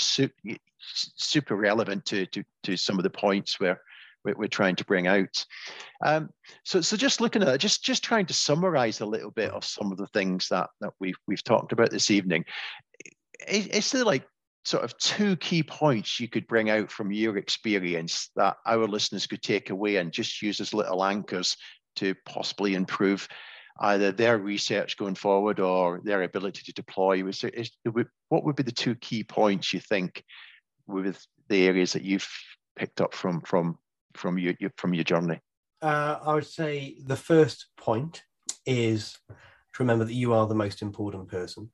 super 0.81 1.57
relevant 1.57 2.05
to, 2.07 2.27
to, 2.27 2.45
to 2.65 2.77
some 2.77 2.99
of 2.99 3.03
the 3.03 3.11
points 3.11 3.61
where 3.61 3.81
we're 4.25 4.49
trying 4.49 4.77
to 4.77 4.85
bring 4.85 5.07
out. 5.07 5.45
Um, 6.05 6.31
so, 6.65 6.81
so 6.81 6.97
just 6.97 7.21
looking 7.21 7.43
at 7.43 7.59
just 7.61 7.83
just 7.83 8.05
trying 8.05 8.27
to 8.27 8.35
summarize 8.35 9.01
a 9.01 9.07
little 9.07 9.31
bit 9.31 9.51
of 9.51 9.65
some 9.65 9.93
of 9.93 9.99
the 9.99 10.07
things 10.09 10.49
that 10.49 10.69
that 10.81 10.93
we've 11.01 11.17
we've 11.27 11.45
talked 11.45 11.73
about 11.73 11.91
this 11.91 12.11
evening. 12.11 12.45
Is, 13.49 13.67
is 13.69 13.91
there 13.91 14.05
like 14.05 14.27
sort 14.65 14.85
of 14.85 14.97
two 14.99 15.37
key 15.37 15.63
points 15.63 16.21
you 16.21 16.29
could 16.29 16.47
bring 16.47 16.71
out 16.71 16.91
from 16.91 17.11
your 17.13 17.37
experience 17.39 18.31
that 18.37 18.57
our 18.67 18.87
listeners 18.87 19.27
could 19.27 19.43
take 19.43 19.71
away 19.71 19.97
and 19.97 20.13
just 20.13 20.43
use 20.43 20.61
as 20.61 20.75
little 20.75 21.05
anchors 21.05 21.57
to 21.97 22.15
possibly 22.27 22.75
improve 22.75 23.27
either 23.81 24.13
their 24.13 24.39
research 24.39 24.97
going 24.97 25.15
forward 25.15 25.61
or 25.61 26.01
their 26.05 26.23
ability 26.23 26.63
to 26.65 26.73
deploy? 26.73 27.25
Is 27.27 27.71
what 28.29 28.45
would 28.45 28.57
be 28.57 28.63
the 28.63 28.73
two 28.73 28.95
key 28.97 29.25
points 29.25 29.73
you 29.73 29.81
think 29.81 30.23
with 30.87 31.25
the 31.49 31.67
areas 31.67 31.93
that 31.95 32.03
you've 32.03 32.29
picked 32.77 33.01
up 33.01 33.15
from 33.15 33.41
from 33.41 33.79
from 34.15 34.39
your, 34.39 34.55
your 34.61 34.71
from 34.77 34.95
your 34.95 35.05
journey? 35.05 35.41
Uh, 35.83 36.19
I 36.23 36.35
would 36.35 36.47
say 36.47 36.97
the 37.07 37.17
first 37.17 37.69
point 37.77 38.25
is 38.67 39.19
to 39.29 39.83
remember 39.83 40.05
that 40.05 40.15
you 40.15 40.35
are 40.35 40.47
the 40.47 40.55
most 40.55 40.83
important 40.83 41.29
person. 41.29 41.71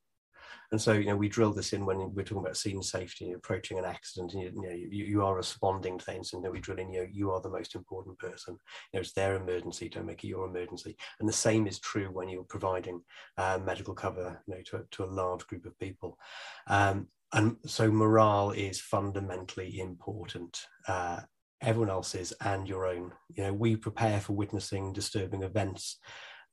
And 0.73 0.81
so, 0.81 0.93
you 0.93 1.07
know, 1.07 1.17
we 1.17 1.29
drill 1.29 1.53
this 1.53 1.73
in 1.73 1.87
when 1.87 2.15
we're 2.15 2.23
talking 2.23 2.45
about 2.45 2.57
scene 2.57 2.83
safety, 2.83 3.33
approaching 3.33 3.79
an 3.79 3.85
accident, 3.85 4.35
and 4.35 4.43
you, 4.43 4.53
you 4.55 4.63
know, 4.63 4.75
you, 4.75 5.05
you 5.05 5.25
are 5.25 5.35
responding 5.35 5.99
to 5.99 6.05
things, 6.05 6.33
and 6.33 6.43
we 6.51 6.61
drill 6.61 6.79
in, 6.79 6.93
you 6.93 7.01
know, 7.01 7.09
you 7.11 7.31
are 7.31 7.41
the 7.41 7.51
most 7.51 7.75
important 7.75 8.19
person. 8.19 8.55
You 8.93 8.99
know, 8.99 9.01
it's 9.01 9.13
their 9.13 9.37
emergency, 9.37 9.89
don't 9.89 10.07
make 10.07 10.25
it 10.25 10.29
your 10.29 10.47
emergency. 10.47 10.97
And 11.21 11.29
the 11.29 11.33
same 11.33 11.67
is 11.67 11.79
true 11.79 12.09
when 12.13 12.29
you're 12.29 12.45
providing 12.45 13.03
uh, 13.39 13.59
medical 13.65 13.95
cover, 13.95 14.43
you 14.47 14.55
know, 14.55 14.63
to, 14.67 14.85
to 14.91 15.05
a 15.05 15.07
large 15.07 15.47
group 15.47 15.67
of 15.67 15.79
people. 15.79 16.19
Um, 16.67 17.09
and 17.33 17.57
so 17.67 17.91
morale 17.91 18.53
is 18.53 18.81
fundamentally 18.81 19.81
important. 19.81 20.67
Uh, 20.87 21.21
everyone 21.61 21.91
else's 21.91 22.33
and 22.41 22.69
your 22.69 22.87
own. 22.87 23.13
You 23.35 23.45
know, 23.45 23.53
we 23.53 23.77
prepare 23.77 24.21
for 24.21 24.35
witnessing 24.35 24.93
disturbing 24.93 25.43
events, 25.43 25.99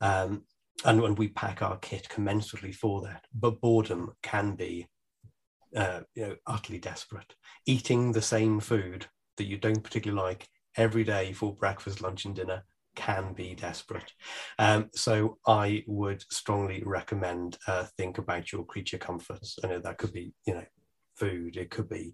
um, 0.02 0.44
and 0.86 1.02
when 1.02 1.16
we 1.16 1.30
pack 1.30 1.62
our 1.62 1.78
kit 1.78 2.08
commensurately 2.10 2.76
for 2.76 3.02
that. 3.02 3.26
But 3.34 3.62
boredom 3.62 4.14
can 4.22 4.56
be, 4.56 4.88
uh, 5.76 6.02
you 6.16 6.28
know, 6.28 6.36
utterly 6.48 6.80
desperate. 6.80 7.36
Eating 7.66 8.12
the 8.12 8.22
same 8.22 8.60
food 8.60 9.06
that 9.38 9.46
you 9.46 9.58
don't 9.58 9.84
particularly 9.84 10.22
like 10.22 10.48
every 10.78 11.04
day 11.04 11.34
for 11.34 11.56
breakfast, 11.56 12.02
lunch, 12.02 12.26
and 12.26 12.36
dinner 12.36 12.64
can 12.96 13.34
be 13.34 13.56
desperate. 13.56 14.12
Um, 14.60 14.90
so 14.94 15.38
I 15.48 15.84
would 15.88 16.24
strongly 16.32 16.84
recommend 16.86 17.58
uh, 17.68 17.86
think 17.98 18.18
about 18.18 18.52
your 18.52 18.66
creature 18.66 18.98
comforts. 18.98 19.58
I 19.64 19.68
know 19.68 19.80
that 19.80 19.98
could 19.98 20.14
be, 20.14 20.34
you 20.46 20.56
know, 20.56 20.66
food. 21.16 21.58
It 21.58 21.72
could 21.72 21.90
be, 21.90 22.14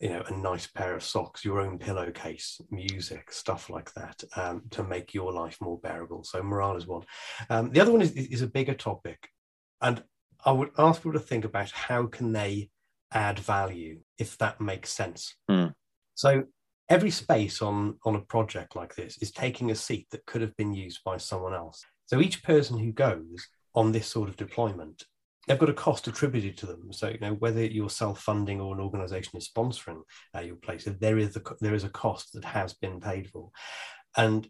you 0.00 0.10
know, 0.10 0.22
a 0.26 0.32
nice 0.32 0.66
pair 0.66 0.94
of 0.94 1.02
socks, 1.02 1.44
your 1.44 1.60
own 1.60 1.78
pillowcase, 1.78 2.60
music, 2.70 3.32
stuff 3.32 3.70
like 3.70 3.92
that, 3.94 4.22
um, 4.36 4.62
to 4.70 4.84
make 4.84 5.14
your 5.14 5.32
life 5.32 5.56
more 5.60 5.78
bearable. 5.78 6.22
So 6.24 6.42
morale 6.42 6.76
is 6.76 6.86
one. 6.86 7.02
Um, 7.48 7.70
the 7.70 7.80
other 7.80 7.92
one 7.92 8.02
is, 8.02 8.12
is 8.12 8.42
a 8.42 8.46
bigger 8.46 8.74
topic, 8.74 9.28
and 9.80 10.02
I 10.44 10.52
would 10.52 10.70
ask 10.78 11.00
people 11.00 11.18
to 11.18 11.26
think 11.26 11.44
about 11.44 11.70
how 11.70 12.06
can 12.06 12.32
they 12.32 12.70
add 13.12 13.38
value, 13.38 14.00
if 14.18 14.36
that 14.38 14.60
makes 14.60 14.92
sense. 14.92 15.34
Mm. 15.50 15.72
So 16.14 16.44
every 16.88 17.10
space 17.10 17.62
on 17.62 17.98
on 18.04 18.16
a 18.16 18.20
project 18.20 18.76
like 18.76 18.94
this 18.94 19.18
is 19.18 19.30
taking 19.30 19.70
a 19.70 19.74
seat 19.74 20.06
that 20.10 20.24
could 20.26 20.40
have 20.40 20.56
been 20.56 20.72
used 20.72 21.00
by 21.04 21.16
someone 21.16 21.54
else 21.54 21.84
so 22.06 22.20
each 22.20 22.42
person 22.42 22.78
who 22.78 22.92
goes 22.92 23.48
on 23.74 23.92
this 23.92 24.06
sort 24.06 24.28
of 24.28 24.36
deployment 24.36 25.04
they've 25.46 25.58
got 25.58 25.70
a 25.70 25.74
cost 25.74 26.08
attributed 26.08 26.56
to 26.56 26.66
them 26.66 26.92
so 26.92 27.08
you 27.08 27.18
know 27.20 27.34
whether 27.34 27.64
you're 27.64 27.90
self-funding 27.90 28.60
or 28.60 28.74
an 28.74 28.80
organization 28.80 29.36
is 29.36 29.48
sponsoring 29.48 30.00
uh, 30.34 30.40
your 30.40 30.56
place 30.56 30.88
there 31.00 31.18
is 31.18 31.36
a 31.36 31.42
there 31.60 31.74
is 31.74 31.84
a 31.84 31.88
cost 31.90 32.32
that 32.32 32.44
has 32.44 32.74
been 32.74 33.00
paid 33.00 33.28
for 33.28 33.50
and 34.16 34.46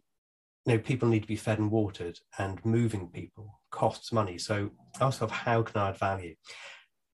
you 0.64 0.74
know 0.74 0.78
people 0.78 1.09
need 1.09 1.22
to 1.22 1.28
be 1.28 1.37
fed 1.37 1.59
and 1.59 1.70
watered 1.70 2.18
and 2.38 2.64
moving 2.64 3.09
people 3.09 3.61
costs 3.70 4.12
money 4.12 4.38
so 4.38 4.70
ask 5.00 5.20
yourself 5.20 5.30
how 5.30 5.62
can 5.62 5.80
i 5.80 5.88
add 5.88 5.98
value 5.98 6.35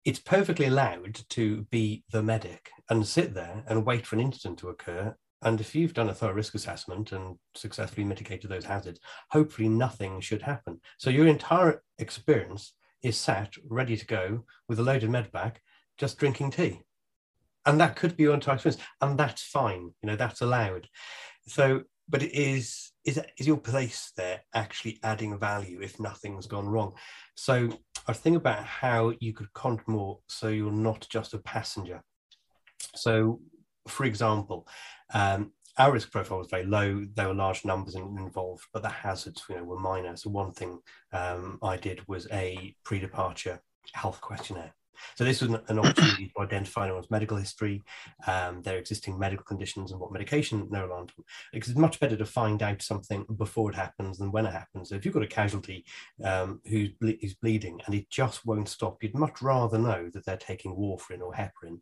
it's 0.04 0.18
perfectly 0.18 0.66
allowed 0.66 1.20
to 1.30 1.62
be 1.70 2.04
the 2.10 2.22
medic 2.22 2.70
and 2.90 3.06
sit 3.06 3.34
there 3.34 3.62
and 3.68 3.86
wait 3.86 4.06
for 4.06 4.16
an 4.16 4.20
incident 4.20 4.58
to 4.58 4.68
occur. 4.68 5.14
And 5.42 5.60
if 5.60 5.74
you've 5.74 5.94
done 5.94 6.08
a 6.08 6.14
thorough 6.14 6.34
risk 6.34 6.54
assessment 6.54 7.12
and 7.12 7.36
successfully 7.54 8.04
mitigated 8.04 8.50
those 8.50 8.64
hazards, 8.64 9.00
hopefully 9.30 9.68
nothing 9.68 10.20
should 10.20 10.42
happen. 10.42 10.80
So 10.98 11.10
your 11.10 11.26
entire 11.26 11.82
experience 11.98 12.74
is 13.02 13.16
sat 13.16 13.54
ready 13.68 13.96
to 13.96 14.06
go 14.06 14.44
with 14.68 14.78
a 14.78 14.82
loaded 14.82 15.10
med 15.10 15.30
bag, 15.32 15.58
just 15.98 16.18
drinking 16.18 16.50
tea. 16.50 16.80
And 17.66 17.80
that 17.80 17.96
could 17.96 18.16
be 18.16 18.24
your 18.24 18.34
entire 18.34 18.54
experience. 18.54 18.82
And 19.00 19.18
that's 19.18 19.42
fine. 19.42 19.92
You 20.02 20.06
know, 20.08 20.16
that's 20.16 20.40
allowed. 20.40 20.88
So, 21.46 21.82
but 22.08 22.22
it 22.22 22.34
is 22.34 22.90
is 23.04 23.20
is 23.38 23.46
your 23.46 23.56
place 23.56 24.12
there 24.16 24.42
actually 24.54 24.98
adding 25.02 25.38
value 25.38 25.80
if 25.80 25.98
nothing's 26.00 26.46
gone 26.46 26.68
wrong? 26.68 26.94
So 27.36 27.70
I 28.06 28.12
think 28.12 28.36
about 28.36 28.64
how 28.64 29.12
you 29.20 29.32
could 29.32 29.52
contribute 29.54 29.88
more 29.88 30.18
so 30.28 30.48
you're 30.48 30.72
not 30.72 31.06
just 31.10 31.34
a 31.34 31.38
passenger. 31.38 32.02
So, 32.94 33.40
for 33.88 34.04
example, 34.04 34.66
um, 35.14 35.52
our 35.78 35.92
risk 35.92 36.10
profile 36.10 36.38
was 36.38 36.48
very 36.48 36.64
low. 36.64 37.04
There 37.14 37.28
were 37.28 37.34
large 37.34 37.64
numbers 37.64 37.94
involved, 37.94 38.66
but 38.72 38.82
the 38.82 38.88
hazards, 38.88 39.42
you 39.48 39.56
know, 39.56 39.64
were 39.64 39.78
minor. 39.78 40.16
So 40.16 40.30
one 40.30 40.52
thing 40.52 40.80
um, 41.12 41.58
I 41.62 41.76
did 41.76 42.06
was 42.08 42.26
a 42.30 42.74
pre-departure 42.84 43.62
health 43.92 44.20
questionnaire. 44.20 44.74
So 45.16 45.24
this 45.24 45.40
was 45.40 45.50
an, 45.68 45.78
opportunity 45.78 46.28
to 46.28 46.42
identify 46.42 46.84
anyone's 46.84 47.10
medical 47.10 47.36
history, 47.36 47.82
um, 48.26 48.62
their 48.62 48.78
existing 48.78 49.18
medical 49.18 49.44
conditions, 49.44 49.90
and 49.90 50.00
what 50.00 50.12
medication 50.12 50.68
they're 50.70 50.92
on. 50.92 51.08
Because 51.52 51.70
it's 51.70 51.78
much 51.78 52.00
better 52.00 52.16
to 52.16 52.26
find 52.26 52.62
out 52.62 52.82
something 52.82 53.24
before 53.36 53.70
it 53.70 53.76
happens 53.76 54.18
than 54.18 54.32
when 54.32 54.46
it 54.46 54.52
happens. 54.52 54.88
So 54.88 54.94
if 54.94 55.04
you've 55.04 55.14
got 55.14 55.22
a 55.22 55.28
casualty 55.28 55.84
um, 56.24 56.60
who's, 56.66 56.90
ble- 56.90 57.18
who's 57.20 57.34
bleeding 57.34 57.80
and 57.86 57.94
it 57.94 58.10
just 58.10 58.44
won't 58.46 58.68
stop, 58.68 59.02
you'd 59.02 59.14
much 59.14 59.42
rather 59.42 59.78
know 59.78 60.08
that 60.12 60.24
they're 60.24 60.36
taking 60.36 60.76
warfarin 60.76 61.20
or 61.20 61.32
heparin 61.32 61.78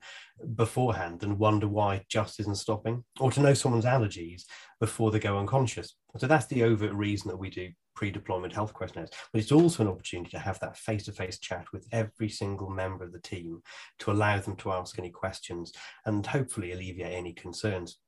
beforehand 0.54 1.20
than 1.20 1.38
wonder 1.38 1.68
why 1.68 1.96
it 1.96 2.06
just 2.08 2.40
isn't 2.40 2.56
stopping, 2.56 3.04
or 3.20 3.30
to 3.30 3.40
know 3.40 3.54
someone's 3.54 3.84
allergies 3.84 4.44
before 4.78 5.10
they 5.10 5.18
go 5.18 5.38
unconscious. 5.38 5.96
So 6.18 6.26
that's 6.26 6.46
the 6.46 6.64
overt 6.64 6.92
reason 6.92 7.28
that 7.28 7.36
we 7.36 7.50
do 7.50 7.70
pre-deployment 7.94 8.52
health 8.52 8.72
questionnaires. 8.72 9.10
But 9.32 9.40
it's 9.40 9.52
also 9.52 9.82
an 9.82 9.88
opportunity 9.88 10.30
to 10.30 10.38
have 10.38 10.58
that 10.60 10.76
face-to-face 10.76 11.38
chat 11.38 11.66
with 11.72 11.86
every 11.92 12.28
single 12.28 12.70
member 12.70 13.04
of 13.04 13.12
the 13.12 13.20
team 13.20 13.62
to 14.00 14.10
allow 14.10 14.38
them 14.38 14.56
to 14.56 14.72
ask 14.72 14.98
any 14.98 15.10
questions 15.10 15.72
and 16.06 16.26
hopefully 16.26 16.72
alleviate 16.72 17.14
any 17.14 17.32
concerns. 17.32 17.98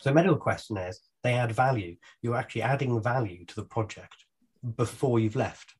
So 0.00 0.12
medical 0.12 0.36
questionnaires, 0.36 1.00
they 1.22 1.34
add 1.34 1.52
value. 1.52 1.96
You're 2.20 2.36
actually 2.36 2.62
adding 2.62 3.00
value 3.02 3.44
to 3.46 3.54
the 3.54 3.64
project 3.64 4.24
before 4.76 5.18
you've 5.20 5.36
left. 5.36 5.74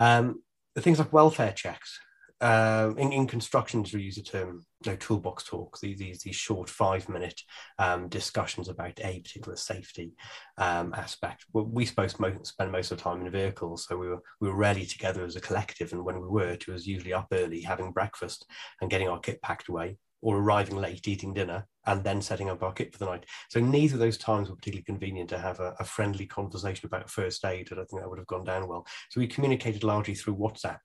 Um, 0.00 0.42
things 0.78 0.98
like 0.98 1.12
welfare 1.12 1.52
checks. 1.52 2.00
Uh, 2.44 2.92
in, 2.98 3.10
in 3.10 3.26
construction, 3.26 3.82
to 3.82 3.98
use 3.98 4.16
the 4.16 4.22
term 4.22 4.66
know, 4.84 4.96
toolbox 4.96 5.44
talk, 5.44 5.80
these, 5.80 5.98
these, 5.98 6.20
these 6.20 6.36
short 6.36 6.68
five 6.68 7.08
minute 7.08 7.40
um, 7.78 8.06
discussions 8.10 8.68
about 8.68 9.00
a 9.02 9.20
particular 9.20 9.56
safety 9.56 10.12
um, 10.58 10.92
aspect. 10.92 11.46
We 11.54 11.86
supposed 11.86 12.18
to 12.18 12.40
spend 12.42 12.70
most 12.70 12.92
of 12.92 12.98
the 12.98 13.02
time 13.02 13.24
in 13.24 13.32
vehicles, 13.32 13.86
so 13.86 13.96
we 13.96 14.08
were 14.08 14.20
we 14.42 14.48
were 14.48 14.56
rarely 14.56 14.84
together 14.84 15.24
as 15.24 15.36
a 15.36 15.40
collective. 15.40 15.94
And 15.94 16.04
when 16.04 16.20
we 16.20 16.28
were, 16.28 16.50
it 16.50 16.68
was 16.68 16.86
usually 16.86 17.14
up 17.14 17.28
early, 17.32 17.62
having 17.62 17.92
breakfast 17.92 18.44
and 18.82 18.90
getting 18.90 19.08
our 19.08 19.20
kit 19.20 19.40
packed 19.40 19.70
away, 19.70 19.96
or 20.20 20.36
arriving 20.36 20.76
late, 20.76 21.08
eating 21.08 21.32
dinner, 21.32 21.66
and 21.86 22.04
then 22.04 22.20
setting 22.20 22.50
up 22.50 22.62
our 22.62 22.74
kit 22.74 22.92
for 22.92 22.98
the 22.98 23.06
night. 23.06 23.24
So 23.48 23.58
neither 23.58 23.94
of 23.94 24.00
those 24.00 24.18
times 24.18 24.50
were 24.50 24.56
particularly 24.56 24.84
convenient 24.84 25.30
to 25.30 25.38
have 25.38 25.60
a, 25.60 25.74
a 25.80 25.84
friendly 25.84 26.26
conversation 26.26 26.86
about 26.86 27.08
first 27.08 27.42
aid. 27.46 27.68
I 27.72 27.76
don't 27.76 27.88
think 27.88 28.02
that 28.02 28.10
would 28.10 28.18
have 28.18 28.26
gone 28.26 28.44
down 28.44 28.68
well. 28.68 28.86
So 29.08 29.18
we 29.18 29.28
communicated 29.28 29.82
largely 29.82 30.14
through 30.14 30.36
WhatsApp 30.36 30.80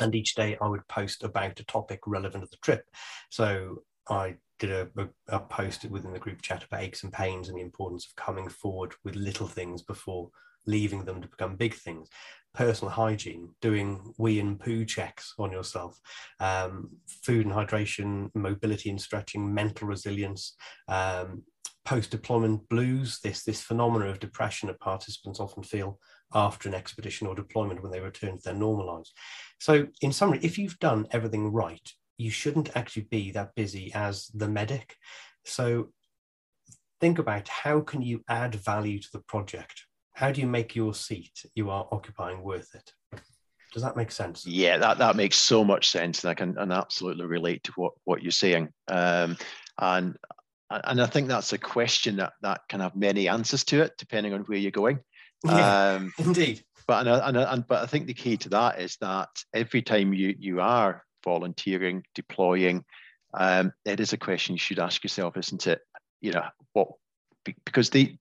and 0.00 0.14
each 0.14 0.34
day 0.34 0.56
I 0.60 0.68
would 0.68 0.86
post 0.88 1.22
about 1.22 1.60
a 1.60 1.64
topic 1.64 2.00
relevant 2.06 2.44
to 2.44 2.50
the 2.50 2.56
trip. 2.58 2.84
So 3.30 3.82
I 4.08 4.36
did 4.58 4.70
a, 4.70 4.88
a, 4.96 5.36
a, 5.36 5.40
post 5.40 5.84
within 5.86 6.12
the 6.12 6.18
group 6.18 6.42
chat 6.42 6.64
about 6.64 6.82
aches 6.82 7.02
and 7.02 7.12
pains 7.12 7.48
and 7.48 7.58
the 7.58 7.62
importance 7.62 8.06
of 8.06 8.16
coming 8.16 8.48
forward 8.48 8.92
with 9.04 9.16
little 9.16 9.48
things 9.48 9.82
before 9.82 10.30
leaving 10.66 11.04
them 11.04 11.20
to 11.20 11.28
become 11.28 11.56
big 11.56 11.74
things. 11.74 12.08
Personal 12.54 12.92
hygiene, 12.92 13.50
doing 13.60 14.14
wee 14.16 14.38
and 14.38 14.60
poo 14.60 14.84
checks 14.84 15.34
on 15.38 15.50
yourself, 15.50 15.98
um, 16.38 16.90
food 17.24 17.46
and 17.46 17.54
hydration, 17.54 18.30
mobility 18.34 18.90
and 18.90 19.00
stretching, 19.00 19.52
mental 19.52 19.88
resilience, 19.88 20.54
um, 20.88 21.42
post 21.84 22.10
deployment 22.10 22.66
blues, 22.68 23.18
this, 23.22 23.42
this 23.42 23.60
phenomena 23.60 24.06
of 24.06 24.20
depression 24.20 24.68
that 24.68 24.80
participants 24.80 25.40
often 25.40 25.62
feel 25.62 25.98
after 26.32 26.68
an 26.68 26.74
expedition 26.74 27.26
or 27.26 27.34
deployment 27.34 27.82
when 27.82 27.92
they 27.92 28.00
return 28.00 28.36
to 28.36 28.44
their 28.44 28.54
normal 28.54 28.86
lives. 28.86 29.12
So, 29.60 29.86
in 30.00 30.12
summary, 30.12 30.40
if 30.42 30.58
you've 30.58 30.78
done 30.78 31.06
everything 31.10 31.52
right, 31.52 31.88
you 32.16 32.30
shouldn't 32.30 32.76
actually 32.76 33.08
be 33.10 33.30
that 33.32 33.54
busy 33.54 33.92
as 33.94 34.28
the 34.28 34.48
medic. 34.48 34.96
So, 35.44 35.90
think 37.00 37.18
about 37.18 37.48
how 37.48 37.80
can 37.80 38.02
you 38.02 38.22
add 38.28 38.54
value 38.54 38.98
to 39.00 39.08
the 39.12 39.20
project? 39.20 39.84
How 40.14 40.30
do 40.30 40.40
you 40.40 40.46
make 40.46 40.76
your 40.76 40.94
seat 40.94 41.44
you 41.54 41.70
are 41.70 41.88
occupying 41.90 42.42
worth 42.42 42.74
it? 42.74 42.92
Does 43.72 43.82
that 43.82 43.96
make 43.96 44.12
sense? 44.12 44.46
Yeah, 44.46 44.78
that, 44.78 44.98
that 44.98 45.16
makes 45.16 45.36
so 45.36 45.64
much 45.64 45.88
sense, 45.88 46.22
and 46.22 46.30
I 46.30 46.34
can 46.34 46.56
and 46.58 46.72
absolutely 46.72 47.26
relate 47.26 47.64
to 47.64 47.72
what 47.72 47.92
what 48.04 48.22
you're 48.22 48.30
saying. 48.30 48.68
Um, 48.86 49.36
and 49.80 50.16
and 50.70 51.02
I 51.02 51.06
think 51.06 51.26
that's 51.26 51.52
a 51.52 51.58
question 51.58 52.16
that 52.16 52.34
that 52.42 52.60
can 52.68 52.80
have 52.80 52.94
many 52.94 53.28
answers 53.28 53.64
to 53.64 53.82
it, 53.82 53.92
depending 53.98 54.32
on 54.32 54.42
where 54.42 54.58
you're 54.58 54.70
going. 54.70 55.00
Yeah, 55.44 55.94
um, 55.94 56.12
indeed. 56.18 56.64
But 56.86 57.06
and, 57.06 57.36
and, 57.36 57.36
and 57.36 57.66
but 57.66 57.82
I 57.82 57.86
think 57.86 58.06
the 58.06 58.14
key 58.14 58.36
to 58.38 58.48
that 58.50 58.80
is 58.80 58.96
that 59.00 59.28
every 59.54 59.82
time 59.82 60.12
you 60.12 60.34
you 60.38 60.60
are 60.60 61.02
volunteering, 61.24 62.02
deploying, 62.14 62.84
um, 63.32 63.72
it 63.84 64.00
is 64.00 64.12
a 64.12 64.18
question 64.18 64.54
you 64.54 64.58
should 64.58 64.78
ask 64.78 65.02
yourself, 65.02 65.36
isn't 65.36 65.66
it? 65.66 65.80
You 66.20 66.32
know 66.32 66.44
what? 66.72 66.88
Because 67.64 67.90
the 67.90 68.16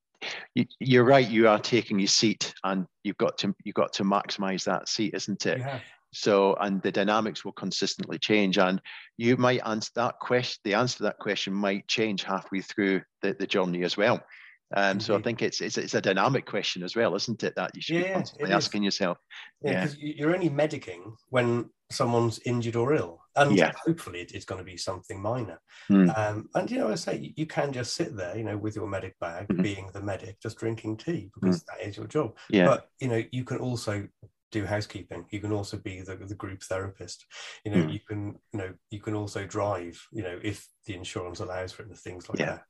you, 0.55 1.01
are 1.01 1.05
right. 1.05 1.29
You 1.29 1.49
are 1.49 1.59
taking 1.59 1.99
your 1.99 2.07
seat, 2.07 2.53
and 2.63 2.85
you've 3.03 3.17
got 3.17 3.37
to 3.39 3.53
you've 3.63 3.75
got 3.75 3.93
to 3.93 4.03
maximise 4.03 4.63
that 4.65 4.87
seat, 4.87 5.13
isn't 5.13 5.45
it? 5.45 5.59
Yeah. 5.59 5.79
So, 6.15 6.55
and 6.59 6.81
the 6.81 6.91
dynamics 6.91 7.43
will 7.43 7.53
consistently 7.53 8.19
change, 8.19 8.57
and 8.57 8.81
you 9.17 9.35
might 9.35 9.61
answer 9.65 9.91
that 9.95 10.19
question. 10.19 10.61
The 10.63 10.75
answer 10.75 10.97
to 10.97 11.03
that 11.03 11.19
question 11.19 11.53
might 11.53 11.87
change 11.87 12.23
halfway 12.23 12.61
through 12.61 13.01
the, 13.21 13.35
the 13.37 13.47
journey 13.47 13.83
as 13.83 13.97
well. 13.97 14.21
Um, 14.75 14.99
so 14.99 15.15
I 15.15 15.21
think 15.21 15.41
it's, 15.41 15.61
it's 15.61 15.77
it's 15.77 15.93
a 15.93 16.01
dynamic 16.01 16.45
question 16.45 16.83
as 16.83 16.95
well, 16.95 17.15
isn't 17.15 17.43
it? 17.43 17.53
That 17.55 17.71
you 17.75 17.81
should 17.81 17.97
yeah, 17.97 18.07
be 18.07 18.13
constantly 18.13 18.51
asking 18.51 18.83
yourself. 18.83 19.17
Yeah, 19.61 19.83
because 19.83 19.97
yeah. 19.99 20.13
you're 20.17 20.33
only 20.33 20.49
medicing 20.49 21.13
when 21.29 21.69
someone's 21.91 22.39
injured 22.45 22.75
or 22.75 22.93
ill, 22.95 23.21
and 23.35 23.55
yeah. 23.55 23.71
hopefully 23.85 24.25
it's 24.33 24.45
going 24.45 24.57
to 24.57 24.65
be 24.65 24.77
something 24.77 25.21
minor. 25.21 25.59
Mm. 25.91 26.17
Um, 26.17 26.49
and 26.55 26.71
you 26.71 26.79
know, 26.79 26.89
I 26.89 26.95
say 26.95 27.33
you 27.35 27.45
can 27.45 27.71
just 27.71 27.95
sit 27.95 28.17
there, 28.17 28.35
you 28.35 28.43
know, 28.43 28.57
with 28.57 28.75
your 28.75 28.87
medic 28.87 29.19
bag, 29.19 29.47
mm-hmm. 29.47 29.61
being 29.61 29.89
the 29.93 30.01
medic, 30.01 30.41
just 30.41 30.57
drinking 30.57 30.97
tea 30.97 31.29
because 31.33 31.61
mm. 31.61 31.65
that 31.67 31.87
is 31.87 31.97
your 31.97 32.07
job. 32.07 32.35
Yeah. 32.49 32.65
But 32.65 32.89
you 32.99 33.09
know, 33.09 33.23
you 33.31 33.43
can 33.43 33.57
also 33.57 34.07
do 34.53 34.65
housekeeping 34.65 35.25
you 35.31 35.39
can 35.39 35.51
also 35.51 35.77
be 35.77 35.99
the, 36.01 36.15
the 36.15 36.35
group 36.35 36.61
therapist 36.61 37.25
you 37.65 37.71
know 37.71 37.77
mm. 37.77 37.91
you 37.91 37.99
can 37.99 38.35
you 38.53 38.59
know 38.59 38.73
you 38.91 38.99
can 38.99 39.15
also 39.15 39.45
drive 39.45 39.99
you 40.11 40.21
know 40.21 40.39
if 40.43 40.67
the 40.85 40.93
insurance 40.93 41.39
allows 41.39 41.71
for 41.71 41.81
it 41.81 41.89
and 41.89 41.97
things 41.97 42.29
like 42.29 42.39
yeah. 42.39 42.45
that 42.45 42.63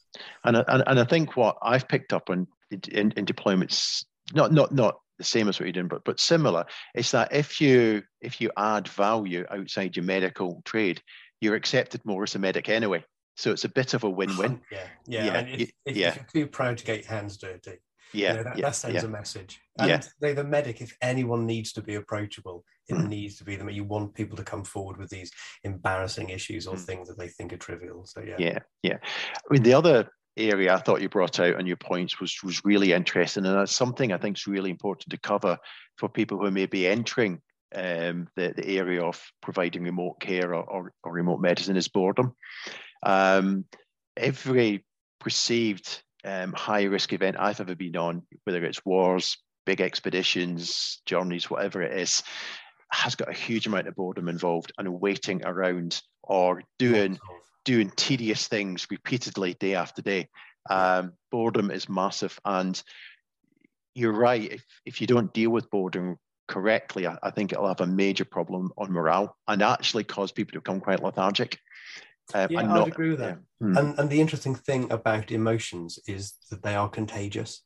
and, 0.45 0.57
and 0.57 0.84
and 0.88 0.99
i 0.99 1.03
think 1.03 1.36
what 1.36 1.57
i've 1.61 1.88
picked 1.88 2.13
up 2.13 2.29
on 2.29 2.47
in, 2.71 3.11
in 3.11 3.25
deployments 3.25 4.05
not 4.34 4.53
not 4.53 4.71
not 4.71 4.95
the 5.17 5.23
same 5.25 5.47
as 5.49 5.59
what 5.59 5.65
you're 5.65 5.73
doing 5.73 5.88
but 5.88 6.03
but 6.05 6.19
similar 6.19 6.65
is 6.95 7.11
that 7.11 7.34
if 7.34 7.59
you 7.59 8.01
if 8.21 8.39
you 8.39 8.49
add 8.57 8.88
value 8.88 9.45
outside 9.51 9.95
your 9.95 10.05
medical 10.05 10.61
trade 10.63 11.01
you're 11.41 11.55
accepted 11.55 12.03
more 12.05 12.23
as 12.23 12.34
a 12.36 12.39
medic 12.39 12.69
anyway 12.69 13.03
so 13.36 13.51
it's 13.51 13.65
a 13.65 13.69
bit 13.69 13.93
of 13.93 14.05
a 14.05 14.09
win-win 14.09 14.61
yeah 14.71 14.88
yeah, 15.05 15.25
yeah. 15.25 15.39
If, 15.41 15.71
if, 15.86 15.97
yeah. 15.97 16.07
if 16.07 16.15
you're 16.15 16.45
too 16.45 16.47
proud 16.49 16.77
to 16.77 16.86
get 16.86 17.03
your 17.03 17.11
hands 17.11 17.38
dirty 17.38 17.79
yeah, 18.14 18.32
you 18.32 18.38
know, 18.38 18.43
that, 18.43 18.57
yeah, 18.57 18.66
that 18.66 18.76
sends 18.76 18.95
yeah. 18.95 19.05
a 19.05 19.11
message. 19.11 19.59
And 19.80 19.89
yeah. 19.89 20.01
they, 20.22 20.34
the 20.34 20.43
medic, 20.43 20.82
if 20.82 20.95
anyone 21.01 21.45
needs 21.45 21.74
to 21.74 21.82
be 21.82 21.95
approachable, 21.95 22.64
it 22.88 22.95
mm. 22.95 23.07
needs 23.07 23.38
to 23.38 23.43
be 23.43 23.55
them. 23.55 23.70
You 23.70 23.84
want 23.84 24.14
people 24.14 24.38
to 24.38 24.43
come 24.43 24.64
forward 24.64 24.97
with 24.97 25.09
these 25.09 25.32
embarrassing 25.64 26.30
issues 26.30 26.68
or 26.68 26.76
mm. 26.76 26.82
things 26.82 27.07
that 27.07 27.18
they 27.18 27.28
think 27.28 27.53
are 27.53 27.57
trivial. 27.57 28.05
So 28.05 28.22
yeah, 28.22 28.36
yeah, 28.38 28.59
yeah. 28.84 28.97
I 29.01 29.53
mean, 29.53 29.64
the 29.64 29.74
other 29.74 30.09
area 30.38 30.74
I 30.74 30.80
thought 30.80 31.01
you 31.01 31.09
brought 31.09 31.39
out 31.39 31.55
on 31.55 31.68
your 31.68 31.78
points 31.78 32.20
was 32.20 32.38
was 32.43 32.66
really 32.66 32.93
interesting, 32.93 33.45
and 33.45 33.55
that's 33.55 33.76
something 33.76 34.11
I 34.11 34.18
think 34.18 34.38
is 34.38 34.47
really 34.47 34.70
important 34.70 35.09
to 35.11 35.18
cover 35.18 35.57
for 35.97 36.09
people 36.09 36.39
who 36.39 36.51
may 36.51 36.66
be 36.66 36.88
entering 36.88 37.41
um, 37.76 38.28
the 38.36 38.53
the 38.55 38.78
area 38.78 39.03
of 39.03 39.22
providing 39.41 39.84
remote 39.84 40.20
care 40.20 40.53
or, 40.53 40.64
or, 40.64 40.93
or 41.03 41.11
remote 41.11 41.41
medicine 41.41 41.78
is 41.78 41.88
boredom. 41.88 42.36
Um, 43.03 43.66
every 44.16 44.86
perceived 45.20 46.03
um, 46.26 46.53
high 46.53 46.84
risk 46.84 47.13
event 47.13 47.38
I've 47.39 47.59
ever 47.59 47.76
been 47.76 47.95
on, 47.97 48.24
whether 48.43 48.63
it's 48.63 48.86
wars, 48.86 49.38
big 49.65 49.82
expeditions, 49.82 51.01
journeys, 51.05 51.49
whatever 51.49 51.82
it 51.82 51.97
is, 51.97 52.24
has 52.91 53.15
got 53.15 53.30
a 53.30 53.34
huge 53.34 53.67
amount 53.67 53.88
of 53.88 53.95
boredom 53.95 54.30
involved 54.30 54.71
and 54.78 54.99
waiting 54.99 55.43
around 55.45 56.01
or 56.24 56.61
doing 56.78 57.19
doing 57.65 57.91
tedious 57.95 58.47
things 58.47 58.88
repeatedly 58.91 59.53
day 59.55 59.74
after 59.76 60.01
day. 60.01 60.28
Um, 60.69 61.13
boredom 61.32 61.71
is 61.71 61.89
massive, 61.89 62.39
and 62.45 62.82
you're 63.95 64.13
right. 64.13 64.51
If 64.51 64.65
if 64.86 65.01
you 65.01 65.07
don't 65.07 65.34
deal 65.34 65.49
with 65.49 65.69
boredom 65.69 66.17
correctly, 66.47 67.07
I, 67.07 67.17
I 67.24 67.32
think 67.32 67.51
it'll 67.51 67.67
have 67.67 67.82
a 67.82 67.88
major 67.88 68.26
problem 68.26 68.71
on 68.78 68.91
morale 68.91 69.36
and 69.47 69.61
actually 69.61 70.03
cause 70.03 70.32
people 70.32 70.53
to 70.53 70.59
become 70.59 70.82
quite 70.82 71.03
lethargic. 71.03 71.59
Um, 72.34 72.47
yeah, 72.49 72.74
I'd 72.74 72.88
agree 72.88 73.09
with 73.09 73.19
that. 73.19 73.39
Yeah. 73.61 73.67
Mm. 73.67 73.78
And, 73.78 73.99
and 73.99 74.09
the 74.09 74.21
interesting 74.21 74.55
thing 74.55 74.91
about 74.91 75.32
emotions 75.32 75.99
is 76.07 76.34
that 76.49 76.63
they 76.63 76.76
are 76.76 76.89
contagious. 76.89 77.61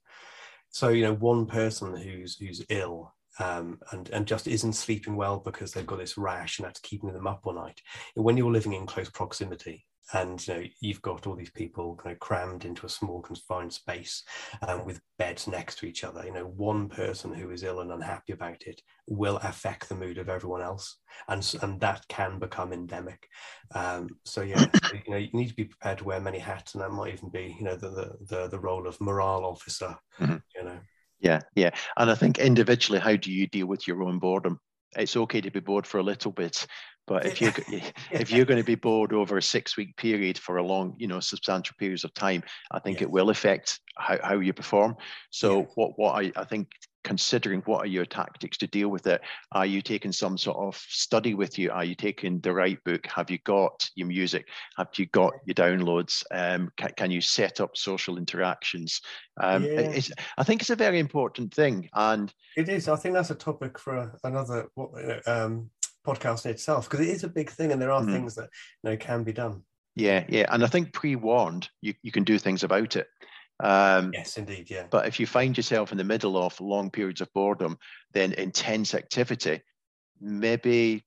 So 0.70 0.89
you 0.89 1.03
know, 1.03 1.14
one 1.14 1.45
person 1.45 1.95
who's 1.95 2.38
who's 2.38 2.66
ill 2.70 3.14
um, 3.39 3.80
and 3.91 4.10
and 4.10 4.26
just 4.26 4.47
isn't 4.47 4.74
sleeping 4.74 5.16
well 5.16 5.39
because 5.39 5.72
they've 5.72 5.86
got 5.86 5.99
this 5.99 6.18
rash 6.18 6.60
and 6.60 6.66
that's 6.66 6.80
keeping 6.80 7.14
them 7.14 7.28
up 7.28 7.41
all 7.45 7.53
night. 7.53 7.82
When 8.16 8.38
you're 8.38 8.51
living 8.51 8.74
in 8.74 8.86
close 8.86 9.10
proximity, 9.10 9.86
and 10.14 10.45
you 10.47 10.53
know 10.53 10.64
you've 10.82 11.01
got 11.01 11.28
all 11.28 11.36
these 11.36 11.51
people 11.51 11.95
kind 11.95 12.14
of 12.14 12.20
crammed 12.20 12.66
into 12.66 12.86
a 12.86 12.89
small 12.89 13.22
confined 13.22 13.74
space 13.74 14.24
um, 14.68 14.86
with 14.86 15.01
beds 15.18 15.47
next 15.47 15.80
to 15.80 15.86
each 15.86 16.03
other. 16.03 16.24
You 16.26 16.34
know 16.34 16.45
one 16.45 16.89
person 16.89 17.34
who 17.34 17.49
is 17.51 17.64
ill 17.64 17.82
and 17.82 17.91
unhappy 17.91 18.34
about 18.34 18.64
it 18.64 18.82
will 19.08 19.38
affect 19.38 19.89
the 19.89 19.95
mood 19.95 20.18
of 20.18 20.30
everyone 20.30 20.62
else 20.62 20.97
and 21.28 21.55
and 21.62 21.80
that 21.82 22.08
can 22.08 22.39
become 22.39 22.74
endemic. 22.74 23.28
Um, 23.76 24.10
so 24.26 24.41
yeah 24.41 24.66
you 24.93 25.12
know 25.12 25.18
you 25.18 25.30
need 25.34 25.49
to 25.49 25.55
be 25.55 25.66
prepared 25.66 25.99
to 25.99 26.05
wear 26.05 26.20
many 26.20 26.39
hats 26.39 26.74
and 26.74 26.84
that 26.84 26.91
might 26.91 27.14
even 27.14 27.30
be 27.30 27.55
you 27.58 27.66
know 27.66 27.76
the 27.76 27.89
the 27.89 28.12
the, 28.22 28.47
the 28.47 28.60
role 28.60 28.88
of 28.88 28.99
morale 29.01 29.45
officer 29.45 29.95
mm-hmm. 30.20 30.38
you 30.55 30.64
know. 30.64 30.80
Yeah 31.20 31.41
yeah. 31.55 31.72
And 31.97 32.12
i 32.12 32.16
think 32.16 32.38
individually 32.38 32.99
how 32.99 33.16
do 33.16 33.32
you 33.32 33.47
deal 33.47 33.68
with 33.68 33.88
your 33.88 34.03
own 34.03 34.20
boredom 34.20 34.60
it's 34.98 35.16
okay 35.16 35.41
to 35.41 35.52
be 35.52 35.60
bored 35.60 35.88
for 35.88 36.00
a 36.00 36.04
little 36.04 36.32
bit, 36.32 36.66
but 37.06 37.26
if 37.26 37.41
you're 37.41 37.54
if 38.12 38.32
you're 38.32 38.45
going 38.45 38.60
to 38.60 38.66
be 38.66 38.76
bored 38.76 39.14
over 39.14 39.38
a 39.38 39.41
six 39.41 39.78
week 39.78 39.95
period 39.98 40.38
for 40.38 40.58
a 40.58 40.64
long, 40.64 40.95
you 40.98 41.08
know, 41.08 41.20
substantial 41.20 41.76
periods 41.80 42.04
of 42.04 42.14
time, 42.14 42.43
I 42.72 42.80
think 42.80 43.02
it 43.02 43.10
will 43.10 43.30
affect 43.30 43.80
how, 43.98 44.18
how 44.24 44.39
you 44.39 44.54
perform. 44.54 44.98
So 45.30 45.60
yeah. 45.60 45.66
what 45.76 45.91
what 45.98 46.24
I, 46.24 46.32
I 46.36 46.43
think 46.43 46.70
considering 47.08 47.62
what 47.62 47.86
are 47.86 47.88
your 47.88 48.05
tactics 48.05 48.58
to 48.58 48.68
deal 48.68 48.89
with 48.89 49.08
it? 49.08 49.22
Are 49.53 49.66
you 49.66 49.82
taking 49.82 50.12
some 50.12 50.38
sort 50.38 50.58
of 50.58 50.76
study 50.76 51.36
with 51.36 51.58
you? 51.58 51.72
Are 51.72 51.86
you 51.86 51.95
taking 51.95 52.41
the 52.41 52.51
right 52.51 52.84
book? 52.84 53.08
Have 53.08 53.32
you 53.32 53.38
got 53.45 53.89
your 53.95 54.10
music? 54.10 54.49
Have 54.76 54.89
you 54.97 55.05
got 55.05 55.32
your 55.45 55.55
downloads? 55.55 56.22
Um, 56.32 56.70
can, 56.76 56.91
can 56.97 57.10
you 57.10 57.22
set 57.22 57.62
up 57.62 57.78
social 57.78 58.18
interactions? 58.18 58.99
Um, 59.39 59.64
yeah. 59.64 60.01
i 60.38 60.43
think 60.43 60.62
it's 60.62 60.72
a 60.72 60.76
very 60.76 60.97
important 60.97 61.53
thing 61.53 61.88
and 61.93 62.34
it 62.58 62.68
is. 62.68 62.89
I 62.89 62.95
think 62.95 63.14
that's 63.14 63.30
a 63.30 63.36
topic 63.36 63.80
for 63.80 64.12
another 64.24 64.68
um, 65.28 65.70
podcast 66.05 66.45
in 66.45 66.51
itself 66.51 66.89
because 66.89 67.05
it 67.05 67.12
is 67.12 67.24
a 67.24 67.30
big 67.30 67.49
thing 67.49 67.72
and 67.72 67.82
there 67.82 67.91
are 67.91 68.01
mm. 68.01 68.12
things 68.12 68.36
that 68.36 68.49
you 68.84 68.89
know 68.89 68.97
can 68.97 69.24
be 69.24 69.32
done. 69.32 69.64
Yeah 69.95 70.26
yeah 70.28 70.45
and 70.51 70.64
i 70.64 70.68
think 70.68 70.93
pre-warned 70.93 71.70
you, 71.82 71.93
you 72.03 72.12
can 72.12 72.24
do 72.24 72.38
things 72.38 72.64
about 72.64 72.95
it 72.95 73.08
um, 73.60 74.12
yes, 74.14 74.38
indeed, 74.38 74.70
yeah. 74.70 74.86
But 74.89 75.08
if 75.08 75.20
you 75.20 75.26
find 75.26 75.58
yourself 75.58 75.91
in 75.91 75.97
the 75.97 76.03
middle 76.03 76.38
of 76.38 76.60
long 76.62 76.91
periods 76.91 77.22
of 77.22 77.34
boredom, 77.34 77.78
then 78.14 78.34
intense 78.34 78.93
activity, 78.93 79.62
maybe 80.22 81.03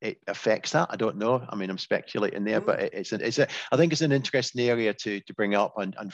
it 0.00 0.18
affects 0.26 0.72
that. 0.72 0.88
I 0.90 0.96
don't 0.96 1.16
know. 1.16 1.44
I 1.48 1.56
mean, 1.56 1.70
I'm 1.70 1.78
speculating 1.78 2.44
there, 2.44 2.60
mm. 2.60 2.66
but 2.66 2.80
it's 2.80 3.12
an, 3.12 3.20
it's 3.20 3.38
a, 3.38 3.48
I 3.70 3.76
think 3.76 3.92
it's 3.92 4.02
an 4.02 4.12
interesting 4.12 4.68
area 4.68 4.94
to 4.94 5.20
to 5.20 5.34
bring 5.34 5.54
up, 5.54 5.74
and 5.76 5.94
and 5.98 6.12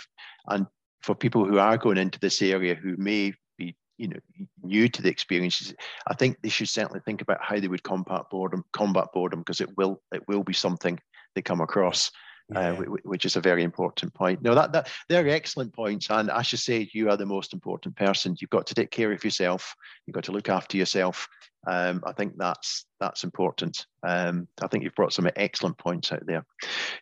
and 0.49 0.67
for 1.03 1.15
people 1.15 1.45
who 1.45 1.59
are 1.59 1.77
going 1.77 1.99
into 1.99 2.19
this 2.19 2.41
area 2.43 2.75
who 2.75 2.97
may 2.97 3.33
be 3.57 3.77
you 3.99 4.09
know 4.09 4.19
new 4.63 4.89
to 4.89 5.03
the 5.03 5.11
experiences, 5.11 5.75
I 6.07 6.15
think 6.15 6.39
they 6.43 6.49
should 6.49 6.69
certainly 6.69 7.01
think 7.05 7.23
about 7.23 7.43
how 7.43 7.61
they 7.61 7.69
would 7.69 7.83
combat 7.83 8.23
boredom, 8.31 8.65
combat 8.73 9.09
boredom, 9.13 9.41
because 9.41 9.61
it 9.61 9.77
will 9.77 10.01
it 10.13 10.27
will 10.27 10.43
be 10.43 10.55
something 10.55 10.99
they 11.35 11.43
come 11.43 11.61
across. 11.61 12.11
Uh, 12.55 12.61
yeah. 12.61 12.81
uh, 12.81 12.97
which 13.05 13.25
is 13.25 13.37
a 13.37 13.41
very 13.41 13.63
important 13.63 14.13
point. 14.13 14.43
No, 14.43 14.55
that, 14.55 14.71
that 14.73 14.91
they're 15.09 15.27
excellent 15.29 15.73
points, 15.73 16.11
and 16.11 16.31
I 16.31 16.43
should 16.43 16.59
say 16.59 16.91
you 16.93 17.09
are 17.09 17.17
the 17.17 17.25
most 17.25 17.55
important 17.55 17.97
person. 17.97 18.37
You've 18.39 18.51
got 18.51 18.67
to 18.67 18.75
take 18.75 18.91
care 18.91 19.13
of 19.13 19.25
yourself. 19.25 19.75
You've 20.05 20.15
got 20.15 20.25
to 20.25 20.33
look 20.33 20.51
after 20.51 20.77
yourself. 20.77 21.27
Um, 21.67 22.03
I 22.07 22.13
think 22.13 22.35
that's 22.37 22.85
that's 23.01 23.25
important. 23.25 23.87
Um, 24.07 24.47
I 24.61 24.67
think 24.67 24.85
you've 24.85 24.95
brought 24.95 25.15
some 25.15 25.29
excellent 25.37 25.79
points 25.79 26.13
out 26.13 26.27
there. 26.27 26.45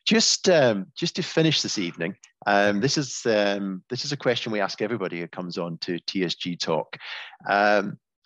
Just 0.07 0.49
um, 0.49 0.86
just 0.97 1.16
to 1.16 1.22
finish 1.22 1.61
this 1.61 1.76
evening, 1.76 2.14
um, 2.47 2.80
this 2.80 2.97
is 2.97 3.22
um, 3.26 3.82
this 3.90 4.05
is 4.05 4.12
a 4.12 4.16
question 4.16 4.53
we 4.53 4.61
ask 4.61 4.80
everybody 4.80 5.18
who 5.18 5.26
comes 5.26 5.59
on 5.59 5.78
to 5.78 5.99
TSG 5.99 6.61
Talk. 6.61 6.97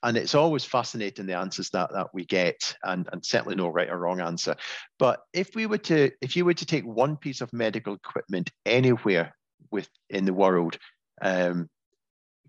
And 0.02 0.16
it's 0.16 0.34
always 0.34 0.64
fascinating 0.64 1.26
the 1.26 1.36
answers 1.36 1.70
that 1.70 1.92
that 1.92 2.08
we 2.12 2.24
get 2.24 2.76
and, 2.84 3.08
and 3.12 3.24
certainly 3.24 3.56
no 3.56 3.68
right 3.68 3.88
or 3.88 3.98
wrong 3.98 4.20
answer. 4.20 4.56
But 4.98 5.20
if 5.32 5.54
we 5.54 5.66
were 5.66 5.78
to 5.78 6.10
if 6.20 6.36
you 6.36 6.44
were 6.44 6.54
to 6.54 6.66
take 6.66 6.84
one 6.84 7.16
piece 7.16 7.40
of 7.40 7.52
medical 7.52 7.94
equipment 7.94 8.50
anywhere 8.64 9.34
with 9.70 9.88
in 10.10 10.24
the 10.24 10.34
world 10.34 10.78
um, 11.22 11.68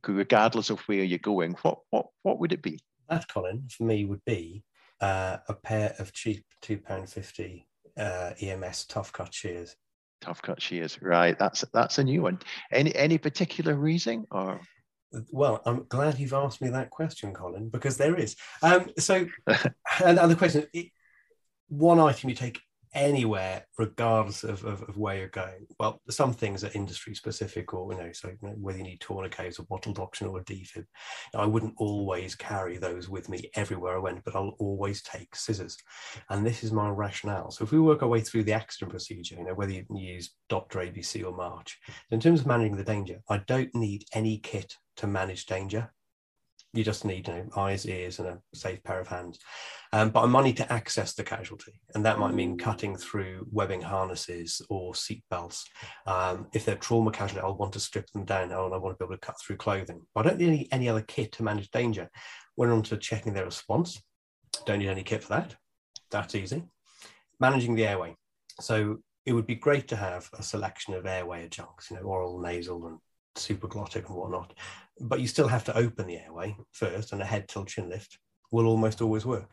regardless 0.07 0.69
of 0.69 0.79
where 0.81 1.03
you're 1.03 1.19
going 1.19 1.55
what 1.61 1.79
what 1.89 2.07
what 2.23 2.39
would 2.39 2.51
it 2.51 2.61
be? 2.61 2.79
That 3.09 3.27
colin 3.27 3.67
for 3.69 3.83
me 3.83 4.05
would 4.05 4.23
be 4.25 4.63
uh, 5.01 5.37
a 5.47 5.53
pair 5.53 5.95
of 5.99 6.13
cheap 6.13 6.45
two 6.61 6.77
pound 6.77 7.09
fifty 7.09 7.67
uh, 7.97 8.31
ems 8.39 8.85
tough 8.85 9.11
cut 9.11 9.33
shears. 9.33 9.75
Tough 10.21 10.41
cut 10.41 10.61
shears 10.61 11.01
right. 11.01 11.37
That's 11.37 11.63
that's 11.73 11.97
a 11.97 12.03
new 12.03 12.23
one. 12.23 12.39
Any 12.71 12.95
any 12.95 13.17
particular 13.17 13.75
reason 13.75 14.25
or 14.31 14.59
well, 15.31 15.61
I'm 15.65 15.85
glad 15.87 16.19
you've 16.19 16.33
asked 16.33 16.61
me 16.61 16.69
that 16.69 16.89
question, 16.89 17.33
Colin, 17.33 17.69
because 17.69 17.97
there 17.97 18.15
is. 18.15 18.35
Um, 18.61 18.91
so, 18.97 19.27
another 20.03 20.35
question: 20.35 20.65
one 21.69 21.99
item 21.99 22.29
you 22.29 22.35
take 22.35 22.61
anywhere, 22.93 23.65
regardless 23.77 24.43
of, 24.43 24.63
of, 24.63 24.81
of, 24.83 24.97
where 24.97 25.17
you're 25.17 25.27
going. 25.27 25.67
Well, 25.79 26.01
some 26.09 26.33
things 26.33 26.63
are 26.63 26.71
industry 26.73 27.15
specific, 27.15 27.73
or 27.73 27.91
you 27.91 27.99
know, 27.99 28.11
so 28.13 28.29
you 28.29 28.37
know, 28.41 28.55
whether 28.59 28.77
you 28.77 28.83
need 28.83 29.01
tourniquets 29.01 29.59
or 29.59 29.63
bottled 29.63 29.99
oxygen 29.99 30.27
or 30.27 30.39
a 30.39 30.43
defib. 30.43 30.85
I 31.35 31.45
wouldn't 31.45 31.75
always 31.77 32.35
carry 32.35 32.77
those 32.77 33.09
with 33.09 33.29
me 33.29 33.49
everywhere 33.55 33.95
I 33.95 34.01
went, 34.01 34.23
but 34.23 34.35
I'll 34.35 34.55
always 34.59 35.01
take 35.01 35.35
scissors, 35.35 35.77
and 36.29 36.45
this 36.45 36.63
is 36.63 36.71
my 36.71 36.89
rationale. 36.89 37.51
So 37.51 37.63
if 37.63 37.71
we 37.71 37.79
work 37.79 38.03
our 38.03 38.09
way 38.09 38.21
through 38.21 38.43
the 38.43 38.53
accident 38.53 38.91
procedure, 38.91 39.35
you 39.35 39.45
know, 39.45 39.53
whether 39.53 39.71
you 39.71 39.85
use 39.93 40.31
Doctor 40.49 40.79
ABC 40.79 41.25
or 41.25 41.35
March, 41.35 41.77
in 42.11 42.19
terms 42.19 42.41
of 42.41 42.47
managing 42.47 42.77
the 42.77 42.83
danger, 42.83 43.21
I 43.29 43.39
don't 43.39 43.73
need 43.75 44.05
any 44.13 44.37
kit 44.39 44.75
to 44.97 45.07
manage 45.07 45.45
danger. 45.45 45.91
You 46.73 46.83
just 46.83 47.05
need 47.05 47.27
you 47.27 47.33
know, 47.33 47.49
eyes, 47.55 47.87
ears, 47.87 48.19
and 48.19 48.27
a 48.27 48.39
safe 48.53 48.83
pair 48.83 48.99
of 48.99 49.07
hands. 49.07 49.39
Um, 49.93 50.09
but 50.09 50.23
I 50.23 50.25
might 50.27 50.43
need 50.43 50.57
to 50.57 50.71
access 50.71 51.13
the 51.13 51.23
casualty, 51.23 51.79
and 51.95 52.05
that 52.05 52.19
might 52.19 52.33
mean 52.33 52.57
cutting 52.57 52.95
through 52.97 53.47
webbing 53.51 53.81
harnesses 53.81 54.61
or 54.69 54.93
seat 54.93 55.23
belts. 55.29 55.65
Um, 56.05 56.47
if 56.53 56.65
they're 56.65 56.75
trauma 56.75 57.11
casualty, 57.11 57.41
I'll 57.41 57.57
want 57.57 57.73
to 57.73 57.79
strip 57.79 58.07
them 58.11 58.25
down, 58.25 58.51
and 58.51 58.53
I 58.53 58.77
want 58.77 58.97
to 58.97 58.97
be 58.97 59.05
able 59.05 59.15
to 59.15 59.25
cut 59.25 59.35
through 59.39 59.57
clothing. 59.57 60.01
But 60.13 60.25
I 60.25 60.29
don't 60.29 60.39
need 60.39 60.49
any, 60.49 60.67
any 60.71 60.89
other 60.89 61.01
kit 61.01 61.31
to 61.33 61.43
manage 61.43 61.71
danger. 61.71 62.09
We're 62.57 62.73
on 62.73 62.83
to 62.83 62.97
checking 62.97 63.33
their 63.33 63.45
response. 63.45 64.01
Don't 64.65 64.79
need 64.79 64.89
any 64.89 65.03
kit 65.03 65.23
for 65.23 65.29
that. 65.29 65.55
That's 66.11 66.35
easy. 66.35 66.63
Managing 67.39 67.75
the 67.75 67.87
airway. 67.87 68.15
So 68.59 68.97
it 69.25 69.33
would 69.33 69.47
be 69.47 69.55
great 69.55 69.87
to 69.89 69.95
have 69.95 70.29
a 70.33 70.43
selection 70.43 70.93
of 70.93 71.05
airway 71.05 71.45
adjuncts, 71.45 71.91
you 71.91 71.97
know, 71.97 72.03
oral, 72.03 72.39
nasal, 72.39 72.87
and 72.87 72.97
supraglottic 73.37 74.07
and 74.07 74.15
whatnot. 74.15 74.53
But 74.99 75.19
you 75.19 75.27
still 75.27 75.47
have 75.47 75.63
to 75.65 75.77
open 75.77 76.07
the 76.07 76.17
airway 76.17 76.57
first, 76.71 77.13
and 77.13 77.21
a 77.21 77.25
head 77.25 77.47
tilt 77.47 77.69
chin 77.69 77.89
lift 77.89 78.17
will 78.51 78.67
almost 78.67 79.01
always 79.01 79.25
work. 79.25 79.49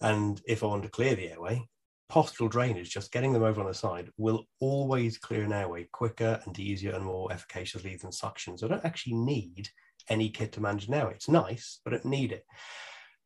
And 0.00 0.40
if 0.46 0.62
I 0.62 0.66
want 0.66 0.84
to 0.84 0.88
clear 0.88 1.14
the 1.14 1.30
airway, 1.30 1.68
postural 2.10 2.50
drainage, 2.50 2.90
just 2.90 3.12
getting 3.12 3.32
them 3.32 3.42
over 3.42 3.60
on 3.60 3.66
the 3.66 3.74
side, 3.74 4.10
will 4.16 4.44
always 4.60 5.18
clear 5.18 5.42
an 5.42 5.52
airway 5.52 5.88
quicker 5.92 6.40
and 6.44 6.58
easier 6.58 6.92
and 6.92 7.04
more 7.04 7.30
efficaciously 7.32 7.96
than 7.96 8.12
suction. 8.12 8.56
So 8.56 8.66
I 8.66 8.70
don't 8.70 8.84
actually 8.84 9.14
need 9.14 9.68
any 10.08 10.30
kit 10.30 10.52
to 10.52 10.60
manage 10.60 10.88
an 10.88 10.94
airway. 10.94 11.14
It's 11.14 11.28
nice, 11.28 11.80
but 11.84 11.92
I 11.92 11.96
don't 11.96 12.06
need 12.06 12.32
it. 12.32 12.44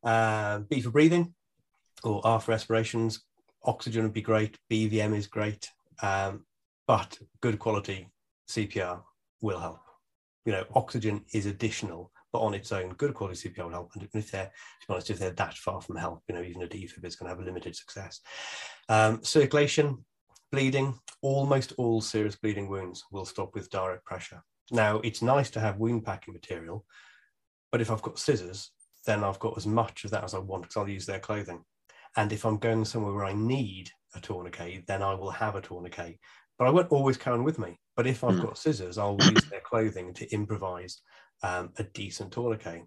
Uh, 0.03 0.59
B 0.59 0.81
for 0.81 0.91
breathing 0.91 1.33
or 2.03 2.21
R 2.25 2.39
for 2.39 2.51
respirations. 2.51 3.23
Oxygen 3.63 4.03
would 4.03 4.13
be 4.13 4.21
great. 4.21 4.57
BVM 4.69 5.15
is 5.15 5.27
great. 5.27 5.69
Um, 6.01 6.45
but 6.87 7.17
good 7.41 7.59
quality 7.59 8.09
CPR 8.49 9.01
will 9.41 9.59
help 9.59 9.79
you 10.45 10.51
know, 10.51 10.65
oxygen 10.75 11.23
is 11.33 11.45
additional, 11.45 12.11
but 12.31 12.39
on 12.39 12.53
its 12.53 12.71
own, 12.71 12.89
good 12.95 13.13
quality 13.13 13.49
CPR 13.49 13.65
will 13.65 13.71
help. 13.71 13.91
And 13.93 14.03
if 14.13 14.31
they're, 14.31 14.45
to 14.45 14.87
be 14.87 14.93
honest, 14.93 15.09
if 15.09 15.19
they're 15.19 15.31
that 15.31 15.53
far 15.55 15.81
from 15.81 15.95
help, 15.95 16.21
you 16.27 16.35
know, 16.35 16.41
even 16.41 16.63
a 16.63 16.67
defib 16.67 17.05
is 17.05 17.15
going 17.15 17.29
to 17.29 17.35
have 17.35 17.39
a 17.39 17.45
limited 17.45 17.75
success. 17.75 18.19
Um, 18.89 19.23
circulation, 19.23 20.03
bleeding, 20.51 20.99
almost 21.21 21.73
all 21.77 22.01
serious 22.01 22.35
bleeding 22.35 22.67
wounds 22.67 23.03
will 23.11 23.25
stop 23.25 23.53
with 23.53 23.69
direct 23.69 24.05
pressure. 24.05 24.43
Now, 24.71 24.97
it's 24.99 25.21
nice 25.21 25.49
to 25.51 25.59
have 25.59 25.77
wound 25.77 26.05
packing 26.05 26.33
material, 26.33 26.85
but 27.71 27.81
if 27.81 27.91
I've 27.91 28.01
got 28.01 28.19
scissors, 28.19 28.71
then 29.05 29.23
I've 29.23 29.39
got 29.39 29.57
as 29.57 29.67
much 29.67 30.05
of 30.05 30.11
that 30.11 30.23
as 30.23 30.33
I 30.33 30.39
want 30.39 30.63
because 30.63 30.77
I'll 30.77 30.89
use 30.89 31.05
their 31.05 31.19
clothing. 31.19 31.63
And 32.15 32.31
if 32.31 32.45
I'm 32.45 32.57
going 32.57 32.85
somewhere 32.85 33.13
where 33.13 33.25
I 33.25 33.33
need 33.33 33.89
a 34.15 34.19
tourniquet, 34.19 34.85
then 34.87 35.01
I 35.01 35.13
will 35.15 35.31
have 35.31 35.55
a 35.55 35.61
tourniquet 35.61 36.19
but 36.57 36.67
I 36.67 36.71
won't 36.71 36.91
always 36.91 37.17
carry 37.17 37.37
on 37.37 37.43
with 37.43 37.59
me. 37.59 37.79
But 37.95 38.07
if 38.07 38.23
I've 38.23 38.35
mm. 38.35 38.43
got 38.43 38.57
scissors, 38.57 38.97
I'll 38.97 39.17
use 39.21 39.43
their 39.49 39.61
clothing 39.61 40.13
to 40.15 40.31
improvise 40.33 41.01
um, 41.43 41.71
a 41.77 41.83
decent 41.83 42.31
tourniquet. 42.31 42.83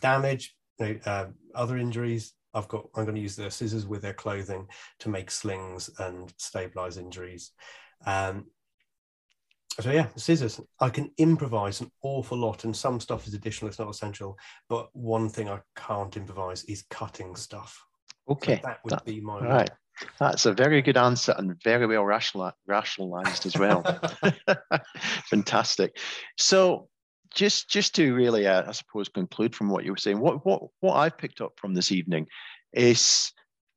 Damage, 0.00 0.56
you 0.78 0.86
know, 0.86 1.00
uh, 1.06 1.26
other 1.54 1.76
injuries, 1.76 2.32
I've 2.54 2.68
got. 2.68 2.86
I'm 2.96 3.04
going 3.04 3.14
to 3.14 3.20
use 3.20 3.36
their 3.36 3.50
scissors 3.50 3.86
with 3.86 4.02
their 4.02 4.14
clothing 4.14 4.66
to 5.00 5.08
make 5.08 5.30
slings 5.30 5.90
and 5.98 6.32
stabilize 6.36 6.96
injuries. 6.96 7.52
Um, 8.06 8.46
so 9.78 9.90
yeah, 9.90 10.08
scissors. 10.16 10.60
I 10.80 10.88
can 10.88 11.10
improvise 11.18 11.80
an 11.80 11.90
awful 12.02 12.38
lot, 12.38 12.64
and 12.64 12.74
some 12.74 12.98
stuff 12.98 13.26
is 13.26 13.34
additional. 13.34 13.68
It's 13.68 13.78
not 13.78 13.90
essential. 13.90 14.36
But 14.68 14.88
one 14.94 15.28
thing 15.28 15.48
I 15.48 15.60
can't 15.76 16.16
improvise 16.16 16.64
is 16.64 16.84
cutting 16.90 17.36
stuff. 17.36 17.80
Okay, 18.28 18.56
so 18.56 18.60
that 18.64 18.78
would 18.84 18.92
that, 18.92 19.04
be 19.04 19.20
my. 19.20 19.40
Right. 19.40 19.70
That's 20.18 20.46
a 20.46 20.52
very 20.52 20.82
good 20.82 20.96
answer 20.96 21.34
and 21.36 21.60
very 21.62 21.86
well 21.86 22.04
rationalized 22.04 23.46
as 23.46 23.56
well. 23.56 23.84
Fantastic. 25.30 25.98
So, 26.38 26.88
just 27.34 27.70
just 27.70 27.94
to 27.94 28.14
really, 28.14 28.46
uh, 28.46 28.68
I 28.68 28.72
suppose, 28.72 29.08
conclude 29.08 29.54
from 29.54 29.68
what 29.68 29.84
you 29.84 29.92
were 29.92 29.96
saying, 29.96 30.20
what 30.20 30.44
what 30.44 30.62
what 30.80 30.94
I've 30.94 31.18
picked 31.18 31.40
up 31.40 31.52
from 31.56 31.74
this 31.74 31.92
evening 31.92 32.26
is 32.72 33.32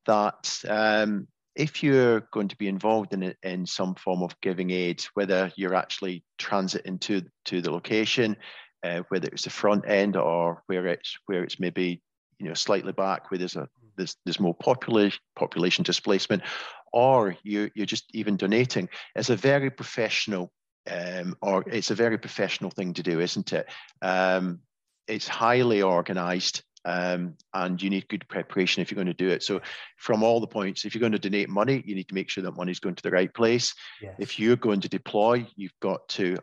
that 0.05 0.59
um, 0.67 1.27
if 1.55 1.83
you're 1.83 2.21
going 2.31 2.47
to 2.47 2.57
be 2.57 2.67
involved 2.67 3.13
in 3.13 3.33
in 3.43 3.65
some 3.65 3.95
form 3.95 4.23
of 4.23 4.39
giving 4.41 4.71
aid, 4.71 5.03
whether 5.13 5.51
you're 5.55 5.75
actually 5.75 6.23
transiting 6.39 6.99
to 7.01 7.21
to 7.45 7.61
the 7.61 7.71
location, 7.71 8.35
uh, 8.83 9.01
whether 9.09 9.27
it's 9.27 9.43
the 9.43 9.49
front 9.49 9.87
end 9.87 10.17
or 10.17 10.63
where 10.67 10.87
it's 10.87 11.17
where 11.27 11.43
it's 11.43 11.59
maybe 11.59 12.01
you 12.39 12.47
know 12.47 12.53
slightly 12.53 12.91
back 12.91 13.29
where 13.29 13.37
there's 13.37 13.55
a 13.55 13.67
there's, 13.97 14.15
there's 14.25 14.39
more 14.39 14.55
population 14.55 15.19
population 15.35 15.83
displacement, 15.83 16.43
or 16.91 17.35
you, 17.43 17.69
you're 17.75 17.85
just 17.85 18.05
even 18.13 18.37
donating, 18.37 18.89
it's 19.15 19.29
a 19.29 19.35
very 19.35 19.69
professional 19.69 20.51
um, 20.89 21.35
or 21.41 21.63
it's 21.67 21.91
a 21.91 21.95
very 21.95 22.17
professional 22.17 22.69
thing 22.69 22.93
to 22.95 23.03
do, 23.03 23.19
isn't 23.19 23.53
it? 23.53 23.67
Um, 24.01 24.59
it's 25.07 25.27
highly 25.27 25.81
organized 25.81 26.61
um, 26.85 27.35
and 27.53 27.81
you 27.81 27.89
need 27.89 28.09
good 28.09 28.27
preparation 28.27 28.81
if 28.81 28.91
you're 28.91 28.97
going 29.01 29.07
to 29.07 29.13
do 29.13 29.29
it. 29.29 29.43
So, 29.43 29.61
from 29.97 30.23
all 30.23 30.41
the 30.41 30.47
points, 30.47 30.83
if 30.83 30.93
you're 30.93 30.99
going 30.99 31.13
to 31.13 31.19
donate 31.19 31.49
money, 31.49 31.81
you 31.85 31.95
need 31.95 32.09
to 32.09 32.15
make 32.15 32.29
sure 32.29 32.43
that 32.43 32.57
money's 32.57 32.79
going 32.79 32.95
to 32.95 33.03
the 33.03 33.11
right 33.11 33.33
place. 33.33 33.73
Yes. 34.01 34.15
If 34.19 34.39
you're 34.39 34.57
going 34.57 34.81
to 34.81 34.89
deploy, 34.89 35.47
you've 35.55 35.79
got 35.81 36.07
to 36.09 36.37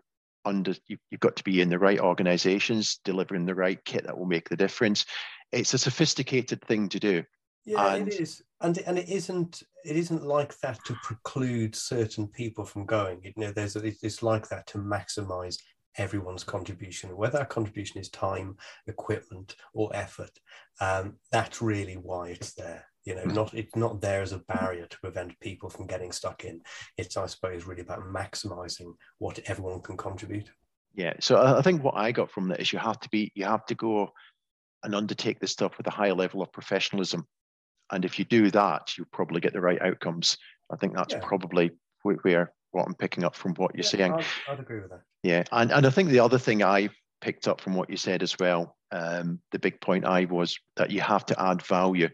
under 0.47 0.75
you've 0.89 1.21
got 1.21 1.37
to 1.37 1.45
be 1.45 1.61
in 1.61 1.69
the 1.69 1.79
right 1.79 2.01
organizations 2.01 2.99
delivering 3.05 3.45
the 3.45 3.55
right 3.55 3.85
kit 3.85 4.07
that 4.07 4.17
will 4.17 4.25
make 4.25 4.49
the 4.49 4.57
difference 4.57 5.05
it's 5.53 5.75
a 5.75 5.79
sophisticated 5.79 6.63
thing 6.63 6.89
to 6.89 6.99
do 6.99 7.23
yeah 7.65 7.95
and, 7.95 8.09
it 8.09 8.21
is. 8.21 8.43
And 8.61 8.79
and 8.79 8.99
it 8.99 9.09
isn't 9.09 9.63
it 9.85 9.97
isn't 9.97 10.25
like 10.25 10.59
that 10.61 10.79
to 10.85 10.95
preclude 11.03 11.75
certain 11.75 12.29
people 12.29 12.65
from 12.65 12.87
going. 12.87 13.21
You 13.23 13.33
know 13.37 13.53
there's 13.53 13.77
a, 13.77 13.83
it's 13.85 14.23
like 14.23 14.49
that 14.49 14.67
to 14.69 14.79
maximize 14.79 15.57
everyone's 15.97 16.45
contribution 16.45 17.17
whether 17.17 17.39
that 17.39 17.49
contribution 17.49 18.01
is 18.01 18.09
time 18.11 18.57
equipment 18.87 19.57
or 19.75 19.91
effort. 19.95 20.31
Um, 20.81 21.17
that's 21.33 21.61
really 21.61 21.95
why 21.95 22.29
it's 22.29 22.55
there 22.55 22.85
you 23.05 23.15
know 23.15 23.25
not 23.25 23.55
it's 23.55 23.75
not 23.77 24.01
there 24.01 24.23
as 24.23 24.33
a 24.33 24.39
barrier 24.39 24.87
to 24.87 25.01
prevent 25.01 25.39
people 25.41 25.71
from 25.71 25.87
getting 25.87 26.13
stuck 26.13 26.45
in. 26.45 26.61
It's 26.97 27.17
i 27.17 27.27
suppose 27.27 27.67
really 27.67 27.83
about 27.83 28.01
maximizing 28.01 28.95
what 29.19 29.39
everyone 29.47 29.81
can 29.81 29.97
contribute. 29.97 30.51
Yeah 30.95 31.15
so 31.21 31.41
i 31.41 31.63
think 31.63 31.83
what 31.83 31.97
i 31.97 32.13
got 32.13 32.31
from 32.31 32.49
that 32.49 32.61
is 32.61 32.73
you 32.73 32.79
have 32.79 33.01
to 33.01 33.09
be 33.11 33.33
you 33.35 33.45
have 33.45 33.65
to 33.67 33.75
go 33.75 34.11
and 34.83 34.95
undertake 34.95 35.39
this 35.41 35.53
stuff 35.53 35.77
with 35.79 35.87
a 35.87 35.91
high 35.91 36.11
level 36.11 36.43
of 36.43 36.53
professionalism 36.53 37.27
and 37.91 38.05
if 38.05 38.18
you 38.18 38.24
do 38.24 38.51
that 38.51 38.97
you'll 38.97 39.07
probably 39.12 39.41
get 39.41 39.53
the 39.53 39.61
right 39.61 39.80
outcomes 39.82 40.36
i 40.72 40.76
think 40.76 40.95
that's 40.95 41.14
yeah. 41.14 41.20
probably 41.22 41.70
where 42.03 42.53
what 42.72 42.86
i'm 42.86 42.95
picking 42.95 43.24
up 43.24 43.34
from 43.34 43.55
what 43.55 43.74
you're 43.74 43.84
yeah, 43.84 43.91
saying 43.91 44.12
I'd, 44.12 44.24
I'd, 44.49 44.61
agree 44.61 44.80
with 44.80 44.91
that 44.91 45.03
yeah 45.22 45.45
and, 45.53 45.70
and 45.72 45.86
i 45.86 45.91
think 45.91 46.11
the 46.11 46.20
other 46.20 46.38
thing 46.38 46.62
i 46.62 46.88
picked 47.20 47.49
up 47.49 47.61
from 47.61 47.74
what 47.74 47.91
you 47.91 47.97
said 47.97 48.22
as 48.22 48.38
well 48.38 48.76
um, 48.93 49.41
the 49.53 49.59
big 49.59 49.80
point 49.80 50.05
i 50.05 50.24
was 50.24 50.59
that 50.76 50.91
you 50.91 51.01
have 51.01 51.24
to 51.26 51.41
add 51.41 51.62
value 51.62 52.09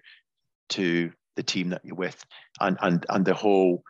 to 0.71 1.13
the 1.37 1.43
team 1.43 1.71
that 1.71 1.85
you're 1.85 1.95
with 1.95 2.25
and 2.61 2.77
and 2.83 3.07
and 3.09 3.25
the 3.25 3.35
whole 3.35 3.83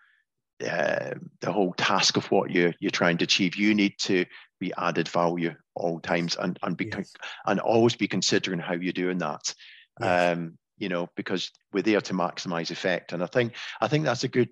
uh, 0.65 1.11
the 1.41 1.53
whole 1.53 1.75
task 1.75 2.17
of 2.17 2.31
what 2.31 2.51
you're 2.51 2.73
you're 2.81 2.91
trying 2.91 3.19
to 3.19 3.25
achieve 3.25 3.57
you 3.57 3.75
need 3.75 3.95
to 3.99 4.25
be 4.59 4.73
added 4.79 5.09
value 5.09 5.55
all 5.75 6.01
times 6.01 6.37
and 6.37 6.59
and 6.63 6.77
be 6.77 6.87
yes. 6.87 7.13
and 7.47 7.61
always 7.61 7.95
be 7.95 8.09
considering 8.09 8.59
how 8.59 8.73
you're 8.73 8.93
doing 8.93 9.19
that 9.19 9.55
yes. 10.01 10.37
um 10.37 10.57
you 10.79 10.89
know 10.89 11.09
because 11.17 11.51
we're 11.73 11.83
there 11.83 12.01
to 12.01 12.15
maximize 12.15 12.71
effect. 12.71 13.13
And 13.13 13.23
i 13.23 13.27
think 13.27 13.55
i 13.81 13.89
think 13.89 14.05
that's 14.05 14.25
a 14.25 14.29
good 14.29 14.51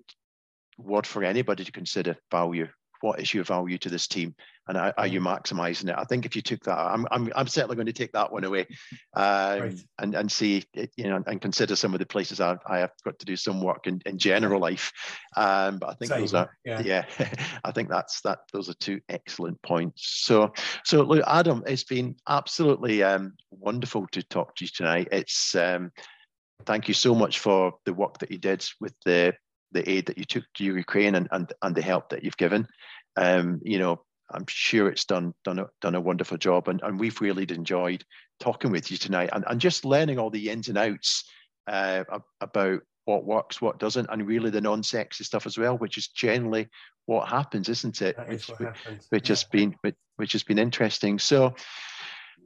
word 0.77 1.07
for 1.07 1.23
anybody 1.23 1.63
to 1.63 1.71
consider 1.71 2.17
value. 2.31 2.67
What 3.01 3.19
is 3.19 3.33
your 3.33 3.43
value 3.43 3.77
to 3.79 3.89
this 3.89 4.07
team? 4.07 4.35
And 4.67 4.77
are, 4.77 4.93
are, 4.97 5.05
you 5.05 5.19
mm. 5.19 5.27
maximizing 5.27 5.89
it? 5.89 5.95
I 5.95 6.05
think 6.05 6.25
if 6.25 6.35
you 6.35 6.41
took 6.41 6.63
that 6.63 6.77
i'm 6.77 7.05
i'm, 7.11 7.31
I'm 7.35 7.47
certainly 7.47 7.75
going 7.75 7.85
to 7.85 7.93
take 7.93 8.13
that 8.13 8.31
one 8.31 8.45
away 8.45 8.65
um, 9.15 9.59
right. 9.59 9.79
and 9.99 10.15
and 10.15 10.31
see 10.31 10.63
you 10.73 11.07
know 11.07 11.21
and 11.27 11.39
consider 11.39 11.75
some 11.75 11.93
of 11.93 11.99
the 11.99 12.05
places 12.07 12.41
i 12.41 12.57
i 12.65 12.79
have 12.79 12.89
got 13.03 13.19
to 13.19 13.25
do 13.25 13.35
some 13.35 13.61
work 13.61 13.85
in, 13.85 14.01
in 14.07 14.17
general 14.17 14.59
life. 14.59 14.91
Um, 15.37 15.77
but 15.77 15.89
i 15.89 15.93
think 15.93 16.09
Same, 16.09 16.21
those 16.21 16.33
are 16.33 16.49
yeah, 16.65 16.81
yeah 16.81 17.05
i 17.63 17.71
think 17.71 17.89
that's 17.89 18.21
that 18.21 18.39
those 18.53 18.69
are 18.69 18.73
two 18.75 18.99
excellent 19.07 19.61
points. 19.61 20.23
So 20.25 20.51
so 20.83 21.03
look 21.03 21.23
adam 21.27 21.63
it's 21.67 21.83
been 21.83 22.15
absolutely 22.27 23.03
um, 23.03 23.33
wonderful 23.51 24.07
to 24.13 24.23
talk 24.23 24.55
to 24.55 24.65
you 24.65 24.69
tonight. 24.73 25.09
It's 25.11 25.53
um, 25.53 25.91
thank 26.65 26.87
you 26.87 26.93
so 26.93 27.13
much 27.15 27.39
for 27.39 27.75
the 27.85 27.93
work 27.93 28.19
that 28.19 28.31
you 28.31 28.37
did 28.37 28.65
with 28.79 28.93
the 29.05 29.33
the 29.71 29.89
aid 29.89 30.05
that 30.05 30.17
you 30.17 30.23
took 30.23 30.45
to 30.53 30.63
Ukraine 30.63 31.15
and, 31.15 31.27
and, 31.31 31.51
and 31.61 31.75
the 31.75 31.81
help 31.81 32.09
that 32.09 32.23
you've 32.23 32.37
given. 32.37 32.65
Um, 33.17 33.59
you 33.63 33.77
know, 33.77 34.03
I'm 34.31 34.45
sure 34.47 34.87
it's 34.87 35.05
done 35.05 35.33
done 35.43 35.59
a, 35.59 35.67
done 35.81 35.95
a 35.95 36.01
wonderful 36.01 36.37
job, 36.37 36.67
and, 36.67 36.81
and 36.81 36.99
we've 36.99 37.19
really 37.19 37.45
enjoyed 37.49 38.03
talking 38.39 38.71
with 38.71 38.89
you 38.89 38.97
tonight 38.97 39.29
and, 39.33 39.43
and 39.47 39.59
just 39.59 39.85
learning 39.85 40.17
all 40.17 40.29
the 40.29 40.49
ins 40.49 40.69
and 40.69 40.77
outs 40.77 41.25
uh, 41.67 42.03
about 42.41 42.81
what 43.05 43.25
works, 43.25 43.61
what 43.61 43.79
doesn't, 43.79 44.09
and 44.09 44.27
really 44.27 44.49
the 44.49 44.61
non-sexy 44.61 45.23
stuff 45.23 45.45
as 45.45 45.57
well, 45.57 45.77
which 45.77 45.97
is 45.97 46.07
generally 46.07 46.67
what 47.05 47.27
happens, 47.27 47.69
isn't 47.69 48.01
it? 48.01 48.17
That 48.17 48.29
which, 48.29 48.49
is 48.49 48.57
happens. 48.57 49.07
which 49.09 49.29
yeah. 49.29 49.31
has 49.31 49.43
been 49.43 49.75
which, 49.81 49.95
which 50.15 50.31
has 50.31 50.43
been 50.43 50.57
interesting. 50.59 51.19
So 51.19 51.53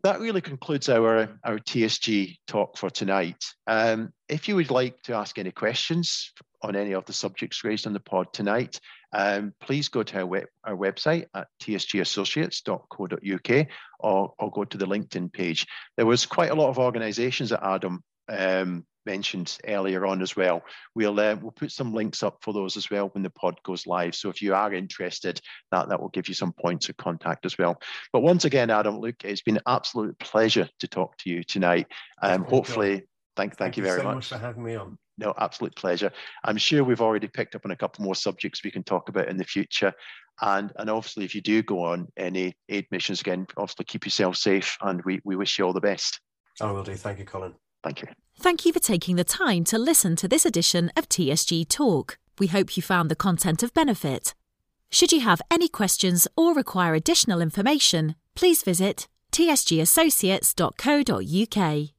that 0.04 0.20
really 0.20 0.42
concludes 0.42 0.90
our 0.90 1.40
our 1.44 1.60
TSG 1.60 2.38
talk 2.48 2.78
for 2.78 2.90
tonight. 2.90 3.44
Um, 3.68 4.12
if 4.28 4.48
you 4.48 4.56
would 4.56 4.72
like 4.72 5.02
to 5.04 5.14
ask 5.14 5.38
any 5.38 5.52
questions 5.52 6.34
on 6.62 6.76
any 6.76 6.94
of 6.94 7.06
the 7.06 7.14
subjects 7.14 7.64
raised 7.64 7.88
on 7.88 7.94
the 7.94 8.00
pod 8.00 8.34
tonight, 8.34 8.80
um, 9.14 9.54
please 9.62 9.88
go 9.90 10.04
to 10.04 10.20
our, 10.20 10.26
web, 10.26 10.46
our 10.64 10.76
website 10.76 11.26
at 11.34 11.48
tsgassociates.co.uk 11.62 13.68
or, 14.00 14.34
or 14.38 14.52
go 14.52 14.66
to 14.66 14.78
the 14.78 14.86
LinkedIn 14.86 15.34
page. 15.34 15.66
There 15.98 16.06
was 16.06 16.26
quite 16.26 16.52
a 16.52 16.56
lot 16.56 16.70
of 16.70 16.78
organisations 16.78 17.52
at 17.52 17.64
Adam 17.64 18.04
um, 18.28 18.86
mentioned 19.06 19.58
earlier 19.68 20.06
on 20.06 20.22
as 20.22 20.36
well. 20.36 20.64
We'll 20.96 21.20
uh, 21.20 21.36
we'll 21.42 21.52
put 21.52 21.72
some 21.72 21.94
links 21.94 22.24
up 22.24 22.38
for 22.42 22.54
those 22.54 22.78
as 22.78 22.90
well 22.90 23.10
when 23.10 23.24
the 23.24 23.30
pod 23.30 23.60
goes 23.64 23.88
live. 23.88 24.16
So 24.16 24.30
if 24.30 24.42
you 24.42 24.54
are 24.54 24.74
interested, 24.74 25.40
that 25.72 25.90
that 25.90 26.02
will 26.02 26.10
give 26.10 26.28
you 26.28 26.34
some 26.34 26.54
points 26.54 26.90
of 26.90 26.98
contact 26.98 27.46
as 27.46 27.58
well. 27.58 27.80
But 28.14 28.22
once 28.22 28.46
again, 28.46 28.70
Adam, 28.70 29.00
Luke, 29.00 29.24
it's 29.24 29.42
been 29.42 29.58
an 29.58 29.64
absolute 29.68 30.18
pleasure 30.20 30.70
to 30.80 30.88
talk 30.88 31.18
to 31.20 31.30
you 31.30 31.44
tonight. 31.44 31.88
Um, 32.22 32.44
hopefully, 32.44 33.04
thank, 33.36 33.56
thank, 33.56 33.58
thank 33.58 33.78
you 33.78 33.84
very 33.84 34.00
so 34.00 34.06
much. 34.06 34.16
much 34.16 34.28
for 34.28 34.38
having 34.38 34.64
me 34.64 34.76
on 34.76 34.98
no, 35.20 35.34
absolute 35.38 35.76
pleasure. 35.76 36.12
I'm 36.44 36.58
sure 36.58 36.84
we've 36.84 37.02
already 37.02 37.28
picked 37.28 37.54
up 37.54 37.66
on 37.66 37.72
a 37.72 37.76
couple 37.76 38.06
more 38.06 38.16
subjects 38.16 38.64
we 38.64 38.72
can 38.72 38.84
talk 38.84 39.10
about 39.10 39.28
in 39.28 39.38
the 39.38 39.44
future. 39.44 39.94
And, 40.42 40.72
and 40.78 40.90
obviously, 40.90 41.26
if 41.26 41.36
you 41.36 41.42
do 41.42 41.62
go 41.62 41.84
on 41.84 42.08
any 42.18 42.54
aid 42.70 42.88
missions 42.92 43.20
again, 43.20 43.46
obviously 43.58 43.86
keep 43.86 44.06
yourself 44.06 44.38
safe 44.38 44.78
and 44.82 45.04
we, 45.04 45.20
we 45.26 45.36
wish 45.36 45.60
you 45.60 45.66
all 45.66 45.74
the 45.74 45.82
best. 45.82 46.22
I 46.62 46.72
will 46.72 46.84
do. 46.84 46.96
Thank 46.96 47.20
you, 47.20 47.26
Colin. 47.26 47.54
Thank 47.84 48.02
you. 48.02 48.08
Thank 48.40 48.66
you 48.66 48.74
for 48.74 48.80
taking 48.80 49.16
the 49.16 49.24
time 49.24 49.64
to 49.66 49.78
listen 49.78 50.16
to 50.18 50.28
this 50.28 50.46
edition 50.46 50.92
of 50.96 51.10
TSG 51.10 51.68
Talk. 51.68 52.18
We 52.40 52.48
hope 52.48 52.76
you 52.78 52.84
found 52.84 53.12
the 53.12 53.16
content 53.16 53.64
of 53.64 53.74
benefit. 53.74 54.34
Should 54.90 55.12
you 55.12 55.20
have 55.22 55.42
any 55.52 55.68
questions 55.68 56.28
or 56.36 56.54
require 56.54 56.94
additional 56.94 57.42
information, 57.42 58.16
please 58.36 58.62
visit 58.64 59.08
tsgassociates.co.uk. 59.32 61.99